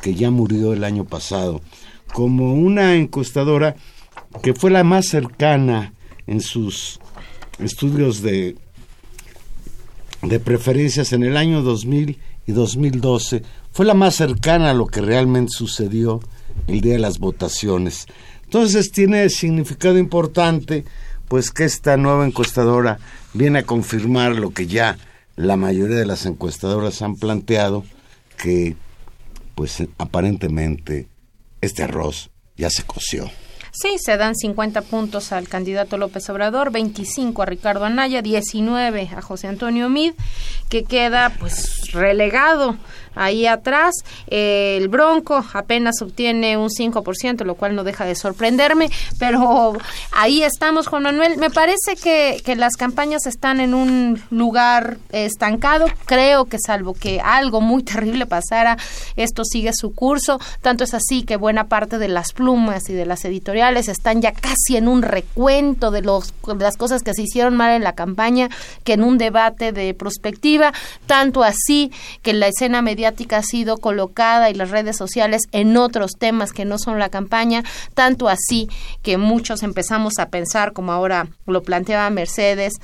que 0.00 0.14
ya 0.14 0.30
murió 0.30 0.72
el 0.72 0.84
año 0.84 1.04
pasado, 1.04 1.60
como 2.12 2.54
una 2.54 2.94
encuestadora 2.94 3.76
que 4.42 4.54
fue 4.54 4.70
la 4.70 4.84
más 4.84 5.06
cercana 5.06 5.92
en 6.26 6.40
sus 6.40 7.00
estudios 7.58 8.22
de, 8.22 8.56
de 10.22 10.40
preferencias 10.40 11.12
en 11.12 11.22
el 11.22 11.36
año 11.36 11.62
2000 11.62 12.18
y 12.46 12.52
2012, 12.52 13.42
fue 13.72 13.86
la 13.86 13.94
más 13.94 14.16
cercana 14.16 14.70
a 14.70 14.74
lo 14.74 14.86
que 14.86 15.00
realmente 15.00 15.52
sucedió 15.52 16.20
el 16.66 16.80
día 16.80 16.94
de 16.94 16.98
las 16.98 17.18
votaciones. 17.18 18.06
Entonces 18.44 18.92
tiene 18.92 19.28
significado 19.30 19.98
importante, 19.98 20.84
pues 21.28 21.50
que 21.50 21.64
esta 21.64 21.96
nueva 21.96 22.26
encuestadora 22.26 22.98
viene 23.32 23.60
a 23.60 23.66
confirmar 23.66 24.36
lo 24.36 24.50
que 24.50 24.66
ya 24.66 24.98
la 25.36 25.56
mayoría 25.56 25.96
de 25.96 26.06
las 26.06 26.26
encuestadoras 26.26 27.00
han 27.00 27.16
planteado, 27.16 27.84
que 28.36 28.76
pues 29.54 29.82
aparentemente 29.98 31.08
este 31.60 31.84
arroz 31.84 32.30
ya 32.56 32.68
se 32.68 32.82
coció. 32.82 33.30
Sí, 33.74 33.96
se 33.98 34.18
dan 34.18 34.36
50 34.36 34.82
puntos 34.82 35.32
al 35.32 35.48
candidato 35.48 35.96
López 35.96 36.28
Obrador, 36.28 36.70
25 36.70 37.40
a 37.40 37.46
Ricardo 37.46 37.86
Anaya, 37.86 38.20
19 38.20 39.08
a 39.16 39.22
José 39.22 39.46
Antonio 39.46 39.88
Mid, 39.88 40.12
que 40.68 40.84
queda 40.84 41.32
pues 41.40 41.90
relegado 41.90 42.76
ahí 43.14 43.46
atrás. 43.46 43.94
El 44.26 44.88
Bronco 44.88 45.42
apenas 45.54 46.02
obtiene 46.02 46.58
un 46.58 46.68
5%, 46.68 47.46
lo 47.46 47.54
cual 47.54 47.74
no 47.74 47.82
deja 47.82 48.04
de 48.04 48.14
sorprenderme, 48.14 48.90
pero 49.18 49.72
ahí 50.12 50.42
estamos, 50.42 50.86
Juan 50.86 51.04
Manuel. 51.04 51.38
Me 51.38 51.48
parece 51.48 51.96
que, 51.96 52.42
que 52.44 52.56
las 52.56 52.76
campañas 52.76 53.24
están 53.24 53.58
en 53.58 53.72
un 53.72 54.22
lugar 54.28 54.98
estancado. 55.12 55.86
Creo 56.04 56.44
que 56.44 56.58
salvo 56.58 56.92
que 56.92 57.22
algo 57.22 57.62
muy 57.62 57.82
terrible 57.84 58.26
pasara, 58.26 58.76
esto 59.16 59.44
sigue 59.46 59.72
su 59.72 59.94
curso. 59.94 60.38
Tanto 60.60 60.84
es 60.84 60.92
así 60.92 61.22
que 61.22 61.36
buena 61.36 61.68
parte 61.68 61.96
de 61.96 62.08
las 62.08 62.34
plumas 62.34 62.90
y 62.90 62.92
de 62.92 63.06
las 63.06 63.24
editoriales 63.24 63.61
están 63.70 64.20
ya 64.20 64.32
casi 64.32 64.76
en 64.76 64.88
un 64.88 65.02
recuento 65.02 65.90
de, 65.90 66.02
los, 66.02 66.34
de 66.46 66.54
las 66.56 66.76
cosas 66.76 67.02
que 67.02 67.14
se 67.14 67.22
hicieron 67.22 67.56
mal 67.56 67.70
en 67.70 67.84
la 67.84 67.94
campaña 67.94 68.48
que 68.84 68.94
en 68.94 69.02
un 69.02 69.18
debate 69.18 69.72
de 69.72 69.94
prospectiva. 69.94 70.72
Tanto 71.06 71.44
así 71.44 71.92
que 72.22 72.32
la 72.32 72.48
escena 72.48 72.82
mediática 72.82 73.38
ha 73.38 73.42
sido 73.42 73.78
colocada 73.78 74.50
y 74.50 74.54
las 74.54 74.70
redes 74.70 74.96
sociales 74.96 75.42
en 75.52 75.76
otros 75.76 76.12
temas 76.18 76.52
que 76.52 76.64
no 76.64 76.78
son 76.78 76.98
la 76.98 77.08
campaña. 77.08 77.62
Tanto 77.94 78.28
así 78.28 78.68
que 79.02 79.16
muchos 79.16 79.62
empezamos 79.62 80.18
a 80.18 80.28
pensar, 80.28 80.72
como 80.72 80.92
ahora 80.92 81.28
lo 81.46 81.62
planteaba 81.62 82.10
Mercedes, 82.10 82.74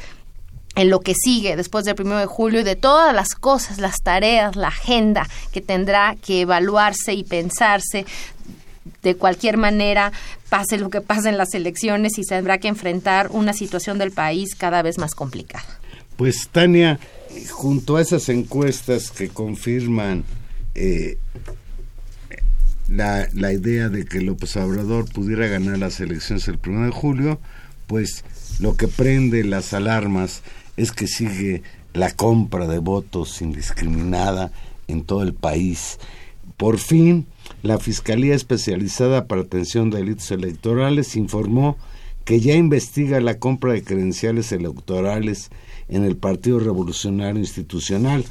en 0.76 0.90
lo 0.90 1.00
que 1.00 1.14
sigue 1.14 1.56
después 1.56 1.84
del 1.84 1.96
primero 1.96 2.18
de 2.18 2.26
julio 2.26 2.60
y 2.60 2.64
de 2.64 2.76
todas 2.76 3.12
las 3.12 3.34
cosas, 3.34 3.78
las 3.78 3.96
tareas, 4.00 4.54
la 4.54 4.68
agenda 4.68 5.26
que 5.52 5.60
tendrá 5.60 6.14
que 6.24 6.42
evaluarse 6.42 7.14
y 7.14 7.24
pensarse 7.24 8.06
de 9.02 9.16
cualquier 9.16 9.56
manera, 9.56 10.12
pase 10.48 10.78
lo 10.78 10.90
que 10.90 11.00
pase 11.00 11.28
en 11.28 11.38
las 11.38 11.54
elecciones 11.54 12.18
y 12.18 12.24
se 12.24 12.34
tendrá 12.34 12.58
que 12.58 12.68
enfrentar 12.68 13.28
una 13.30 13.52
situación 13.52 13.98
del 13.98 14.10
país 14.10 14.54
cada 14.54 14.82
vez 14.82 14.98
más 14.98 15.14
complicada. 15.14 15.66
Pues 16.16 16.48
Tania, 16.50 16.98
junto 17.50 17.96
a 17.96 18.02
esas 18.02 18.28
encuestas 18.28 19.10
que 19.10 19.28
confirman 19.28 20.24
eh, 20.74 21.18
la, 22.88 23.28
la 23.32 23.52
idea 23.52 23.88
de 23.88 24.04
que 24.04 24.20
López 24.20 24.56
Obrador 24.56 25.10
pudiera 25.12 25.46
ganar 25.46 25.78
las 25.78 26.00
elecciones 26.00 26.48
el 26.48 26.58
1 26.64 26.86
de 26.86 26.90
julio, 26.90 27.40
pues 27.86 28.24
lo 28.58 28.76
que 28.76 28.88
prende 28.88 29.44
las 29.44 29.72
alarmas 29.72 30.42
es 30.76 30.92
que 30.92 31.06
sigue 31.06 31.62
la 31.94 32.12
compra 32.12 32.66
de 32.66 32.78
votos 32.78 33.42
indiscriminada 33.42 34.52
en 34.86 35.02
todo 35.04 35.22
el 35.22 35.34
país. 35.34 35.98
Por 36.56 36.78
fin, 36.78 37.26
la 37.62 37.78
Fiscalía 37.78 38.34
Especializada 38.34 39.26
para 39.26 39.42
Atención 39.42 39.90
de 39.90 39.98
Delitos 39.98 40.30
Electorales 40.30 41.16
informó 41.16 41.76
que 42.24 42.40
ya 42.40 42.54
investiga 42.54 43.20
la 43.20 43.38
compra 43.38 43.72
de 43.72 43.82
credenciales 43.82 44.52
electorales 44.52 45.50
en 45.88 46.04
el 46.04 46.16
Partido 46.16 46.58
Revolucionario 46.58 47.40
Institucional. 47.40 48.24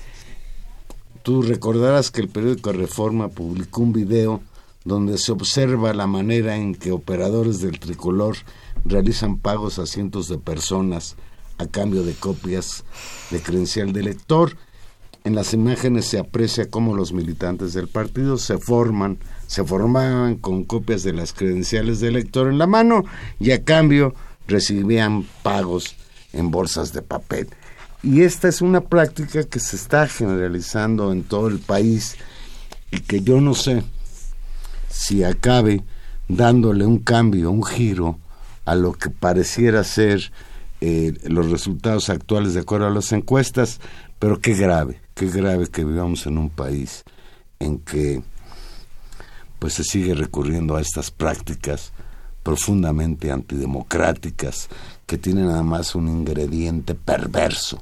Tú 1.23 1.41
recordarás 1.41 2.11
que 2.11 2.21
el 2.21 2.29
periódico 2.29 2.71
Reforma 2.71 3.29
publicó 3.29 3.81
un 3.81 3.93
video 3.93 4.41
donde 4.85 5.17
se 5.17 5.31
observa 5.31 5.93
la 5.93 6.07
manera 6.07 6.55
en 6.55 6.75
que 6.75 6.91
operadores 6.91 7.59
del 7.59 7.79
tricolor 7.79 8.37
realizan 8.85 9.37
pagos 9.37 9.79
a 9.79 9.85
cientos 9.85 10.29
de 10.29 10.37
personas 10.37 11.15
a 11.57 11.65
cambio 11.65 12.03
de 12.03 12.13
copias 12.13 12.85
de 13.31 13.41
credencial 13.41 13.91
de 13.93 14.01
elector. 14.01 14.55
En 15.27 15.35
las 15.35 15.53
imágenes 15.53 16.05
se 16.05 16.19
aprecia 16.19 16.69
cómo 16.69 16.95
los 16.95 17.11
militantes 17.11 17.73
del 17.73 17.89
partido 17.89 18.37
se 18.37 18.57
forman, 18.57 19.17
se 19.45 19.61
formaban 19.65 20.37
con 20.37 20.63
copias 20.63 21.03
de 21.03 21.11
las 21.11 21.33
credenciales 21.33 21.99
de 21.99 22.07
elector 22.07 22.47
en 22.47 22.57
la 22.57 22.65
mano 22.65 23.03
y 23.37 23.51
a 23.51 23.65
cambio 23.65 24.15
recibían 24.47 25.25
pagos 25.43 25.97
en 26.31 26.49
bolsas 26.49 26.93
de 26.93 27.01
papel. 27.01 27.49
Y 28.01 28.21
esta 28.21 28.47
es 28.47 28.61
una 28.61 28.79
práctica 28.79 29.43
que 29.43 29.59
se 29.59 29.75
está 29.75 30.07
generalizando 30.07 31.11
en 31.11 31.23
todo 31.23 31.49
el 31.49 31.59
país 31.59 32.15
y 32.89 33.01
que 33.01 33.19
yo 33.19 33.41
no 33.41 33.53
sé 33.53 33.83
si 34.87 35.25
acabe 35.25 35.83
dándole 36.29 36.85
un 36.85 36.99
cambio, 36.99 37.51
un 37.51 37.65
giro 37.65 38.17
a 38.63 38.75
lo 38.75 38.93
que 38.93 39.09
pareciera 39.09 39.83
ser 39.83 40.31
eh, 40.79 41.15
los 41.25 41.51
resultados 41.51 42.09
actuales 42.09 42.53
de 42.53 42.61
acuerdo 42.61 42.87
a 42.87 42.91
las 42.91 43.11
encuestas, 43.11 43.81
pero 44.19 44.39
qué 44.39 44.53
grave, 44.53 45.01
qué 45.17 45.25
grave 45.31 45.67
que 45.67 45.83
vivamos 45.83 46.27
en 46.27 46.37
un 46.37 46.51
país 46.51 47.03
en 47.59 47.79
que 47.79 48.21
pues 49.57 49.73
se 49.73 49.83
sigue 49.83 50.13
recurriendo 50.13 50.75
a 50.75 50.81
estas 50.81 51.09
prácticas 51.09 51.91
profundamente 52.43 53.31
antidemocráticas 53.31 54.69
que 55.07 55.17
tienen 55.17 55.49
además 55.49 55.95
un 55.95 56.07
ingrediente 56.07 56.93
perverso. 56.93 57.81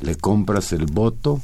Le 0.00 0.16
compras 0.16 0.72
el 0.72 0.86
voto 0.86 1.42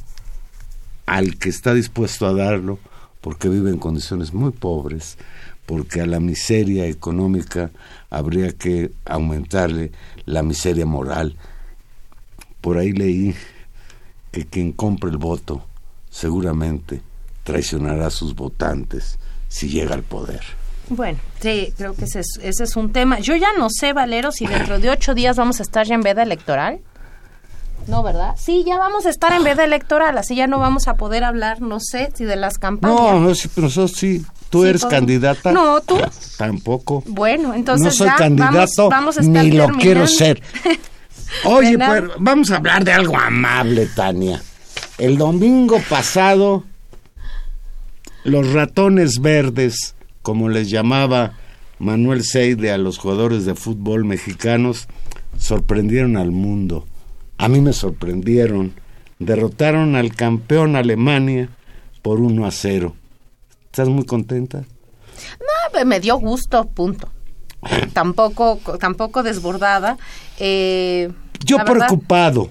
al 1.05 1.37
que 1.37 1.49
está 1.49 1.75
dispuesto 1.75 2.25
a 2.25 2.33
darlo 2.33 2.79
porque 3.21 3.47
vive 3.47 3.69
en 3.69 3.77
condiciones 3.77 4.33
muy 4.33 4.49
pobres, 4.51 5.19
porque 5.67 6.01
a 6.01 6.07
la 6.07 6.19
miseria 6.19 6.87
económica 6.87 7.69
habría 8.09 8.53
que 8.53 8.91
aumentarle 9.05 9.91
la 10.25 10.41
miseria 10.41 10.87
moral. 10.87 11.37
Por 12.59 12.79
ahí 12.79 12.91
leí 12.91 13.35
que 14.31 14.45
quien 14.45 14.71
compre 14.71 15.09
el 15.09 15.17
voto 15.17 15.65
seguramente 16.09 17.01
traicionará 17.43 18.07
a 18.07 18.11
sus 18.11 18.35
votantes 18.35 19.17
si 19.47 19.69
llega 19.69 19.95
al 19.95 20.03
poder. 20.03 20.41
Bueno, 20.89 21.19
sí, 21.39 21.73
creo 21.77 21.93
que 21.95 22.05
ese 22.05 22.19
es, 22.19 22.39
ese 22.41 22.63
es 22.65 22.75
un 22.75 22.91
tema. 22.91 23.19
Yo 23.19 23.35
ya 23.35 23.49
no 23.57 23.67
sé, 23.69 23.93
Valero, 23.93 24.31
si 24.31 24.45
dentro 24.45 24.79
de 24.79 24.89
ocho 24.89 25.13
días 25.13 25.37
vamos 25.37 25.59
a 25.59 25.63
estar 25.63 25.85
ya 25.85 25.95
en 25.95 26.01
veda 26.01 26.23
electoral. 26.23 26.79
No, 27.87 28.03
¿verdad? 28.03 28.35
Sí, 28.37 28.63
ya 28.65 28.77
vamos 28.77 29.05
a 29.05 29.09
estar 29.09 29.31
en 29.33 29.43
veda 29.43 29.63
electoral, 29.63 30.17
así 30.17 30.35
ya 30.35 30.45
no 30.47 30.59
vamos 30.59 30.87
a 30.87 30.93
poder 30.95 31.23
hablar, 31.23 31.61
no 31.61 31.79
sé, 31.79 32.11
si 32.13 32.25
de 32.25 32.35
las 32.35 32.57
campañas. 32.59 32.95
No, 32.99 33.19
no, 33.19 33.33
sí, 33.35 33.49
pero 33.55 33.65
nosotros 33.67 33.93
sí. 33.97 34.23
¿Tú 34.51 34.63
Sí, 34.63 34.67
eres 34.69 34.81
podemos. 34.81 34.99
candidata? 34.99 35.51
No, 35.53 35.79
¿tú? 35.81 35.97
Tampoco. 36.37 37.03
Bueno, 37.07 37.53
entonces 37.53 37.85
no 37.85 37.91
soy 37.93 38.07
ya 38.07 38.15
candidato 38.17 38.89
vamos, 38.89 38.89
vamos 38.89 39.17
a 39.17 39.21
estar 39.21 39.43
ni 39.45 39.51
lo 39.51 39.65
terminando. 39.65 39.79
quiero 39.81 40.07
ser. 40.07 40.41
Oye, 41.45 41.77
pues 41.77 42.03
vamos 42.19 42.51
a 42.51 42.57
hablar 42.57 42.83
de 42.83 42.91
algo 42.93 43.17
amable, 43.17 43.87
Tania. 43.87 44.41
El 44.97 45.17
domingo 45.17 45.79
pasado, 45.89 46.63
los 48.23 48.53
ratones 48.53 49.19
verdes, 49.19 49.95
como 50.21 50.49
les 50.49 50.69
llamaba 50.69 51.33
Manuel 51.79 52.23
Seide 52.23 52.71
a 52.71 52.77
los 52.77 52.97
jugadores 52.97 53.45
de 53.45 53.55
fútbol 53.55 54.05
mexicanos, 54.05 54.87
sorprendieron 55.37 56.17
al 56.17 56.31
mundo. 56.31 56.85
A 57.37 57.47
mí 57.47 57.59
me 57.61 57.73
sorprendieron. 57.73 58.73
Derrotaron 59.17 59.95
al 59.95 60.15
campeón 60.15 60.75
Alemania 60.75 61.49
por 62.01 62.19
1 62.19 62.45
a 62.45 62.51
0. 62.51 62.95
¿Estás 63.65 63.87
muy 63.87 64.05
contenta? 64.05 64.59
No, 65.39 65.73
me- 65.79 65.85
me 65.85 65.99
dio 65.99 66.17
gusto, 66.17 66.65
punto. 66.69 67.07
tampoco, 67.93 68.59
tampoco 68.79 69.23
desbordada. 69.23 69.97
Eh, 70.39 71.11
Yo 71.45 71.57
verdad- 71.57 71.87
preocupado. 71.87 72.49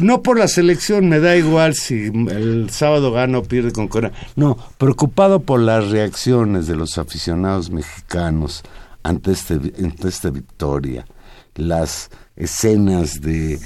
No 0.00 0.22
por 0.22 0.38
la 0.38 0.48
selección, 0.48 1.08
me 1.08 1.20
da 1.20 1.36
igual 1.36 1.74
si 1.74 2.06
el 2.06 2.68
sábado 2.70 3.12
gana 3.12 3.38
o 3.38 3.42
pierde 3.44 3.70
con 3.70 3.86
Corea. 3.86 4.10
No, 4.34 4.56
preocupado 4.76 5.38
por 5.40 5.60
las 5.60 5.90
reacciones 5.90 6.66
de 6.66 6.74
los 6.74 6.98
aficionados 6.98 7.70
mexicanos 7.70 8.64
ante, 9.04 9.30
este, 9.30 9.54
ante 9.54 10.08
esta 10.08 10.30
victoria. 10.30 11.06
Las 11.54 12.10
escenas 12.34 13.20
de 13.20 13.60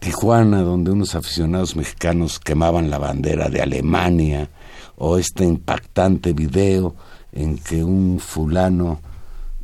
Tijuana, 0.00 0.62
donde 0.62 0.90
unos 0.90 1.14
aficionados 1.14 1.76
mexicanos 1.76 2.40
quemaban 2.40 2.90
la 2.90 2.98
bandera 2.98 3.48
de 3.50 3.60
Alemania, 3.62 4.48
o 4.96 5.18
este 5.18 5.44
impactante 5.44 6.32
video 6.32 6.94
en 7.32 7.58
que 7.58 7.82
un 7.82 8.20
fulano, 8.20 9.00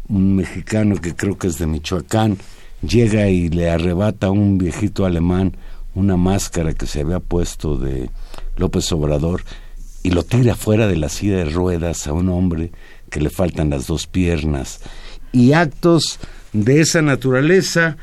un 0.09 0.37
mexicano 0.37 0.97
que 0.97 1.14
creo 1.14 1.39
que 1.39 1.49
es 1.49 1.59
de 1.59 1.66
Michoacán, 1.66 2.39
llega 2.83 3.29
y 3.29 3.49
le 3.49 3.71
arrebata 3.71 4.29
a 4.29 4.31
un 4.31 4.59
viejito 4.59 5.05
alemán 5.05 5.57
una 5.95 6.16
máscara 6.16 6.75
que 6.75 6.87
se 6.87 7.01
había 7.01 7.21
puesto 7.21 7.77
de 7.77 8.11
López 8.57 8.91
Obrador 8.93 9.43
y 10.03 10.11
lo 10.11 10.23
tira 10.23 10.55
fuera 10.55 10.87
de 10.87 10.97
la 10.97 11.09
silla 11.09 11.39
de 11.39 11.45
ruedas 11.47 12.07
a 12.07 12.12
un 12.12 12.29
hombre 12.29 12.71
que 13.11 13.21
le 13.21 13.31
faltan 13.31 13.71
las 13.71 13.87
dos 13.87 14.07
piernas. 14.07 14.81
Y 15.33 15.53
actos 15.53 16.19
de 16.53 16.81
esa 16.81 17.03
naturaleza 17.03 17.97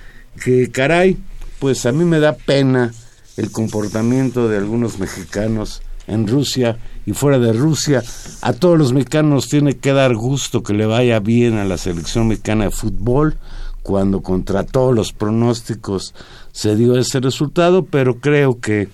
que, 0.43 0.69
caray, 0.71 1.17
pues 1.59 1.85
a 1.85 1.91
mí 1.91 2.03
me 2.03 2.19
da 2.19 2.33
pena 2.33 2.93
el 3.37 3.51
comportamiento 3.51 4.49
de 4.49 4.57
algunos 4.57 4.99
mexicanos 4.99 5.81
en 6.07 6.27
Rusia 6.27 6.77
y 7.05 7.13
fuera 7.13 7.39
de 7.39 7.53
Rusia. 7.53 8.03
A 8.41 8.53
todos 8.53 8.77
los 8.77 8.93
mexicanos 8.93 9.47
tiene 9.49 9.77
que 9.77 9.93
dar 9.93 10.15
gusto 10.15 10.63
que 10.63 10.73
le 10.73 10.85
vaya 10.85 11.19
bien 11.19 11.55
a 11.57 11.65
la 11.65 11.77
selección 11.77 12.27
mexicana 12.27 12.65
de 12.65 12.71
fútbol 12.71 13.37
cuando 13.83 14.21
contra 14.21 14.63
todos 14.63 14.95
los 14.95 15.13
pronósticos 15.13 16.13
se 16.51 16.75
dio 16.75 16.97
ese 16.97 17.19
resultado, 17.19 17.85
pero 17.85 18.19
creo 18.19 18.59
que 18.59 18.87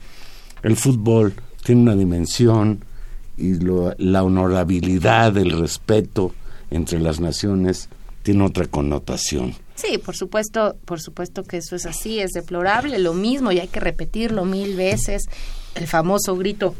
el 0.64 0.76
fútbol 0.76 1.34
tiene 1.64 1.82
una 1.82 1.95
dimensión 1.95 2.84
y 3.38 3.55
lo- 3.55 3.93
la 3.97 4.24
honorabilidad, 4.24 5.38
el 5.38 5.57
respeto 5.59 6.34
entre 6.70 6.99
las 6.99 7.20
naciones 7.20 7.89
tiene 8.24 8.43
otra 8.45 8.66
connotación. 8.68 9.55
Sí, 9.76 9.97
por 9.97 10.16
supuesto, 10.16 10.76
por 10.86 11.01
supuesto 11.01 11.43
que 11.43 11.57
eso 11.57 11.76
es 11.76 11.86
así, 11.88 12.20
es 12.20 12.32
deplorable, 12.32 12.99
lo 12.99 13.14
mismo 13.14 13.51
y 13.51 13.59
hay 13.59 13.68
que 13.68 13.80
repetirlo 13.80 14.45
mil 14.45 14.76
veces, 14.76 15.24
el 15.74 15.88
famoso 15.88 16.36
grito 16.36 16.76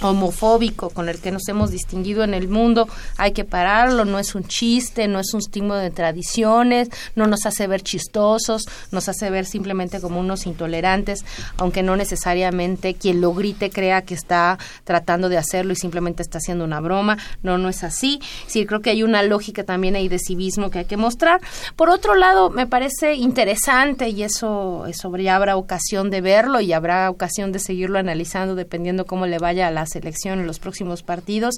homofóbico 0.00 0.90
con 0.90 1.08
el 1.08 1.18
que 1.18 1.30
nos 1.30 1.48
hemos 1.48 1.70
distinguido 1.70 2.24
en 2.24 2.34
el 2.34 2.48
mundo, 2.48 2.88
hay 3.16 3.32
que 3.32 3.44
pararlo, 3.44 4.04
no 4.04 4.18
es 4.18 4.34
un 4.34 4.44
chiste, 4.44 5.08
no 5.08 5.20
es 5.20 5.34
un 5.34 5.40
estímulo 5.40 5.76
de 5.76 5.90
tradiciones, 5.90 6.88
no 7.14 7.26
nos 7.26 7.46
hace 7.46 7.66
ver 7.66 7.82
chistosos, 7.82 8.64
nos 8.90 9.08
hace 9.08 9.30
ver 9.30 9.46
simplemente 9.46 10.00
como 10.00 10.20
unos 10.20 10.46
intolerantes, 10.46 11.24
aunque 11.56 11.82
no 11.82 11.96
necesariamente 11.96 12.94
quien 12.94 13.20
lo 13.20 13.34
grite 13.34 13.70
crea 13.70 14.02
que 14.02 14.14
está 14.14 14.58
tratando 14.84 15.28
de 15.28 15.38
hacerlo 15.38 15.72
y 15.72 15.76
simplemente 15.76 16.22
está 16.22 16.38
haciendo 16.38 16.64
una 16.64 16.80
broma, 16.80 17.18
no, 17.42 17.58
no 17.58 17.68
es 17.68 17.84
así, 17.84 18.20
sí, 18.46 18.66
creo 18.66 18.80
que 18.80 18.90
hay 18.90 19.02
una 19.02 19.22
lógica 19.22 19.64
también 19.64 19.96
ahí 19.96 20.08
de 20.08 20.18
civismo 20.18 20.70
que 20.70 20.80
hay 20.80 20.84
que 20.84 20.96
mostrar. 20.96 21.40
Por 21.76 21.90
otro 21.90 22.14
lado, 22.14 22.50
me 22.50 22.66
parece 22.66 23.14
interesante 23.14 24.08
y 24.08 24.22
eso, 24.22 24.86
eso 24.86 25.10
ya 25.16 25.36
habrá 25.36 25.56
ocasión 25.56 26.10
de 26.10 26.20
verlo 26.20 26.60
y 26.60 26.72
habrá 26.72 27.10
ocasión 27.10 27.50
de 27.52 27.58
seguirlo 27.58 27.98
analizando 27.98 28.54
dependiendo 28.54 29.06
cómo 29.06 29.26
le 29.26 29.38
vaya 29.38 29.66
a 29.68 29.70
las 29.70 29.87
selección 29.88 30.38
en 30.38 30.46
los 30.46 30.58
próximos 30.58 31.02
partidos, 31.02 31.56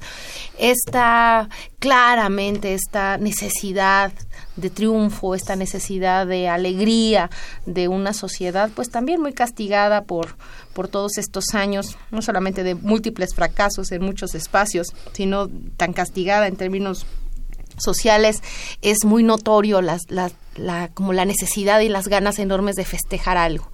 esta 0.58 1.48
claramente 1.78 2.74
esta 2.74 3.18
necesidad 3.18 4.12
de 4.56 4.70
triunfo, 4.70 5.34
esta 5.34 5.56
necesidad 5.56 6.26
de 6.26 6.48
alegría 6.48 7.30
de 7.66 7.88
una 7.88 8.12
sociedad, 8.12 8.70
pues 8.74 8.90
también 8.90 9.20
muy 9.20 9.32
castigada 9.32 10.04
por, 10.04 10.36
por 10.72 10.88
todos 10.88 11.18
estos 11.18 11.54
años, 11.54 11.96
no 12.10 12.22
solamente 12.22 12.62
de 12.62 12.74
múltiples 12.74 13.34
fracasos 13.34 13.92
en 13.92 14.02
muchos 14.02 14.34
espacios, 14.34 14.88
sino 15.12 15.48
tan 15.76 15.92
castigada 15.92 16.46
en 16.46 16.56
términos 16.56 17.06
sociales, 17.78 18.42
es 18.82 19.04
muy 19.04 19.22
notorio 19.22 19.80
las, 19.80 20.02
las 20.08 20.32
la, 20.56 20.88
como 20.94 21.12
la 21.12 21.24
necesidad 21.24 21.80
y 21.80 21.88
las 21.88 22.08
ganas 22.08 22.38
enormes 22.38 22.76
de 22.76 22.84
festejar 22.84 23.36
algo. 23.36 23.68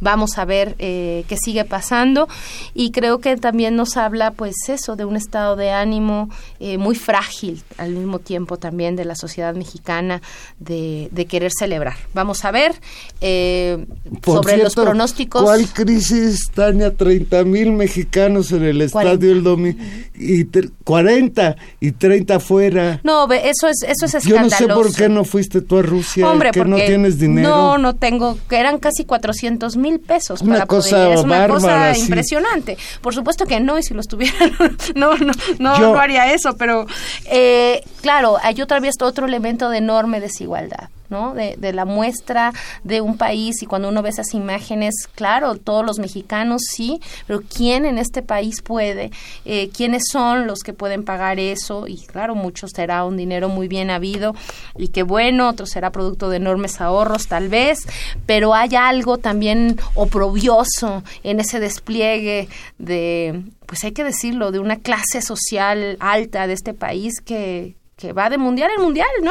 Vamos 0.00 0.38
a 0.38 0.44
ver 0.44 0.74
eh, 0.78 1.24
qué 1.28 1.36
sigue 1.36 1.64
pasando 1.64 2.28
y 2.74 2.90
creo 2.90 3.18
que 3.20 3.36
también 3.36 3.76
nos 3.76 3.96
habla 3.96 4.30
pues 4.32 4.54
eso 4.68 4.96
de 4.96 5.04
un 5.04 5.16
estado 5.16 5.54
de 5.56 5.70
ánimo 5.70 6.28
eh, 6.58 6.78
muy 6.78 6.96
frágil 6.96 7.62
al 7.78 7.90
mismo 7.92 8.18
tiempo 8.18 8.56
también 8.56 8.96
de 8.96 9.04
la 9.04 9.14
sociedad 9.14 9.54
mexicana 9.54 10.22
de, 10.58 11.08
de 11.12 11.26
querer 11.26 11.52
celebrar. 11.56 11.96
Vamos 12.14 12.44
a 12.44 12.50
ver 12.50 12.72
eh, 13.20 13.86
sobre 14.24 14.56
los 14.56 14.74
pronósticos. 14.74 15.42
¿Cuál 15.42 15.68
crisis, 15.68 16.50
Tania? 16.54 16.94
30 16.96 17.44
mil 17.44 17.72
mexicanos 17.72 18.52
en 18.52 18.64
el 18.64 18.80
estadio 18.82 19.32
el 19.32 19.42
domingo 19.42 19.78
y 20.14 20.44
tre- 20.44 20.70
40 20.84 21.56
y 21.80 21.92
30 21.92 22.40
fuera. 22.40 23.00
No, 23.04 23.30
eso 23.32 23.68
es 23.68 23.82
eso 23.86 24.06
es 24.06 24.24
Yo 24.24 24.36
no 24.40 24.48
sé 24.48 24.54
escandaloso. 24.56 24.82
por 24.88 24.94
qué 24.96 25.08
no 25.08 25.24
fuiste 25.24 25.60
tú 25.62 25.78
a 25.78 25.82
Rusia, 25.82 26.21
Hombre, 26.30 26.50
que 26.50 26.64
no 26.64 26.76
tienes 26.76 27.18
dinero. 27.18 27.48
No, 27.48 27.78
no 27.78 27.94
tengo, 27.94 28.38
que 28.48 28.56
eran 28.56 28.78
casi 28.78 29.04
400 29.04 29.76
mil 29.76 30.00
pesos 30.00 30.40
Una 30.42 30.54
para 30.54 30.66
cosa 30.66 30.90
poder. 30.96 31.12
Es 31.18 31.24
una 31.24 31.38
bárbara, 31.40 31.54
cosa 31.60 31.94
sí. 31.94 32.00
impresionante. 32.02 32.76
Por 33.00 33.14
supuesto 33.14 33.46
que 33.46 33.60
no, 33.60 33.78
y 33.78 33.82
si 33.82 33.94
los 33.94 34.08
tuvieran, 34.08 34.52
no, 34.94 35.16
no, 35.16 35.32
no, 35.58 35.78
Yo- 35.78 35.92
no 35.92 35.98
haría 36.00 36.32
eso, 36.32 36.56
pero 36.56 36.86
eh, 37.26 37.82
claro, 38.00 38.36
hay 38.42 38.60
otra 38.60 38.80
vez 38.80 38.94
otro 39.00 39.26
elemento 39.26 39.68
de 39.70 39.78
enorme 39.78 40.20
desigualdad. 40.20 40.88
¿No? 41.12 41.34
De, 41.34 41.54
de 41.56 41.72
la 41.72 41.84
muestra 41.84 42.52
de 42.82 43.00
un 43.00 43.16
país 43.16 43.62
y 43.62 43.66
cuando 43.66 43.88
uno 43.88 44.02
ve 44.02 44.08
esas 44.08 44.34
imágenes, 44.34 44.94
claro, 45.14 45.54
todos 45.54 45.86
los 45.86 45.98
mexicanos 45.98 46.62
sí, 46.68 47.00
pero 47.26 47.42
¿quién 47.42 47.84
en 47.84 47.98
este 47.98 48.22
país 48.22 48.62
puede? 48.62 49.10
Eh, 49.44 49.70
¿Quiénes 49.76 50.04
son 50.10 50.46
los 50.46 50.60
que 50.60 50.72
pueden 50.72 51.04
pagar 51.04 51.38
eso? 51.38 51.86
Y 51.86 51.98
claro, 51.98 52.34
muchos 52.34 52.72
será 52.74 53.04
un 53.04 53.16
dinero 53.16 53.48
muy 53.48 53.68
bien 53.68 53.90
habido 53.90 54.34
y 54.76 54.88
que 54.88 55.02
bueno, 55.02 55.48
otros 55.48 55.70
será 55.70 55.92
producto 55.92 56.30
de 56.30 56.38
enormes 56.38 56.80
ahorros 56.80 57.28
tal 57.28 57.48
vez, 57.48 57.86
pero 58.26 58.54
hay 58.54 58.74
algo 58.74 59.18
también 59.18 59.78
oprobioso 59.94 61.04
en 61.22 61.40
ese 61.40 61.60
despliegue 61.60 62.48
de, 62.78 63.42
pues 63.66 63.84
hay 63.84 63.92
que 63.92 64.04
decirlo, 64.04 64.50
de 64.50 64.58
una 64.58 64.76
clase 64.76 65.22
social 65.22 65.96
alta 66.00 66.46
de 66.46 66.54
este 66.54 66.74
país 66.74 67.20
que, 67.24 67.76
que 68.02 68.12
va 68.12 68.28
de 68.28 68.36
mundial 68.36 68.68
en 68.76 68.82
mundial, 68.82 69.08
¿no? 69.22 69.30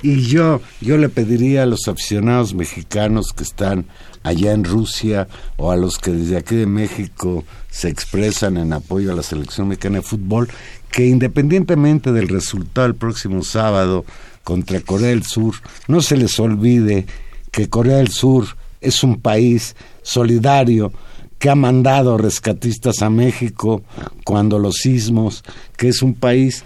Y 0.00 0.22
yo, 0.22 0.62
yo 0.80 0.96
le 0.96 1.10
pediría 1.10 1.64
a 1.64 1.66
los 1.66 1.86
aficionados 1.86 2.54
mexicanos 2.54 3.34
que 3.34 3.42
están 3.42 3.84
allá 4.22 4.52
en 4.52 4.64
Rusia 4.64 5.28
o 5.58 5.70
a 5.70 5.76
los 5.76 5.98
que 5.98 6.12
desde 6.12 6.38
aquí 6.38 6.56
de 6.56 6.64
México 6.64 7.44
se 7.68 7.90
expresan 7.90 8.56
en 8.56 8.72
apoyo 8.72 9.12
a 9.12 9.14
la 9.14 9.22
selección 9.22 9.68
mexicana 9.68 9.98
de 9.98 10.02
fútbol, 10.02 10.48
que 10.90 11.04
independientemente 11.04 12.10
del 12.10 12.28
resultado 12.28 12.86
el 12.86 12.94
próximo 12.94 13.42
sábado 13.42 14.06
contra 14.44 14.80
Corea 14.80 15.08
del 15.08 15.24
Sur, 15.24 15.56
no 15.86 16.00
se 16.00 16.16
les 16.16 16.40
olvide 16.40 17.04
que 17.50 17.68
Corea 17.68 17.98
del 17.98 18.08
Sur 18.08 18.46
es 18.80 19.04
un 19.04 19.20
país 19.20 19.76
solidario 20.00 20.90
que 21.38 21.50
ha 21.50 21.54
mandado 21.54 22.16
rescatistas 22.16 23.02
a 23.02 23.10
México 23.10 23.82
cuando 24.24 24.58
los 24.58 24.76
sismos, 24.76 25.44
que 25.76 25.88
es 25.88 26.00
un 26.00 26.14
país 26.14 26.64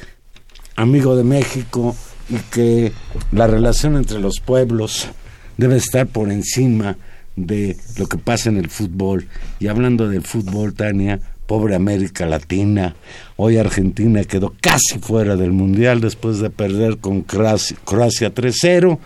amigo 0.80 1.14
de 1.14 1.24
México 1.24 1.94
y 2.28 2.36
que 2.50 2.92
la 3.32 3.46
relación 3.46 3.96
entre 3.96 4.18
los 4.18 4.40
pueblos 4.40 5.08
debe 5.56 5.76
estar 5.76 6.06
por 6.06 6.30
encima 6.30 6.96
de 7.36 7.76
lo 7.98 8.06
que 8.06 8.18
pasa 8.18 8.48
en 8.48 8.56
el 8.56 8.70
fútbol. 8.70 9.26
Y 9.58 9.68
hablando 9.68 10.08
del 10.08 10.22
fútbol, 10.22 10.74
Tania, 10.74 11.20
pobre 11.46 11.74
América 11.74 12.26
Latina, 12.26 12.94
hoy 13.36 13.58
Argentina 13.58 14.24
quedó 14.24 14.54
casi 14.60 14.98
fuera 15.00 15.36
del 15.36 15.52
Mundial 15.52 16.00
después 16.00 16.38
de 16.38 16.50
perder 16.50 16.98
con 16.98 17.22
Croacia, 17.22 17.76
Croacia 17.84 18.34
3-0. 18.34 18.98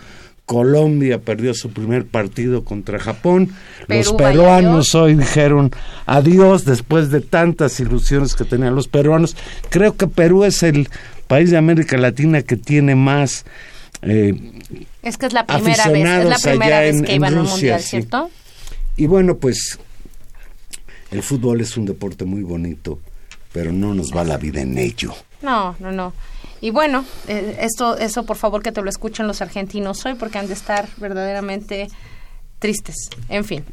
Colombia 0.47 1.21
perdió 1.21 1.55
su 1.55 1.71
primer 1.73 2.05
partido 2.07 2.65
contra 2.65 2.99
Japón. 2.99 3.51
Los 3.89 4.13
Perú, 4.13 4.17
peruanos 4.17 4.87
Dios. 4.87 4.95
hoy 4.95 5.15
dijeron 5.15 5.71
adiós 6.07 6.65
después 6.65 7.11
de 7.11 7.21
tantas 7.23 7.81
ilusiones 7.81 8.35
que 8.35 8.45
tenían 8.45 8.75
los 8.75 8.89
peruanos. 8.89 9.37
Creo 9.71 9.97
que 9.97 10.07
Perú 10.07 10.45
es 10.45 10.63
el 10.63 10.89
país 11.27 11.51
de 11.51 11.57
América 11.57 11.97
Latina 11.97 12.43
que 12.43 12.57
tiene 12.57 12.95
más 12.95 13.45
eh, 14.03 14.35
Es 15.03 15.17
que 15.17 15.27
es 15.27 15.33
la 15.33 15.47
primera 15.47 15.89
vez, 15.89 16.05
es 16.05 16.25
la 16.29 16.37
primera 16.39 16.79
allá 16.79 16.81
vez 16.81 16.97
en- 16.97 17.05
que 17.05 17.11
en 17.13 17.17
iban 17.17 17.35
a 17.39 17.41
un 17.41 17.47
mundial, 17.49 17.81
sí. 17.81 17.89
¿cierto? 17.89 18.31
y 18.97 19.07
bueno 19.07 19.37
pues 19.39 19.79
el 21.11 21.23
fútbol 21.23 21.61
es 21.63 21.77
un 21.79 21.87
deporte 21.87 22.25
muy 22.27 22.43
bonito 22.43 23.01
pero 23.53 23.73
no 23.73 23.95
nos 23.95 24.15
va 24.15 24.23
la 24.25 24.37
vida 24.37 24.61
en 24.61 24.77
ello 24.79 25.15
No, 25.43 25.75
no, 25.81 25.91
no. 25.91 26.13
Y 26.65 26.71
bueno, 26.71 27.05
eh, 27.29 27.59
esto, 27.61 27.99
eso 27.99 28.25
por 28.25 28.39
favor 28.39 28.63
que 28.63 28.73
te 28.73 28.81
lo 28.81 28.89
escuchen 28.89 29.27
los 29.27 29.43
argentinos 29.43 30.07
hoy 30.07 30.15
porque 30.15 30.39
han 30.39 30.47
de 30.47 30.55
estar 30.55 30.89
verdaderamente 30.97 31.89
tristes. 32.59 33.11
En 33.29 33.45
fin. 33.45 33.67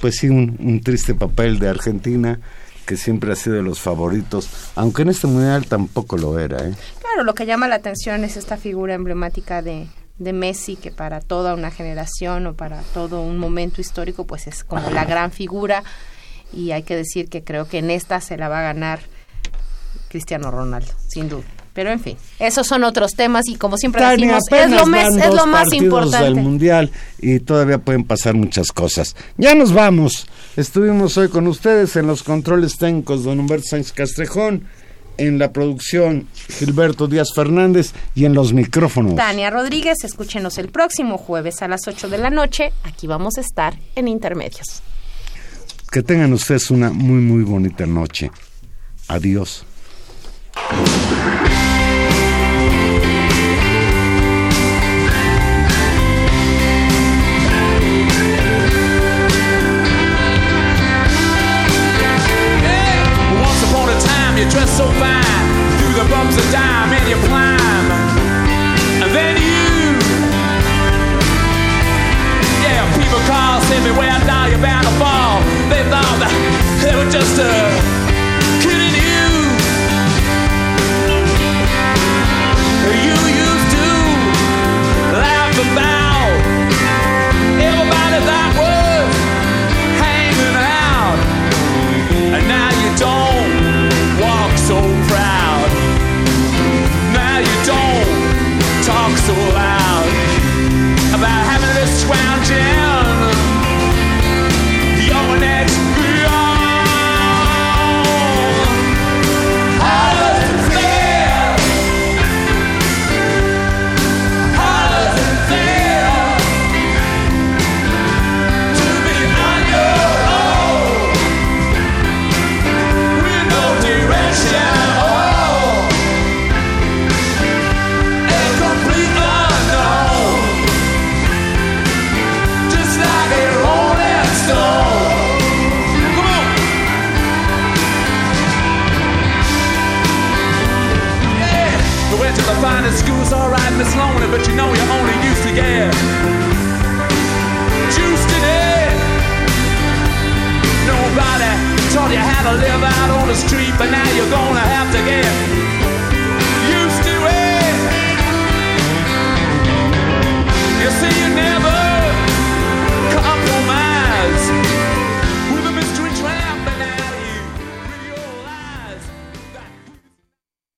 pues 0.00 0.16
sí 0.16 0.30
un, 0.30 0.56
un 0.58 0.80
triste 0.80 1.14
papel 1.14 1.58
de 1.58 1.68
Argentina 1.68 2.40
que 2.86 2.96
siempre 2.96 3.30
ha 3.30 3.36
sido 3.36 3.56
de 3.56 3.62
los 3.62 3.78
favoritos 3.78 4.48
aunque 4.74 5.02
en 5.02 5.10
este 5.10 5.26
mundial 5.26 5.66
tampoco 5.66 6.16
lo 6.16 6.38
era 6.38 6.66
¿eh? 6.66 6.74
Claro, 7.00 7.24
lo 7.24 7.34
que 7.34 7.44
llama 7.44 7.68
la 7.68 7.74
atención 7.74 8.24
es 8.24 8.38
esta 8.38 8.56
figura 8.56 8.94
emblemática 8.94 9.60
de, 9.60 9.88
de 10.16 10.32
Messi, 10.32 10.76
que 10.76 10.90
para 10.90 11.20
toda 11.20 11.52
una 11.52 11.70
generación 11.70 12.46
o 12.46 12.54
para 12.54 12.80
todo 12.94 13.20
un 13.20 13.36
momento 13.36 13.82
histórico, 13.82 14.26
pues 14.26 14.46
es 14.46 14.64
como 14.64 14.88
la 14.88 15.04
gran 15.12 15.30
figura. 15.30 15.84
Y 16.54 16.70
hay 16.70 16.84
que 16.84 16.96
decir 16.96 17.28
que 17.28 17.44
creo 17.44 17.68
que 17.68 17.78
en 17.78 17.90
esta 17.90 18.22
se 18.22 18.38
la 18.38 18.48
va 18.48 18.60
a 18.60 18.62
ganar 18.62 19.00
Cristiano 20.08 20.50
Ronaldo, 20.50 20.94
sin 21.06 21.28
duda. 21.28 21.44
Pero 21.72 21.90
en 21.90 22.00
fin, 22.00 22.16
esos 22.38 22.66
son 22.66 22.82
otros 22.82 23.12
temas 23.12 23.46
y 23.48 23.54
como 23.54 23.76
siempre 23.76 24.00
Tania, 24.00 24.34
decimos, 24.34 24.42
es 24.50 24.70
lo, 24.70 24.86
más, 24.86 25.08
van 25.08 25.20
es 25.20 25.34
lo 25.34 25.46
más 25.46 25.72
importante. 25.72 26.24
del 26.24 26.34
mundial 26.34 26.90
y 27.20 27.38
todavía 27.38 27.78
pueden 27.78 28.04
pasar 28.04 28.34
muchas 28.34 28.72
cosas. 28.72 29.14
Ya 29.36 29.54
nos 29.54 29.72
vamos. 29.72 30.26
Estuvimos 30.56 31.16
hoy 31.16 31.28
con 31.28 31.46
ustedes 31.46 31.94
en 31.96 32.08
los 32.08 32.22
controles 32.22 32.76
técnicos 32.76 33.22
don 33.22 33.38
Humberto 33.38 33.68
Sánchez 33.68 33.92
Castrejón, 33.92 34.66
en 35.16 35.38
la 35.38 35.52
producción 35.52 36.26
Gilberto 36.58 37.06
Díaz 37.06 37.28
Fernández 37.34 37.92
y 38.14 38.24
en 38.24 38.34
los 38.34 38.52
micrófonos. 38.52 39.14
Tania 39.14 39.50
Rodríguez, 39.50 40.02
escúchenos 40.02 40.58
el 40.58 40.70
próximo 40.70 41.18
jueves 41.18 41.62
a 41.62 41.68
las 41.68 41.86
8 41.86 42.08
de 42.08 42.18
la 42.18 42.30
noche. 42.30 42.72
Aquí 42.84 43.06
vamos 43.06 43.38
a 43.38 43.42
estar 43.42 43.74
en 43.94 44.08
Intermedios. 44.08 44.82
Que 45.90 46.02
tengan 46.02 46.32
ustedes 46.32 46.70
una 46.70 46.90
muy 46.90 47.20
muy 47.20 47.44
bonita 47.44 47.86
noche. 47.86 48.30
Adiós. 49.08 49.64